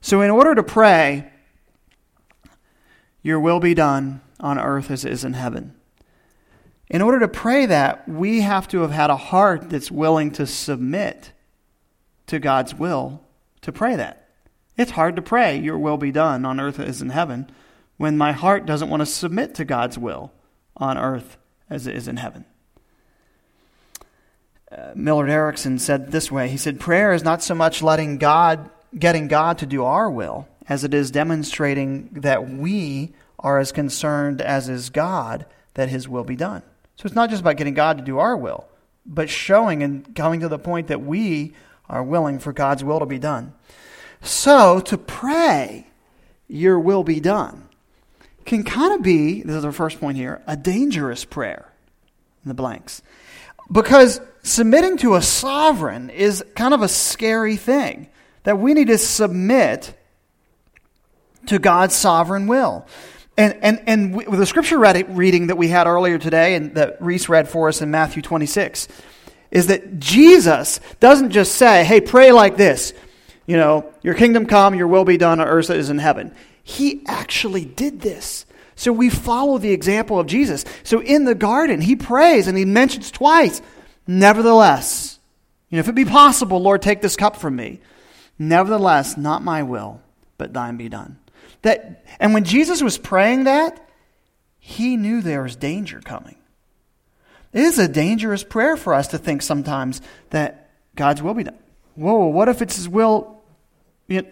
So, 0.00 0.20
in 0.22 0.30
order 0.30 0.56
to 0.56 0.62
pray, 0.62 1.30
Your 3.22 3.38
will 3.38 3.60
be 3.60 3.74
done 3.74 4.22
on 4.40 4.58
earth 4.58 4.90
as 4.90 5.04
it 5.04 5.12
is 5.12 5.24
in 5.24 5.34
heaven. 5.34 5.74
In 6.88 7.00
order 7.00 7.20
to 7.20 7.28
pray 7.28 7.66
that, 7.66 8.08
we 8.08 8.40
have 8.40 8.66
to 8.68 8.80
have 8.80 8.90
had 8.90 9.10
a 9.10 9.16
heart 9.16 9.70
that's 9.70 9.90
willing 9.90 10.32
to 10.32 10.46
submit 10.46 11.32
to 12.26 12.40
God's 12.40 12.74
will 12.74 13.22
to 13.62 13.70
pray 13.70 13.94
that. 13.94 14.28
It's 14.76 14.92
hard 14.92 15.14
to 15.16 15.22
pray, 15.22 15.58
Your 15.58 15.78
will 15.78 15.96
be 15.96 16.10
done 16.10 16.44
on 16.44 16.58
earth 16.58 16.80
as 16.80 17.00
in 17.00 17.10
heaven 17.10 17.48
when 17.98 18.16
my 18.16 18.32
heart 18.32 18.64
doesn't 18.64 18.88
want 18.88 19.00
to 19.00 19.06
submit 19.06 19.54
to 19.56 19.64
God's 19.64 19.98
will 19.98 20.32
on 20.76 20.96
earth 20.96 21.36
as 21.68 21.86
it 21.86 21.94
is 21.94 22.08
in 22.08 22.16
heaven. 22.16 22.46
Uh, 24.70 24.92
Millard 24.94 25.28
Erickson 25.28 25.78
said 25.78 26.10
this 26.12 26.30
way 26.30 26.48
He 26.48 26.56
said, 26.56 26.80
Prayer 26.80 27.12
is 27.12 27.24
not 27.24 27.42
so 27.42 27.54
much 27.54 27.82
letting 27.82 28.16
God, 28.18 28.70
getting 28.98 29.28
God 29.28 29.58
to 29.58 29.66
do 29.66 29.84
our 29.84 30.10
will, 30.10 30.48
as 30.68 30.84
it 30.84 30.94
is 30.94 31.10
demonstrating 31.10 32.08
that 32.12 32.48
we 32.48 33.12
are 33.38 33.58
as 33.58 33.72
concerned 33.72 34.40
as 34.40 34.68
is 34.68 34.90
God 34.90 35.46
that 35.74 35.88
His 35.88 36.08
will 36.08 36.24
be 36.24 36.36
done. 36.36 36.62
So 36.96 37.06
it's 37.06 37.14
not 37.14 37.30
just 37.30 37.42
about 37.42 37.56
getting 37.56 37.74
God 37.74 37.98
to 37.98 38.04
do 38.04 38.18
our 38.18 38.36
will, 38.36 38.66
but 39.06 39.30
showing 39.30 39.82
and 39.82 40.14
coming 40.14 40.40
to 40.40 40.48
the 40.48 40.58
point 40.58 40.88
that 40.88 41.00
we 41.00 41.54
are 41.88 42.02
willing 42.02 42.38
for 42.38 42.52
God's 42.52 42.84
will 42.84 42.98
to 42.98 43.06
be 43.06 43.18
done. 43.18 43.54
So 44.20 44.80
to 44.80 44.98
pray, 44.98 45.86
your 46.48 46.78
will 46.78 47.04
be 47.04 47.20
done 47.20 47.67
can 48.48 48.64
kind 48.64 48.94
of 48.94 49.02
be, 49.02 49.42
this 49.42 49.54
is 49.54 49.64
our 49.64 49.72
first 49.72 50.00
point 50.00 50.16
here, 50.16 50.42
a 50.46 50.56
dangerous 50.56 51.24
prayer 51.24 51.70
in 52.44 52.48
the 52.48 52.54
blanks. 52.54 53.02
Because 53.70 54.20
submitting 54.42 54.96
to 54.98 55.14
a 55.14 55.22
sovereign 55.22 56.10
is 56.10 56.42
kind 56.56 56.72
of 56.72 56.82
a 56.82 56.88
scary 56.88 57.56
thing. 57.56 58.08
That 58.44 58.58
we 58.58 58.72
need 58.72 58.86
to 58.86 58.96
submit 58.96 59.94
to 61.46 61.58
God's 61.58 61.94
sovereign 61.94 62.46
will. 62.46 62.86
And, 63.36 63.58
and, 63.60 63.82
and 63.86 64.16
with 64.16 64.38
the 64.38 64.46
scripture 64.46 64.78
reading 64.78 65.48
that 65.48 65.56
we 65.56 65.68
had 65.68 65.86
earlier 65.86 66.18
today 66.18 66.54
and 66.54 66.74
that 66.74 67.00
Reese 67.02 67.28
read 67.28 67.48
for 67.48 67.68
us 67.68 67.82
in 67.82 67.90
Matthew 67.90 68.22
26 68.22 68.88
is 69.50 69.66
that 69.66 69.98
Jesus 69.98 70.80
doesn't 71.00 71.30
just 71.30 71.54
say, 71.54 71.84
hey, 71.84 72.00
pray 72.00 72.32
like 72.32 72.56
this. 72.56 72.94
You 73.46 73.56
know, 73.56 73.92
your 74.02 74.14
kingdom 74.14 74.46
come, 74.46 74.74
your 74.74 74.88
will 74.88 75.04
be 75.04 75.18
done 75.18 75.40
on 75.40 75.48
earth 75.48 75.70
as 75.70 75.90
in 75.90 75.98
heaven. 75.98 76.34
He 76.68 77.00
actually 77.06 77.64
did 77.64 78.02
this. 78.02 78.44
So 78.76 78.92
we 78.92 79.08
follow 79.08 79.56
the 79.56 79.72
example 79.72 80.20
of 80.20 80.26
Jesus. 80.26 80.66
So 80.82 81.00
in 81.00 81.24
the 81.24 81.34
garden, 81.34 81.80
he 81.80 81.96
prays 81.96 82.46
and 82.46 82.58
he 82.58 82.66
mentions 82.66 83.10
twice, 83.10 83.62
Nevertheless, 84.06 85.18
you 85.70 85.76
know, 85.76 85.80
if 85.80 85.88
it 85.88 85.94
be 85.94 86.04
possible, 86.04 86.60
Lord, 86.60 86.82
take 86.82 87.00
this 87.00 87.16
cup 87.16 87.36
from 87.36 87.56
me. 87.56 87.80
Nevertheless, 88.38 89.16
not 89.16 89.42
my 89.42 89.62
will, 89.62 90.02
but 90.36 90.52
thine 90.52 90.76
be 90.76 90.90
done. 90.90 91.18
That, 91.62 92.04
and 92.20 92.34
when 92.34 92.44
Jesus 92.44 92.82
was 92.82 92.98
praying 92.98 93.44
that, 93.44 93.88
he 94.58 94.98
knew 94.98 95.22
there 95.22 95.44
was 95.44 95.56
danger 95.56 96.02
coming. 96.04 96.36
It 97.54 97.62
is 97.62 97.78
a 97.78 97.88
dangerous 97.88 98.44
prayer 98.44 98.76
for 98.76 98.92
us 98.92 99.08
to 99.08 99.18
think 99.18 99.40
sometimes 99.40 100.02
that 100.30 100.68
God's 100.96 101.22
will 101.22 101.32
be 101.32 101.44
done. 101.44 101.58
Whoa, 101.94 102.26
what 102.26 102.50
if 102.50 102.60
it's 102.60 102.76
his 102.76 102.90
will? 102.90 103.40
You 104.06 104.20
know, 104.20 104.28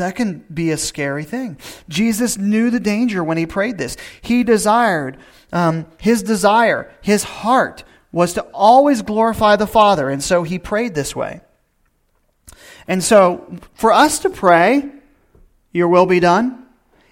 that 0.00 0.16
can 0.16 0.44
be 0.52 0.70
a 0.70 0.76
scary 0.76 1.24
thing. 1.24 1.58
Jesus 1.88 2.36
knew 2.36 2.70
the 2.70 2.80
danger 2.80 3.22
when 3.22 3.38
he 3.38 3.46
prayed 3.46 3.78
this. 3.78 3.96
He 4.20 4.42
desired, 4.42 5.16
um, 5.52 5.86
his 5.98 6.22
desire, 6.22 6.92
his 7.00 7.22
heart 7.22 7.84
was 8.12 8.34
to 8.34 8.42
always 8.52 9.02
glorify 9.02 9.56
the 9.56 9.66
Father, 9.66 10.10
and 10.10 10.22
so 10.22 10.42
he 10.42 10.58
prayed 10.58 10.94
this 10.94 11.14
way. 11.14 11.40
And 12.88 13.04
so, 13.04 13.56
for 13.74 13.92
us 13.92 14.18
to 14.20 14.30
pray, 14.30 14.90
Your 15.72 15.88
will 15.88 16.06
be 16.06 16.18
done, 16.18 16.66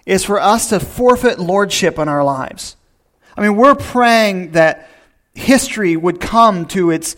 is 0.05 0.25
for 0.25 0.39
us 0.39 0.69
to 0.69 0.79
forfeit 0.79 1.39
lordship 1.39 1.97
in 1.97 2.09
our 2.09 2.23
lives. 2.23 2.75
I 3.37 3.41
mean, 3.41 3.55
we're 3.55 3.75
praying 3.75 4.51
that 4.51 4.89
history 5.33 5.95
would 5.95 6.19
come 6.19 6.65
to 6.65 6.91
its 6.91 7.15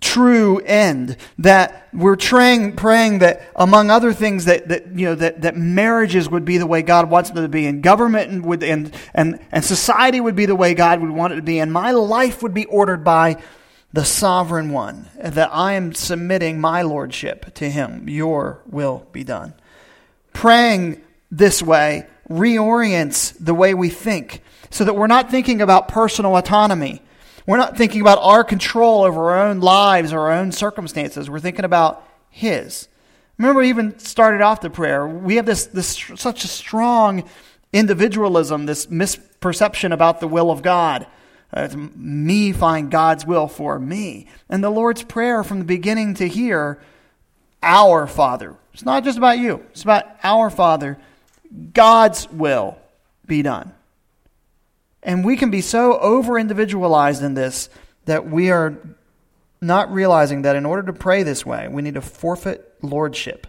true 0.00 0.58
end. 0.60 1.16
That 1.38 1.88
we're 1.92 2.16
praying, 2.16 2.76
praying 2.76 3.20
that, 3.20 3.50
among 3.56 3.90
other 3.90 4.12
things, 4.12 4.44
that, 4.46 4.68
that, 4.68 4.98
you 4.98 5.06
know, 5.06 5.14
that, 5.14 5.42
that 5.42 5.56
marriages 5.56 6.28
would 6.28 6.44
be 6.44 6.58
the 6.58 6.66
way 6.66 6.82
God 6.82 7.10
wants 7.10 7.30
them 7.30 7.44
to 7.44 7.48
be, 7.48 7.66
and 7.66 7.82
government 7.82 8.44
would, 8.44 8.62
and, 8.62 8.94
and, 9.14 9.40
and 9.52 9.64
society 9.64 10.20
would 10.20 10.36
be 10.36 10.46
the 10.46 10.56
way 10.56 10.74
God 10.74 11.00
would 11.00 11.10
want 11.10 11.32
it 11.32 11.36
to 11.36 11.42
be, 11.42 11.58
and 11.58 11.72
my 11.72 11.90
life 11.92 12.42
would 12.42 12.54
be 12.54 12.66
ordered 12.66 13.04
by 13.04 13.42
the 13.92 14.04
sovereign 14.04 14.72
one, 14.72 15.08
that 15.22 15.48
I 15.52 15.72
am 15.72 15.94
submitting 15.94 16.60
my 16.60 16.82
lordship 16.82 17.54
to 17.54 17.70
him. 17.70 18.08
Your 18.08 18.60
will 18.66 19.06
be 19.12 19.24
done. 19.24 19.54
Praying 20.32 21.00
this 21.30 21.62
way 21.62 22.06
reorients 22.28 23.36
the 23.38 23.54
way 23.54 23.72
we 23.72 23.88
think 23.88 24.42
so 24.70 24.84
that 24.84 24.94
we're 24.94 25.06
not 25.06 25.30
thinking 25.30 25.60
about 25.62 25.88
personal 25.88 26.36
autonomy 26.36 27.02
We're 27.46 27.58
not 27.58 27.76
thinking 27.76 28.00
about 28.00 28.18
our 28.20 28.42
control 28.42 29.04
over 29.04 29.30
our 29.30 29.46
own 29.46 29.60
lives 29.60 30.12
or 30.12 30.20
our 30.20 30.32
own 30.32 30.50
circumstances. 30.50 31.30
We're 31.30 31.40
thinking 31.40 31.64
about 31.64 32.06
His. 32.28 32.88
Remember, 33.38 33.60
we 33.60 33.68
even 33.68 33.98
started 33.98 34.40
off 34.40 34.60
the 34.60 34.70
prayer. 34.70 35.06
We 35.06 35.36
have 35.36 35.46
this, 35.46 35.66
this 35.66 35.96
such 36.16 36.42
a 36.44 36.48
strong 36.48 37.28
individualism, 37.72 38.66
this 38.66 38.86
misperception 38.86 39.92
about 39.92 40.20
the 40.20 40.28
will 40.28 40.50
of 40.50 40.62
God. 40.62 41.06
Uh, 41.52 41.68
me 41.94 42.52
find 42.52 42.90
God's 42.90 43.24
will 43.24 43.46
for 43.46 43.78
me. 43.78 44.26
And 44.48 44.64
the 44.64 44.70
Lord's 44.70 45.04
Prayer 45.04 45.44
from 45.44 45.60
the 45.60 45.64
beginning 45.64 46.14
to 46.14 46.26
here, 46.26 46.80
our 47.62 48.06
Father. 48.06 48.56
It's 48.72 48.84
not 48.84 49.04
just 49.04 49.18
about 49.18 49.38
you, 49.38 49.64
it's 49.70 49.82
about 49.82 50.06
our 50.22 50.50
Father. 50.50 50.98
God's 51.72 52.28
will 52.30 52.76
be 53.26 53.42
done. 53.42 53.72
And 55.06 55.24
we 55.24 55.36
can 55.36 55.52
be 55.52 55.60
so 55.60 55.98
over 56.00 56.36
individualized 56.36 57.22
in 57.22 57.34
this 57.34 57.70
that 58.06 58.28
we 58.28 58.50
are 58.50 58.76
not 59.60 59.90
realizing 59.92 60.42
that 60.42 60.56
in 60.56 60.66
order 60.66 60.82
to 60.82 60.92
pray 60.92 61.22
this 61.22 61.46
way, 61.46 61.68
we 61.68 61.80
need 61.80 61.94
to 61.94 62.02
forfeit 62.02 62.74
lordship. 62.82 63.46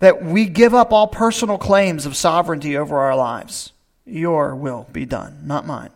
That 0.00 0.22
we 0.22 0.44
give 0.46 0.74
up 0.74 0.92
all 0.92 1.08
personal 1.08 1.56
claims 1.56 2.04
of 2.04 2.14
sovereignty 2.14 2.76
over 2.76 2.98
our 2.98 3.16
lives. 3.16 3.72
Your 4.04 4.54
will 4.54 4.86
be 4.92 5.06
done, 5.06 5.40
not 5.44 5.66
mine. 5.66 5.90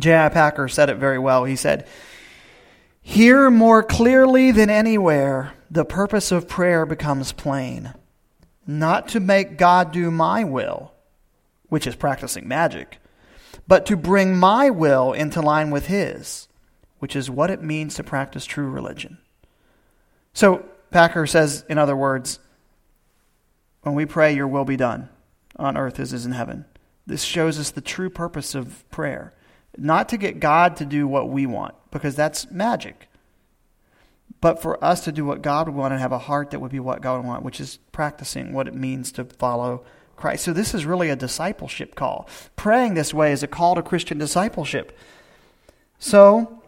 J.I. 0.00 0.30
Packer 0.30 0.68
said 0.68 0.90
it 0.90 0.96
very 0.96 1.18
well. 1.18 1.44
He 1.44 1.56
said, 1.56 1.86
Here 3.02 3.50
more 3.50 3.84
clearly 3.84 4.50
than 4.50 4.68
anywhere, 4.68 5.52
the 5.70 5.84
purpose 5.84 6.32
of 6.32 6.48
prayer 6.48 6.84
becomes 6.84 7.30
plain. 7.30 7.94
Not 8.66 9.08
to 9.08 9.20
make 9.20 9.58
God 9.58 9.92
do 9.92 10.10
my 10.10 10.42
will, 10.42 10.92
which 11.68 11.86
is 11.86 11.94
practicing 11.94 12.48
magic, 12.48 12.98
but 13.66 13.86
to 13.86 13.96
bring 13.96 14.36
my 14.36 14.70
will 14.70 15.12
into 15.12 15.40
line 15.40 15.70
with 15.70 15.86
His, 15.86 16.48
which 16.98 17.16
is 17.16 17.30
what 17.30 17.50
it 17.50 17.62
means 17.62 17.94
to 17.94 18.04
practice 18.04 18.44
true 18.44 18.68
religion. 18.68 19.18
So, 20.32 20.64
Packer 20.90 21.26
says, 21.26 21.64
in 21.68 21.78
other 21.78 21.96
words, 21.96 22.38
when 23.82 23.94
we 23.94 24.06
pray, 24.06 24.34
Your 24.34 24.48
will 24.48 24.64
be 24.64 24.76
done 24.76 25.08
on 25.56 25.76
earth 25.76 25.98
as 25.98 26.12
is 26.12 26.26
in 26.26 26.32
heaven. 26.32 26.64
This 27.06 27.22
shows 27.22 27.58
us 27.58 27.70
the 27.70 27.80
true 27.80 28.10
purpose 28.10 28.54
of 28.54 28.88
prayer. 28.90 29.32
Not 29.76 30.08
to 30.10 30.16
get 30.16 30.40
God 30.40 30.76
to 30.76 30.84
do 30.84 31.06
what 31.06 31.28
we 31.28 31.46
want, 31.46 31.74
because 31.90 32.14
that's 32.14 32.50
magic, 32.50 33.08
but 34.40 34.60
for 34.60 34.82
us 34.84 35.04
to 35.04 35.12
do 35.12 35.24
what 35.24 35.42
God 35.42 35.68
would 35.68 35.76
want 35.76 35.92
and 35.92 36.00
have 36.00 36.12
a 36.12 36.18
heart 36.18 36.50
that 36.50 36.60
would 36.60 36.70
be 36.70 36.80
what 36.80 37.00
God 37.00 37.18
would 37.18 37.26
want, 37.26 37.44
which 37.44 37.60
is 37.60 37.78
practicing 37.92 38.52
what 38.52 38.68
it 38.68 38.74
means 38.74 39.12
to 39.12 39.24
follow 39.24 39.84
Christ. 40.18 40.44
So 40.44 40.52
this 40.52 40.74
is 40.74 40.84
really 40.84 41.08
a 41.08 41.16
discipleship 41.16 41.94
call. 41.94 42.28
Praying 42.56 42.94
this 42.94 43.14
way 43.14 43.32
is 43.32 43.42
a 43.42 43.46
call 43.46 43.74
to 43.74 43.82
Christian 43.82 44.18
discipleship. 44.18 44.96
So, 45.98 46.62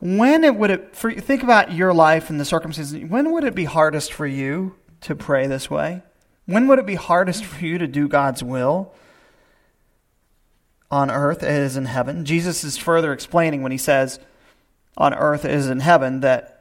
when 0.00 0.44
it 0.44 0.56
would 0.56 0.70
it 0.70 0.96
for, 0.96 1.10
you? 1.10 1.20
think 1.20 1.42
about 1.42 1.72
your 1.72 1.92
life 1.92 2.30
and 2.30 2.40
the 2.40 2.44
circumstances, 2.44 3.08
when 3.08 3.32
would 3.32 3.44
it 3.44 3.54
be 3.54 3.64
hardest 3.64 4.12
for 4.12 4.26
you 4.26 4.74
to 5.02 5.14
pray 5.14 5.46
this 5.46 5.70
way? 5.70 6.02
When 6.46 6.66
would 6.68 6.78
it 6.78 6.86
be 6.86 6.96
hardest 6.96 7.44
for 7.44 7.64
you 7.64 7.78
to 7.78 7.86
do 7.86 8.08
God's 8.08 8.42
will? 8.42 8.94
on 10.94 11.10
earth 11.10 11.42
as 11.42 11.76
in 11.76 11.86
heaven. 11.86 12.24
Jesus 12.24 12.62
is 12.62 12.76
further 12.76 13.12
explaining 13.12 13.62
when 13.62 13.72
he 13.72 13.78
says, 13.78 14.20
on 14.96 15.12
earth 15.12 15.44
as 15.44 15.68
in 15.68 15.80
heaven, 15.80 16.20
that 16.20 16.53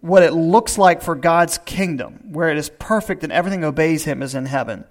what 0.00 0.22
it 0.22 0.32
looks 0.32 0.78
like 0.78 1.02
for 1.02 1.14
God's 1.14 1.58
kingdom, 1.58 2.20
where 2.32 2.50
it 2.50 2.58
is 2.58 2.70
perfect 2.78 3.22
and 3.22 3.32
everything 3.32 3.64
obeys 3.64 4.04
him, 4.04 4.22
is 4.22 4.34
in 4.34 4.46
heaven. 4.46 4.84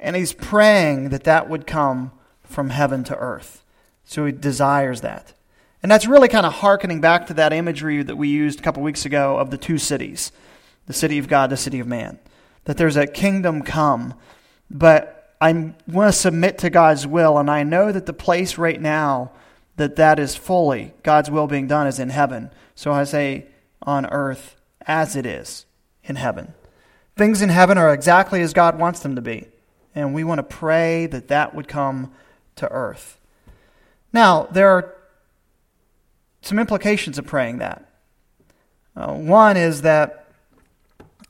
And 0.00 0.16
he's 0.16 0.32
praying 0.32 1.10
that 1.10 1.24
that 1.24 1.48
would 1.48 1.66
come 1.66 2.12
from 2.42 2.70
heaven 2.70 3.04
to 3.04 3.16
earth. 3.16 3.64
So 4.04 4.26
he 4.26 4.32
desires 4.32 5.00
that. 5.02 5.34
And 5.82 5.92
that's 5.92 6.06
really 6.06 6.28
kind 6.28 6.46
of 6.46 6.54
harkening 6.54 7.00
back 7.00 7.26
to 7.26 7.34
that 7.34 7.52
imagery 7.52 8.02
that 8.02 8.16
we 8.16 8.28
used 8.28 8.58
a 8.58 8.62
couple 8.62 8.82
weeks 8.82 9.04
ago 9.04 9.36
of 9.38 9.50
the 9.50 9.58
two 9.58 9.78
cities 9.78 10.32
the 10.86 10.94
city 10.94 11.18
of 11.18 11.28
God, 11.28 11.50
the 11.50 11.56
city 11.56 11.80
of 11.80 11.86
man. 11.86 12.18
That 12.64 12.78
there's 12.78 12.96
a 12.96 13.06
kingdom 13.06 13.60
come, 13.60 14.14
but 14.70 15.34
I 15.38 15.52
want 15.86 16.12
to 16.12 16.18
submit 16.18 16.56
to 16.58 16.70
God's 16.70 17.06
will, 17.06 17.36
and 17.36 17.50
I 17.50 17.62
know 17.62 17.92
that 17.92 18.06
the 18.06 18.14
place 18.14 18.56
right 18.56 18.80
now 18.80 19.32
that 19.76 19.96
that 19.96 20.18
is 20.18 20.34
fully 20.34 20.92
God's 21.02 21.30
will 21.30 21.46
being 21.46 21.66
done 21.66 21.86
is 21.86 21.98
in 21.98 22.10
heaven. 22.10 22.50
So 22.74 22.92
I 22.92 23.04
say 23.04 23.46
on 23.88 24.04
earth 24.04 24.54
as 24.82 25.16
it 25.16 25.24
is 25.24 25.64
in 26.04 26.16
heaven. 26.16 26.52
Things 27.16 27.40
in 27.40 27.48
heaven 27.48 27.78
are 27.78 27.94
exactly 27.94 28.42
as 28.42 28.52
God 28.52 28.78
wants 28.78 29.00
them 29.00 29.16
to 29.16 29.22
be, 29.22 29.46
and 29.94 30.14
we 30.14 30.24
want 30.24 30.40
to 30.40 30.42
pray 30.42 31.06
that 31.06 31.28
that 31.28 31.54
would 31.54 31.68
come 31.68 32.12
to 32.56 32.70
earth. 32.70 33.18
Now, 34.12 34.46
there 34.52 34.68
are 34.68 34.94
some 36.42 36.58
implications 36.58 37.18
of 37.18 37.24
praying 37.24 37.58
that. 37.58 37.90
Uh, 38.94 39.14
one 39.14 39.56
is 39.56 39.80
that 39.82 40.26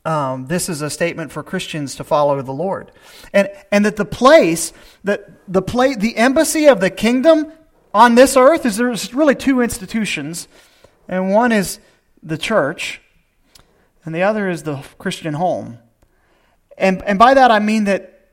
um, 0.05 0.49
this 0.49 0.69
is 0.69 0.83
a 0.83 0.91
statement 0.91 1.31
for 1.31 1.45
Christians 1.45 1.95
to 1.95 2.05
follow 2.05 2.43
the 2.43 2.51
Lord, 2.51 2.91
and 3.33 3.49
and 3.71 3.85
that 3.85 3.95
the 3.95 4.05
place 4.05 4.73
that 5.05 5.31
the 5.47 5.63
place 5.63 5.97
the 5.97 6.17
embassy 6.17 6.67
of 6.67 6.81
the 6.81 6.91
kingdom 6.91 7.53
on 7.95 8.17
this 8.17 8.37
earth 8.37 8.67
is 8.67 8.79
there's 8.79 9.15
really 9.15 9.37
two 9.37 9.61
institutions, 9.61 10.49
and 11.07 11.31
one 11.31 11.53
is 11.53 11.79
the 12.23 12.39
church, 12.39 13.01
and 14.05 14.15
the 14.15 14.23
other 14.23 14.49
is 14.49 14.63
the 14.63 14.85
Christian 14.99 15.35
home, 15.35 15.79
and 16.77 17.03
and 17.03 17.19
by 17.19 17.35
that 17.35 17.51
I 17.51 17.59
mean 17.59 17.85
that 17.85 18.31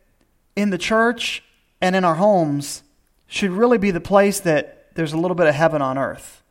in 0.55 0.69
the 0.69 0.77
church 0.77 1.43
and 1.81 1.95
in 1.95 2.03
our 2.03 2.15
homes 2.15 2.83
should 3.27 3.51
really 3.51 3.77
be 3.77 3.91
the 3.91 4.01
place 4.01 4.39
that 4.41 4.95
there's 4.95 5.13
a 5.13 5.17
little 5.17 5.35
bit 5.35 5.47
of 5.47 5.55
heaven 5.55 5.81
on 5.81 5.97
earth 5.97 6.43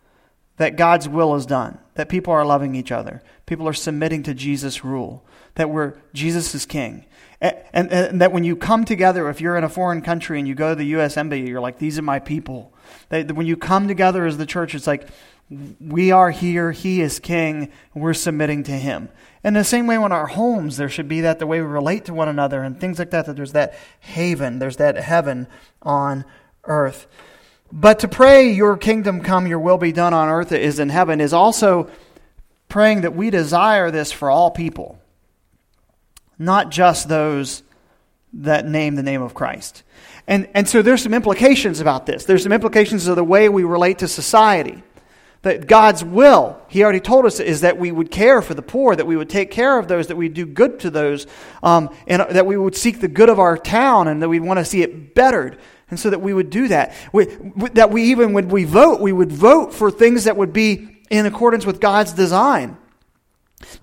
that 0.57 0.76
God's 0.76 1.09
will 1.09 1.35
is 1.35 1.47
done, 1.47 1.78
that 1.95 2.09
people 2.09 2.32
are 2.32 2.45
loving 2.45 2.74
each 2.74 2.93
other, 2.93 3.22
people 3.47 3.66
are 3.66 3.72
submitting 3.72 4.22
to 4.24 4.35
Jesus' 4.35 4.85
rule, 4.85 5.24
that 5.57 5.70
we're 5.70 5.95
Jesus 6.12 6.55
is 6.55 6.66
king. 6.66 7.05
And, 7.41 7.57
and, 7.72 7.93
and, 7.93 8.20
that 8.20 8.32
when 8.32 8.45
you 8.45 8.57
come 8.57 8.85
together, 8.85 9.28
if 9.28 9.41
you're 9.41 9.57
in 9.57 9.64
a 9.64 9.68
foreign 9.68 10.01
country 10.01 10.39
and 10.39 10.47
you 10.47 10.55
go 10.55 10.70
to 10.70 10.74
the 10.76 10.87
U.S. 10.87 11.16
Embassy, 11.16 11.43
you're 11.43 11.61
like, 11.61 11.78
these 11.78 11.99
are 11.99 12.03
my 12.03 12.18
people. 12.18 12.72
That 13.09 13.32
when 13.32 13.47
you 13.47 13.57
come 13.57 13.89
together 13.89 14.24
as 14.24 14.39
the 14.39 14.47
church, 14.47 14.74
it's 14.74 14.87
like, 14.87 15.09
we 15.80 16.11
are 16.11 16.30
here, 16.30 16.72
he 16.72 17.00
is 17.00 17.18
king, 17.18 17.70
we're 17.94 18.14
submitting 18.14 18.64
to 18.64 18.72
him. 18.72 19.09
In 19.42 19.55
the 19.55 19.64
same 19.64 19.86
way, 19.86 19.96
in 19.96 20.12
our 20.12 20.26
homes, 20.26 20.76
there 20.76 20.88
should 20.88 21.09
be 21.09 21.20
that 21.22 21.38
the 21.38 21.46
way 21.46 21.61
we 21.61 21.66
relate 21.66 22.07
to 22.07 22.14
one 22.14 22.28
another 22.28 22.62
and 22.62 22.80
things 22.80 22.98
like 22.98 23.11
that, 23.11 23.26
that 23.26 23.36
there's 23.36 23.52
that 23.52 23.74
haven, 24.00 24.59
there's 24.59 24.78
that 24.78 24.96
heaven 24.96 25.46
on 25.82 26.24
earth. 26.64 27.07
But 27.70 27.98
to 28.00 28.09
pray, 28.09 28.50
Your 28.52 28.76
kingdom 28.76 29.20
come, 29.20 29.46
Your 29.46 29.59
will 29.59 29.78
be 29.78 29.92
done 29.92 30.14
on 30.14 30.28
earth 30.28 30.52
as 30.52 30.78
in 30.78 30.88
heaven, 30.88 31.20
is 31.20 31.32
also 31.32 31.90
praying 32.68 33.02
that 33.02 33.14
we 33.14 33.30
desire 33.30 33.90
this 33.90 34.12
for 34.12 34.30
all 34.30 34.50
people, 34.50 34.98
not 36.38 36.70
just 36.70 37.09
those 37.09 37.62
that 38.32 38.66
name 38.66 38.94
the 38.94 39.02
name 39.02 39.22
of 39.22 39.34
Christ. 39.34 39.82
And, 40.26 40.48
and 40.55 40.68
so 40.68 40.82
there's 40.82 41.02
some 41.02 41.14
implications 41.14 41.80
about 41.80 42.07
this. 42.07 42.24
There's 42.24 42.42
some 42.42 42.52
implications 42.52 43.07
of 43.07 43.16
the 43.16 43.24
way 43.24 43.48
we 43.48 43.64
relate 43.64 43.98
to 43.98 44.09
society. 44.09 44.82
That 45.45 45.66
God's 45.66 46.03
will, 46.03 46.59
He 46.68 46.82
already 46.82 47.01
told 47.01 47.26
us, 47.26 47.38
is 47.38 47.61
that 47.61 47.78
we 47.78 47.92
would 47.92 48.11
care 48.11 48.42
for 48.42 48.55
the 48.55 48.62
poor, 48.62 48.97
that 48.97 49.07
we 49.07 49.16
would 49.16 49.30
take 49.30 49.51
care 49.51 49.78
of 49.78 49.88
those, 49.88 50.09
that 50.09 50.16
we 50.16 50.28
do 50.28 50.47
good 50.47 50.80
to 50.80 50.90
those, 50.90 51.26
um, 51.62 51.95
and 52.07 52.22
that 52.30 52.47
we 52.47 52.57
would 52.57 52.74
seek 52.74 53.01
the 53.01 53.09
good 53.09 53.28
of 53.28 53.38
our 53.38 53.57
town, 53.57 54.09
and 54.09 54.22
that 54.22 54.28
we'd 54.28 54.40
want 54.40 54.59
to 54.59 54.64
see 54.64 54.82
it 54.82 55.14
bettered. 55.14 55.59
And 55.90 56.01
so 56.01 56.11
that 56.11 56.22
we 56.22 56.32
would 56.32 56.49
do 56.49 56.68
that. 56.68 56.95
We, 57.12 57.26
that 57.74 57.90
we 57.90 58.05
even, 58.05 58.32
when 58.32 58.49
we 58.49 58.64
vote, 58.64 59.01
we 59.01 59.12
would 59.12 59.30
vote 59.30 59.74
for 59.74 59.90
things 59.90 60.24
that 60.24 60.36
would 60.36 60.53
be 60.53 61.03
in 61.11 61.26
accordance 61.26 61.66
with 61.66 61.78
God's 61.78 62.12
design. 62.12 62.78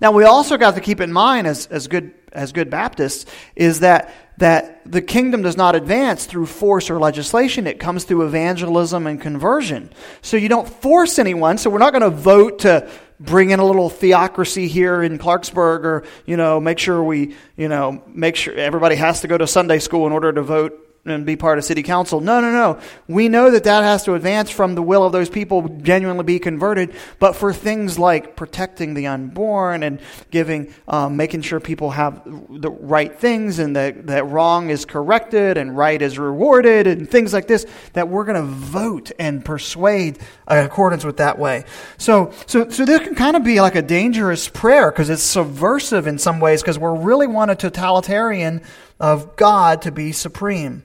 Now, 0.00 0.10
we 0.12 0.24
also 0.24 0.56
got 0.56 0.74
to 0.74 0.80
keep 0.80 1.00
in 1.00 1.12
mind, 1.12 1.46
as, 1.46 1.66
as, 1.66 1.86
good, 1.86 2.12
as 2.32 2.52
good 2.52 2.70
Baptists, 2.70 3.24
is 3.56 3.80
that, 3.80 4.12
that 4.42 4.80
the 4.84 5.00
kingdom 5.00 5.42
does 5.42 5.56
not 5.56 5.76
advance 5.76 6.26
through 6.26 6.46
force 6.46 6.90
or 6.90 6.98
legislation. 6.98 7.68
It 7.68 7.78
comes 7.78 8.02
through 8.02 8.26
evangelism 8.26 9.06
and 9.06 9.20
conversion. 9.20 9.88
So 10.20 10.36
you 10.36 10.48
don't 10.48 10.68
force 10.68 11.20
anyone. 11.20 11.58
So 11.58 11.70
we're 11.70 11.78
not 11.78 11.92
going 11.92 12.02
to 12.02 12.10
vote 12.10 12.58
to 12.60 12.90
bring 13.20 13.50
in 13.50 13.60
a 13.60 13.64
little 13.64 13.88
theocracy 13.88 14.66
here 14.66 15.00
in 15.00 15.16
Clarksburg 15.18 15.84
or, 15.84 16.02
you 16.26 16.36
know, 16.36 16.58
make 16.58 16.80
sure 16.80 17.04
we, 17.04 17.36
you 17.56 17.68
know, 17.68 18.02
make 18.08 18.34
sure 18.34 18.52
everybody 18.54 18.96
has 18.96 19.20
to 19.20 19.28
go 19.28 19.38
to 19.38 19.46
Sunday 19.46 19.78
school 19.78 20.08
in 20.08 20.12
order 20.12 20.32
to 20.32 20.42
vote 20.42 20.91
and 21.04 21.26
be 21.26 21.34
part 21.34 21.58
of 21.58 21.64
city 21.64 21.82
council. 21.82 22.20
No, 22.20 22.40
no, 22.40 22.52
no. 22.52 22.78
We 23.08 23.28
know 23.28 23.50
that 23.50 23.64
that 23.64 23.82
has 23.82 24.04
to 24.04 24.14
advance 24.14 24.50
from 24.50 24.76
the 24.76 24.82
will 24.82 25.04
of 25.04 25.10
those 25.10 25.28
people 25.28 25.68
genuinely 25.82 26.22
be 26.22 26.38
converted. 26.38 26.94
But 27.18 27.34
for 27.34 27.52
things 27.52 27.98
like 27.98 28.36
protecting 28.36 28.94
the 28.94 29.08
unborn 29.08 29.82
and 29.82 30.00
giving, 30.30 30.72
um, 30.86 31.16
making 31.16 31.42
sure 31.42 31.58
people 31.58 31.90
have 31.90 32.22
the 32.24 32.70
right 32.70 33.18
things 33.18 33.58
and 33.58 33.74
that, 33.74 34.06
that 34.06 34.26
wrong 34.26 34.70
is 34.70 34.84
corrected 34.84 35.58
and 35.58 35.76
right 35.76 36.00
is 36.00 36.20
rewarded 36.20 36.86
and 36.86 37.10
things 37.10 37.32
like 37.32 37.48
this, 37.48 37.66
that 37.94 38.08
we're 38.08 38.24
going 38.24 38.40
to 38.40 38.42
vote 38.42 39.10
and 39.18 39.44
persuade 39.44 40.20
in 40.48 40.58
accordance 40.58 41.04
with 41.04 41.16
that 41.16 41.36
way. 41.36 41.64
So, 41.98 42.30
so, 42.46 42.68
so 42.68 42.84
this 42.84 43.00
can 43.00 43.16
kind 43.16 43.34
of 43.34 43.42
be 43.42 43.60
like 43.60 43.74
a 43.74 43.82
dangerous 43.82 44.46
prayer 44.46 44.92
because 44.92 45.10
it's 45.10 45.24
subversive 45.24 46.06
in 46.06 46.18
some 46.18 46.38
ways 46.38 46.62
because 46.62 46.78
we're 46.78 46.94
really 46.94 47.26
want 47.26 47.50
a 47.50 47.56
totalitarian 47.56 48.62
of 49.00 49.34
God 49.34 49.82
to 49.82 49.90
be 49.90 50.12
supreme. 50.12 50.84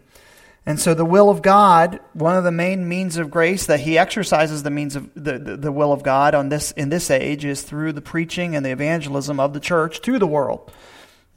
And 0.67 0.81
so 0.81 0.93
the 0.93 1.05
will 1.05 1.29
of 1.29 1.41
God, 1.41 2.01
one 2.11 2.35
of 2.35 2.43
the 2.43 2.51
main 2.51 2.89
means 2.89 3.15
of 3.15 3.31
grace 3.31 3.65
that 3.67 3.79
he 3.79 3.97
exercises 3.97 4.63
the 4.63 4.69
means 4.69 4.97
of 4.97 5.09
the, 5.13 5.39
the, 5.39 5.55
the, 5.55 5.71
will 5.71 5.93
of 5.93 6.03
God 6.03 6.35
on 6.35 6.49
this 6.49 6.71
in 6.73 6.89
this 6.89 7.09
age 7.09 7.45
is 7.45 7.61
through 7.61 7.93
the 7.93 8.01
preaching 8.01 8.53
and 8.53 8.65
the 8.65 8.71
evangelism 8.71 9.39
of 9.39 9.53
the 9.53 9.61
church 9.61 10.01
to 10.01 10.19
the 10.19 10.27
world. 10.27 10.69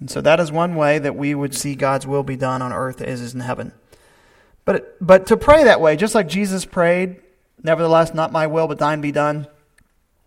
And 0.01 0.11
so 0.11 0.21
that 0.21 0.41
is 0.41 0.51
one 0.51 0.75
way 0.75 0.99
that 0.99 1.15
we 1.15 1.33
would 1.33 1.55
see 1.55 1.77
God's 1.77 2.09
will 2.09 2.25
be 2.25 2.35
done 2.35 2.61
on 2.61 2.73
earth 2.73 3.01
as 3.01 3.21
is 3.21 3.33
in 3.33 3.39
heaven. 3.39 3.73
But 4.65 4.97
but 5.01 5.27
to 5.27 5.37
pray 5.37 5.63
that 5.63 5.81
way, 5.81 5.95
just 5.95 6.17
like 6.17 6.27
Jesus 6.27 6.65
prayed, 6.65 7.23
nevertheless 7.63 8.13
not 8.13 8.33
my 8.33 8.49
will 8.49 8.67
but 8.67 8.81
thine 8.81 9.01
be 9.01 9.13
done, 9.13 9.47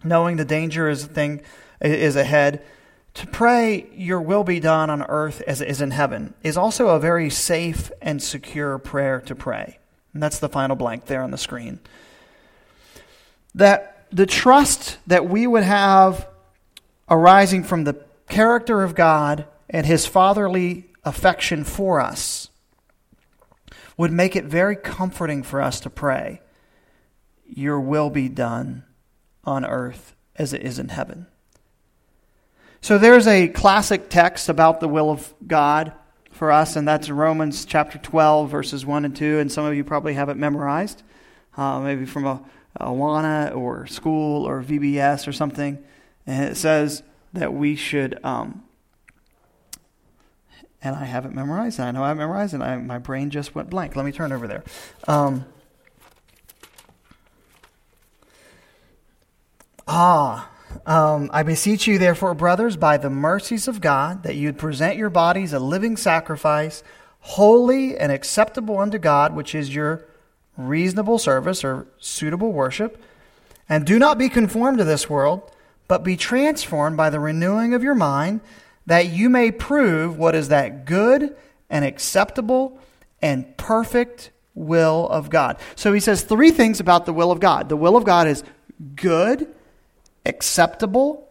knowing 0.01 0.37
the 0.37 0.45
danger 0.45 0.87
is 0.87 1.03
a 1.03 1.07
thing 1.07 1.41
is 1.81 2.15
ahead 2.15 2.63
to 3.15 3.27
pray, 3.27 3.89
Your 3.93 4.21
will 4.21 4.43
be 4.43 4.59
done 4.59 4.89
on 4.89 5.03
earth 5.03 5.41
as 5.45 5.61
it 5.61 5.69
is 5.69 5.81
in 5.81 5.91
heaven, 5.91 6.33
is 6.41 6.57
also 6.57 6.89
a 6.89 6.99
very 6.99 7.29
safe 7.29 7.91
and 8.01 8.21
secure 8.21 8.77
prayer 8.77 9.21
to 9.21 9.35
pray. 9.35 9.79
And 10.13 10.21
that's 10.21 10.39
the 10.39 10.49
final 10.49 10.75
blank 10.75 11.05
there 11.05 11.21
on 11.21 11.31
the 11.31 11.37
screen. 11.37 11.79
That 13.53 14.07
the 14.11 14.25
trust 14.25 14.97
that 15.07 15.27
we 15.27 15.45
would 15.45 15.63
have 15.63 16.27
arising 17.09 17.63
from 17.63 17.83
the 17.83 18.03
character 18.29 18.83
of 18.83 18.95
God 18.95 19.45
and 19.69 19.85
His 19.85 20.05
fatherly 20.05 20.89
affection 21.03 21.63
for 21.63 21.99
us 21.99 22.49
would 23.97 24.11
make 24.11 24.35
it 24.35 24.45
very 24.45 24.75
comforting 24.75 25.43
for 25.43 25.61
us 25.61 25.79
to 25.81 25.89
pray, 25.89 26.41
Your 27.45 27.79
will 27.79 28.09
be 28.09 28.27
done 28.27 28.83
on 29.43 29.65
earth 29.65 30.15
as 30.35 30.53
it 30.53 30.63
is 30.63 30.79
in 30.79 30.89
heaven. 30.89 31.27
So 32.83 32.97
there's 32.97 33.27
a 33.27 33.47
classic 33.47 34.09
text 34.09 34.49
about 34.49 34.81
the 34.81 34.89
will 34.89 35.09
of 35.09 35.33
God 35.47 35.93
for 36.31 36.51
us, 36.51 36.75
and 36.75 36.85
that's 36.85 37.09
Romans 37.09 37.63
chapter 37.63 37.97
12, 37.97 38.49
verses 38.49 38.85
1 38.85 39.05
and 39.05 39.15
2. 39.15 39.39
And 39.39 39.49
some 39.49 39.63
of 39.63 39.73
you 39.73 39.85
probably 39.85 40.15
have 40.15 40.27
it 40.27 40.35
memorized, 40.35 41.01
uh, 41.55 41.79
maybe 41.79 42.05
from 42.05 42.25
a, 42.25 42.43
Awana 42.81 43.55
or 43.55 43.87
school 43.87 44.45
or 44.45 44.61
VBS 44.61 45.29
or 45.29 45.31
something. 45.31 45.81
And 46.27 46.43
it 46.43 46.57
says 46.57 47.03
that 47.31 47.53
we 47.53 47.77
should, 47.77 48.19
um, 48.25 48.65
and 50.81 50.93
I 50.93 51.05
have 51.05 51.25
it 51.25 51.31
memorized, 51.31 51.79
I 51.79 51.91
know 51.91 52.03
I 52.03 52.13
memorized, 52.13 52.53
and 52.53 52.61
I, 52.61 52.75
my 52.75 52.97
brain 52.97 53.29
just 53.29 53.55
went 53.55 53.69
blank. 53.69 53.95
Let 53.95 54.05
me 54.05 54.11
turn 54.11 54.33
over 54.33 54.45
there. 54.45 54.65
Um, 55.07 55.45
ah, 59.87 60.49
um, 60.85 61.29
I 61.33 61.43
beseech 61.43 61.87
you, 61.87 61.97
therefore, 61.97 62.33
brothers, 62.33 62.77
by 62.77 62.97
the 62.97 63.09
mercies 63.09 63.67
of 63.67 63.81
God, 63.81 64.23
that 64.23 64.35
you'd 64.35 64.57
present 64.57 64.97
your 64.97 65.09
bodies 65.09 65.53
a 65.53 65.59
living 65.59 65.97
sacrifice, 65.97 66.83
holy 67.19 67.97
and 67.97 68.11
acceptable 68.11 68.79
unto 68.79 68.97
God, 68.97 69.35
which 69.35 69.55
is 69.55 69.73
your 69.73 70.05
reasonable 70.57 71.17
service 71.17 71.63
or 71.63 71.87
suitable 71.97 72.51
worship. 72.51 73.01
And 73.69 73.85
do 73.85 73.97
not 73.97 74.17
be 74.17 74.29
conformed 74.29 74.77
to 74.79 74.83
this 74.83 75.09
world, 75.09 75.49
but 75.87 76.03
be 76.03 76.17
transformed 76.17 76.97
by 76.97 77.09
the 77.09 77.19
renewing 77.19 77.73
of 77.73 77.83
your 77.83 77.95
mind, 77.95 78.41
that 78.85 79.07
you 79.07 79.29
may 79.29 79.51
prove 79.51 80.17
what 80.17 80.35
is 80.35 80.49
that 80.49 80.85
good 80.85 81.35
and 81.69 81.85
acceptable 81.85 82.77
and 83.21 83.55
perfect 83.57 84.31
will 84.53 85.07
of 85.09 85.29
God. 85.29 85.57
So 85.75 85.93
he 85.93 85.99
says 85.99 86.23
three 86.23 86.51
things 86.51 86.79
about 86.79 87.05
the 87.05 87.13
will 87.13 87.31
of 87.31 87.39
God. 87.39 87.69
The 87.69 87.77
will 87.77 87.95
of 87.95 88.03
God 88.03 88.27
is 88.27 88.43
good 88.95 89.47
acceptable, 90.25 91.29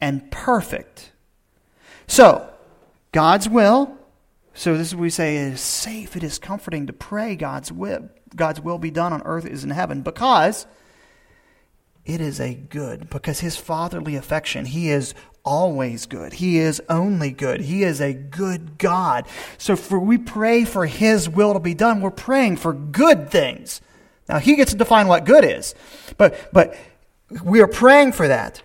and 0.00 0.30
perfect. 0.30 1.12
So, 2.06 2.48
God's 3.12 3.48
will. 3.48 3.96
So 4.54 4.76
this 4.76 4.88
is 4.88 4.96
we 4.96 5.10
say 5.10 5.36
it 5.36 5.54
is 5.54 5.60
safe, 5.60 6.16
it 6.16 6.22
is 6.22 6.38
comforting 6.38 6.86
to 6.86 6.92
pray 6.92 7.34
God's 7.34 7.72
will. 7.72 8.08
God's 8.34 8.60
will 8.60 8.78
be 8.78 8.90
done 8.90 9.12
on 9.12 9.22
earth 9.24 9.46
as 9.46 9.64
in 9.64 9.70
heaven 9.70 10.02
because 10.02 10.66
it 12.04 12.20
is 12.20 12.40
a 12.40 12.54
good, 12.54 13.08
because 13.10 13.40
his 13.40 13.56
fatherly 13.56 14.16
affection, 14.16 14.64
he 14.66 14.90
is 14.90 15.14
always 15.44 16.06
good. 16.06 16.34
He 16.34 16.58
is 16.58 16.82
only 16.88 17.30
good. 17.30 17.60
He 17.60 17.82
is 17.82 18.00
a 18.00 18.12
good 18.12 18.78
God. 18.78 19.26
So 19.58 19.76
for 19.76 19.98
we 19.98 20.18
pray 20.18 20.64
for 20.64 20.86
his 20.86 21.28
will 21.28 21.54
to 21.54 21.60
be 21.60 21.74
done, 21.74 22.00
we're 22.00 22.10
praying 22.10 22.56
for 22.56 22.72
good 22.72 23.30
things. 23.30 23.80
Now 24.28 24.38
he 24.38 24.56
gets 24.56 24.72
to 24.72 24.78
define 24.78 25.08
what 25.08 25.24
good 25.24 25.44
is. 25.44 25.74
But 26.16 26.50
but 26.52 26.76
we 27.42 27.60
are 27.60 27.66
praying 27.66 28.12
for 28.12 28.28
that. 28.28 28.62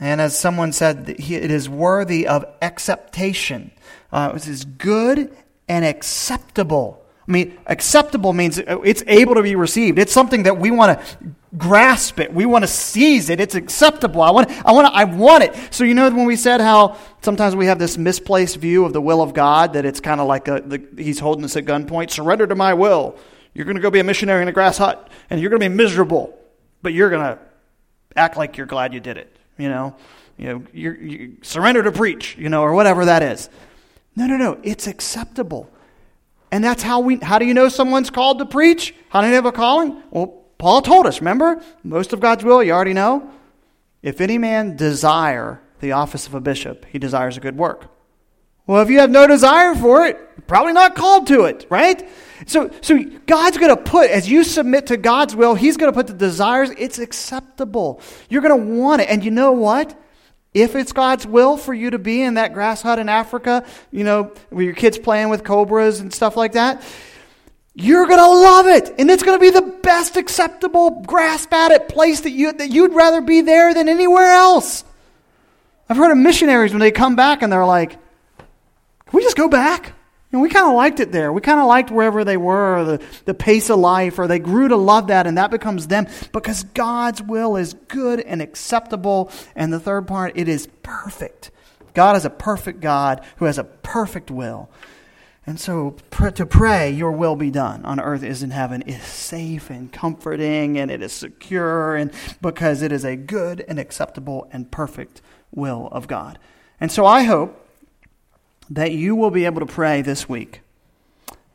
And 0.00 0.20
as 0.20 0.38
someone 0.38 0.72
said, 0.72 1.08
it 1.08 1.50
is 1.50 1.68
worthy 1.68 2.26
of 2.26 2.44
acceptation. 2.62 3.72
Uh, 4.12 4.32
it 4.36 4.46
is 4.46 4.64
good 4.64 5.34
and 5.68 5.84
acceptable. 5.84 7.04
I 7.26 7.30
mean, 7.30 7.58
acceptable 7.66 8.32
means 8.32 8.58
it's 8.58 9.02
able 9.06 9.34
to 9.34 9.42
be 9.42 9.54
received. 9.54 9.98
It's 9.98 10.12
something 10.12 10.44
that 10.44 10.58
we 10.58 10.70
want 10.70 10.98
to 10.98 11.16
grasp 11.58 12.20
it. 12.20 12.32
We 12.32 12.46
want 12.46 12.62
to 12.62 12.66
seize 12.66 13.28
it. 13.28 13.38
It's 13.38 13.54
acceptable. 13.54 14.22
I 14.22 14.30
want, 14.30 14.50
I 14.64 14.72
want, 14.72 14.94
I 14.94 15.04
want 15.04 15.44
it. 15.44 15.54
So 15.70 15.84
you 15.84 15.94
know 15.94 16.08
when 16.08 16.24
we 16.24 16.36
said 16.36 16.60
how 16.62 16.96
sometimes 17.20 17.54
we 17.54 17.66
have 17.66 17.78
this 17.78 17.98
misplaced 17.98 18.56
view 18.56 18.86
of 18.86 18.94
the 18.94 19.02
will 19.02 19.20
of 19.20 19.34
God 19.34 19.74
that 19.74 19.84
it's 19.84 20.00
kind 20.00 20.22
of 20.22 20.26
like 20.26 20.48
a, 20.48 20.60
the, 20.60 20.82
He's 20.96 21.18
holding 21.18 21.44
us 21.44 21.56
at 21.56 21.66
gunpoint. 21.66 22.10
Surrender 22.10 22.46
to 22.46 22.54
my 22.54 22.72
will. 22.72 23.18
You're 23.52 23.66
going 23.66 23.76
to 23.76 23.82
go 23.82 23.90
be 23.90 24.00
a 24.00 24.04
missionary 24.04 24.40
in 24.40 24.48
a 24.48 24.52
grass 24.52 24.78
hut, 24.78 25.10
and 25.28 25.40
you're 25.40 25.50
going 25.50 25.60
to 25.60 25.68
be 25.68 25.74
miserable, 25.74 26.38
but 26.80 26.92
you're 26.94 27.10
going 27.10 27.36
to 27.36 27.38
act 28.18 28.36
like 28.36 28.56
you're 28.56 28.66
glad 28.66 28.92
you 28.92 29.00
did 29.00 29.16
it. 29.16 29.34
You 29.56 29.68
know, 29.68 29.96
you 30.36 30.46
know, 30.46 30.62
you 30.72 30.92
you 30.92 31.36
surrender 31.42 31.82
to 31.82 31.92
preach, 31.92 32.36
you 32.36 32.48
know, 32.48 32.62
or 32.62 32.74
whatever 32.74 33.06
that 33.06 33.22
is. 33.22 33.48
No, 34.14 34.26
no, 34.26 34.36
no. 34.36 34.58
It's 34.62 34.86
acceptable. 34.86 35.70
And 36.50 36.64
that's 36.64 36.82
how 36.82 37.00
we, 37.00 37.16
how 37.16 37.38
do 37.38 37.44
you 37.44 37.54
know 37.54 37.68
someone's 37.68 38.10
called 38.10 38.38
to 38.38 38.46
preach? 38.46 38.94
How 39.10 39.20
do 39.20 39.28
you 39.28 39.34
have 39.34 39.46
a 39.46 39.52
calling? 39.52 40.02
Well, 40.10 40.44
Paul 40.58 40.82
told 40.82 41.06
us, 41.06 41.20
remember? 41.20 41.62
Most 41.84 42.12
of 42.12 42.20
God's 42.20 42.42
will, 42.42 42.62
you 42.62 42.72
already 42.72 42.94
know. 42.94 43.30
If 44.02 44.20
any 44.20 44.38
man 44.38 44.76
desire 44.76 45.60
the 45.80 45.92
office 45.92 46.26
of 46.26 46.34
a 46.34 46.40
bishop, 46.40 46.86
he 46.86 46.98
desires 46.98 47.36
a 47.36 47.40
good 47.40 47.56
work. 47.56 47.90
Well, 48.68 48.82
if 48.82 48.90
you 48.90 48.98
have 49.00 49.10
no 49.10 49.26
desire 49.26 49.74
for 49.74 50.04
it, 50.04 50.46
probably 50.46 50.74
not 50.74 50.94
called 50.94 51.26
to 51.28 51.44
it, 51.44 51.66
right? 51.70 52.06
So, 52.46 52.70
so 52.82 53.02
God's 53.26 53.56
going 53.56 53.74
to 53.74 53.82
put, 53.82 54.10
as 54.10 54.30
you 54.30 54.44
submit 54.44 54.88
to 54.88 54.98
God's 54.98 55.34
will, 55.34 55.54
He's 55.54 55.78
going 55.78 55.90
to 55.90 55.96
put 55.96 56.06
the 56.06 56.12
desires, 56.12 56.68
it's 56.76 56.98
acceptable. 56.98 58.02
You're 58.28 58.42
going 58.42 58.60
to 58.60 58.78
want 58.78 59.00
it. 59.00 59.08
And 59.08 59.24
you 59.24 59.30
know 59.30 59.52
what? 59.52 59.98
If 60.52 60.76
it's 60.76 60.92
God's 60.92 61.26
will 61.26 61.56
for 61.56 61.72
you 61.72 61.90
to 61.90 61.98
be 61.98 62.20
in 62.20 62.34
that 62.34 62.52
grass 62.52 62.82
hut 62.82 62.98
in 62.98 63.08
Africa, 63.08 63.64
you 63.90 64.04
know, 64.04 64.32
where 64.50 64.64
your 64.64 64.74
kids 64.74 64.98
playing 64.98 65.30
with 65.30 65.44
cobras 65.44 66.00
and 66.00 66.12
stuff 66.12 66.36
like 66.36 66.52
that, 66.52 66.82
you're 67.74 68.06
going 68.06 68.18
to 68.18 68.26
love 68.26 68.66
it. 68.66 68.94
And 68.98 69.10
it's 69.10 69.22
going 69.22 69.38
to 69.38 69.40
be 69.40 69.50
the 69.50 69.78
best 69.82 70.18
acceptable, 70.18 71.02
grasp 71.06 71.54
at 71.54 71.70
it 71.70 71.88
place 71.88 72.20
that, 72.20 72.32
you, 72.32 72.52
that 72.52 72.68
you'd 72.68 72.92
rather 72.92 73.22
be 73.22 73.40
there 73.40 73.72
than 73.72 73.88
anywhere 73.88 74.30
else. 74.30 74.84
I've 75.88 75.96
heard 75.96 76.12
of 76.12 76.18
missionaries 76.18 76.72
when 76.72 76.80
they 76.80 76.90
come 76.90 77.16
back 77.16 77.40
and 77.40 77.50
they're 77.50 77.64
like, 77.64 77.96
can 79.08 79.16
we 79.16 79.22
just 79.22 79.36
go 79.36 79.48
back? 79.48 79.94
And 80.30 80.42
we 80.42 80.50
kind 80.50 80.68
of 80.68 80.74
liked 80.74 81.00
it 81.00 81.10
there. 81.10 81.32
We 81.32 81.40
kind 81.40 81.58
of 81.58 81.66
liked 81.66 81.90
wherever 81.90 82.22
they 82.22 82.36
were, 82.36 82.84
the, 82.84 83.04
the 83.24 83.32
pace 83.32 83.70
of 83.70 83.78
life, 83.78 84.18
or 84.18 84.26
they 84.26 84.38
grew 84.38 84.68
to 84.68 84.76
love 84.76 85.06
that, 85.06 85.26
and 85.26 85.38
that 85.38 85.50
becomes 85.50 85.86
them 85.86 86.06
because 86.32 86.64
God's 86.64 87.22
will 87.22 87.56
is 87.56 87.72
good 87.72 88.20
and 88.20 88.42
acceptable. 88.42 89.30
And 89.56 89.72
the 89.72 89.80
third 89.80 90.06
part, 90.06 90.32
it 90.36 90.46
is 90.46 90.68
perfect. 90.82 91.50
God 91.94 92.14
is 92.14 92.26
a 92.26 92.30
perfect 92.30 92.80
God 92.80 93.24
who 93.36 93.46
has 93.46 93.56
a 93.56 93.64
perfect 93.64 94.30
will. 94.30 94.68
And 95.46 95.58
so 95.58 95.96
to 96.34 96.44
pray, 96.44 96.90
your 96.90 97.12
will 97.12 97.34
be 97.34 97.50
done 97.50 97.86
on 97.86 97.98
earth 97.98 98.22
as 98.22 98.42
in 98.42 98.50
heaven, 98.50 98.82
is 98.82 99.02
safe 99.02 99.70
and 99.70 99.90
comforting, 99.90 100.78
and 100.78 100.90
it 100.90 101.00
is 101.00 101.14
secure, 101.14 101.96
and 101.96 102.12
because 102.42 102.82
it 102.82 102.92
is 102.92 103.02
a 103.02 103.16
good 103.16 103.64
and 103.66 103.78
acceptable 103.78 104.46
and 104.52 104.70
perfect 104.70 105.22
will 105.54 105.88
of 105.90 106.06
God. 106.06 106.38
And 106.78 106.92
so 106.92 107.06
I 107.06 107.22
hope 107.22 107.67
that 108.70 108.92
you 108.92 109.14
will 109.16 109.30
be 109.30 109.44
able 109.44 109.60
to 109.60 109.66
pray 109.66 110.02
this 110.02 110.28
week. 110.28 110.60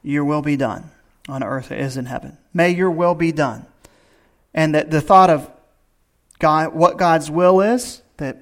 Your 0.02 0.26
will 0.26 0.42
be 0.42 0.58
done 0.58 0.92
on 1.30 1.44
earth 1.44 1.72
as 1.72 1.98
in 1.98 2.06
heaven. 2.06 2.38
May 2.54 2.72
your 2.72 2.92
will 2.92 3.16
be 3.16 3.32
done. 3.32 3.66
And 4.54 4.76
that 4.76 4.92
the 4.92 5.02
thought 5.02 5.30
of 5.30 5.50
God, 6.40 6.74
what 6.74 6.98
God's 6.98 7.32
will 7.32 7.62
is, 7.62 8.02
that, 8.18 8.38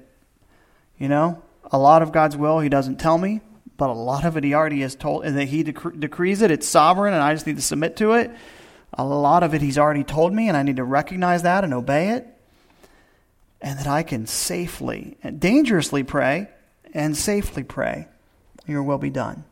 you 0.98 1.08
know, 1.08 1.42
a 1.70 1.78
lot 1.78 2.02
of 2.02 2.12
God's 2.12 2.36
will 2.36 2.60
He 2.60 2.68
doesn't 2.68 2.98
tell 2.98 3.16
me, 3.16 3.40
but 3.76 3.90
a 3.90 3.94
lot 3.94 4.24
of 4.24 4.36
it 4.36 4.44
He 4.44 4.54
already 4.54 4.80
has 4.80 4.94
told, 4.94 5.24
and 5.24 5.38
that 5.38 5.46
He 5.46 5.64
dec- 5.64 6.00
decrees 6.00 6.42
it. 6.42 6.50
It's 6.50 6.66
sovereign, 6.66 7.14
and 7.14 7.22
I 7.22 7.32
just 7.32 7.46
need 7.46 7.56
to 7.56 7.62
submit 7.62 7.96
to 7.96 8.12
it. 8.12 8.30
A 8.94 9.04
lot 9.04 9.42
of 9.42 9.54
it 9.54 9.62
He's 9.62 9.78
already 9.78 10.04
told 10.04 10.34
me, 10.34 10.48
and 10.48 10.56
I 10.56 10.62
need 10.62 10.76
to 10.76 10.84
recognize 10.84 11.42
that 11.44 11.64
and 11.64 11.72
obey 11.72 12.10
it. 12.10 12.26
And 13.60 13.78
that 13.78 13.86
I 13.86 14.02
can 14.02 14.26
safely, 14.26 15.16
and 15.22 15.38
dangerously 15.38 16.02
pray, 16.02 16.48
and 16.92 17.16
safely 17.16 17.62
pray 17.62 18.08
your 18.66 18.82
will 18.82 18.98
be 18.98 19.10
done. 19.10 19.44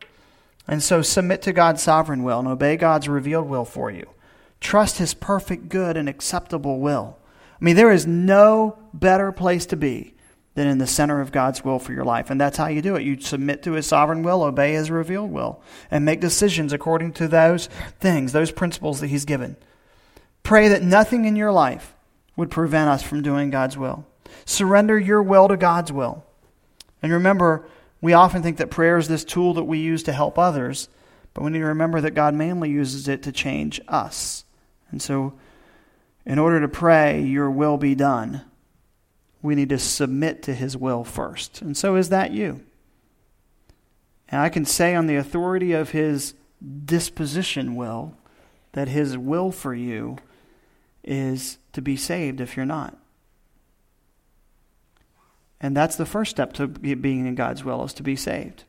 And 0.67 0.81
so 0.81 1.01
submit 1.01 1.41
to 1.43 1.53
God's 1.53 1.81
sovereign 1.81 2.23
will 2.23 2.39
and 2.39 2.47
obey 2.47 2.77
God's 2.77 3.09
revealed 3.09 3.49
will 3.49 3.65
for 3.65 3.91
you. 3.91 4.09
Trust 4.59 4.99
His 4.99 5.13
perfect, 5.13 5.69
good, 5.69 5.97
and 5.97 6.07
acceptable 6.07 6.79
will. 6.79 7.17
I 7.59 7.65
mean, 7.65 7.75
there 7.75 7.91
is 7.91 8.07
no 8.07 8.77
better 8.93 9.31
place 9.31 9.65
to 9.67 9.75
be 9.75 10.13
than 10.53 10.67
in 10.67 10.77
the 10.77 10.87
center 10.87 11.21
of 11.21 11.31
God's 11.31 11.63
will 11.63 11.79
for 11.79 11.93
your 11.93 12.03
life. 12.03 12.29
And 12.29 12.39
that's 12.39 12.57
how 12.57 12.67
you 12.67 12.81
do 12.81 12.95
it. 12.95 13.03
You 13.03 13.19
submit 13.19 13.63
to 13.63 13.73
His 13.73 13.87
sovereign 13.87 14.23
will, 14.23 14.43
obey 14.43 14.73
His 14.73 14.91
revealed 14.91 15.31
will, 15.31 15.61
and 15.89 16.05
make 16.05 16.19
decisions 16.19 16.73
according 16.73 17.13
to 17.13 17.27
those 17.27 17.67
things, 17.99 18.31
those 18.31 18.51
principles 18.51 18.99
that 18.99 19.07
He's 19.07 19.25
given. 19.25 19.55
Pray 20.43 20.67
that 20.67 20.83
nothing 20.83 21.25
in 21.25 21.35
your 21.35 21.51
life 21.51 21.95
would 22.35 22.51
prevent 22.51 22.89
us 22.89 23.03
from 23.03 23.21
doing 23.21 23.49
God's 23.49 23.77
will. 23.77 24.05
Surrender 24.45 24.99
your 24.99 25.21
will 25.21 25.47
to 25.47 25.57
God's 25.57 25.91
will. 25.91 26.25
And 27.01 27.11
remember, 27.11 27.65
we 28.01 28.13
often 28.13 28.41
think 28.41 28.57
that 28.57 28.71
prayer 28.71 28.97
is 28.97 29.07
this 29.07 29.23
tool 29.23 29.53
that 29.53 29.63
we 29.63 29.77
use 29.77 30.03
to 30.03 30.13
help 30.13 30.39
others, 30.39 30.89
but 31.33 31.43
we 31.43 31.51
need 31.51 31.59
to 31.59 31.65
remember 31.65 32.01
that 32.01 32.15
God 32.15 32.33
mainly 32.33 32.69
uses 32.69 33.07
it 33.07 33.23
to 33.23 33.31
change 33.31 33.79
us. 33.87 34.43
And 34.89 35.01
so, 35.01 35.33
in 36.25 36.39
order 36.39 36.59
to 36.59 36.67
pray, 36.67 37.21
Your 37.21 37.49
will 37.49 37.77
be 37.77 37.95
done, 37.95 38.41
we 39.41 39.55
need 39.55 39.69
to 39.69 39.79
submit 39.79 40.43
to 40.43 40.53
His 40.53 40.75
will 40.75 41.03
first. 41.03 41.61
And 41.61 41.77
so, 41.77 41.95
is 41.95 42.09
that 42.09 42.31
you? 42.31 42.61
And 44.29 44.41
I 44.41 44.49
can 44.49 44.65
say, 44.65 44.95
on 44.95 45.07
the 45.07 45.15
authority 45.15 45.71
of 45.71 45.91
His 45.91 46.33
disposition 46.85 47.75
will, 47.75 48.15
that 48.73 48.87
His 48.87 49.17
will 49.17 49.51
for 49.51 49.73
you 49.73 50.17
is 51.03 51.57
to 51.73 51.81
be 51.81 51.95
saved 51.95 52.41
if 52.41 52.55
you're 52.55 52.65
not. 52.65 52.97
And 55.61 55.77
that's 55.77 55.95
the 55.95 56.07
first 56.07 56.31
step 56.31 56.53
to 56.53 56.67
being 56.67 57.27
in 57.27 57.35
God's 57.35 57.63
will 57.63 57.85
is 57.85 57.93
to 57.93 58.03
be 58.03 58.15
saved. 58.15 58.65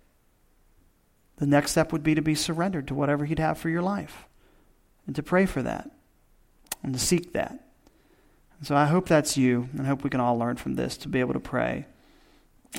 The 1.38 1.46
next 1.46 1.72
step 1.72 1.90
would 1.90 2.02
be 2.02 2.14
to 2.14 2.22
be 2.22 2.34
surrendered 2.34 2.86
to 2.88 2.94
whatever 2.94 3.24
He'd 3.24 3.38
have 3.38 3.58
for 3.58 3.70
your 3.70 3.82
life 3.82 4.26
and 5.06 5.16
to 5.16 5.22
pray 5.22 5.46
for 5.46 5.62
that 5.62 5.90
and 6.82 6.92
to 6.92 7.00
seek 7.00 7.32
that. 7.32 7.66
And 8.58 8.66
so 8.66 8.76
I 8.76 8.84
hope 8.84 9.08
that's 9.08 9.38
you, 9.38 9.70
and 9.72 9.82
I 9.82 9.86
hope 9.86 10.04
we 10.04 10.10
can 10.10 10.20
all 10.20 10.38
learn 10.38 10.56
from 10.56 10.74
this 10.74 10.96
to 10.98 11.08
be 11.08 11.20
able 11.20 11.32
to 11.32 11.40
pray, 11.40 11.86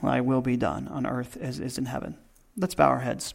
Thy 0.02 0.22
will 0.22 0.42
be 0.42 0.58
done 0.58 0.88
on 0.88 1.06
earth 1.06 1.36
as 1.42 1.60
is 1.60 1.78
in 1.78 1.86
heaven. 1.86 2.18
Let's 2.56 2.76
bow 2.76 2.90
our 2.90 3.00
heads. 3.00 3.34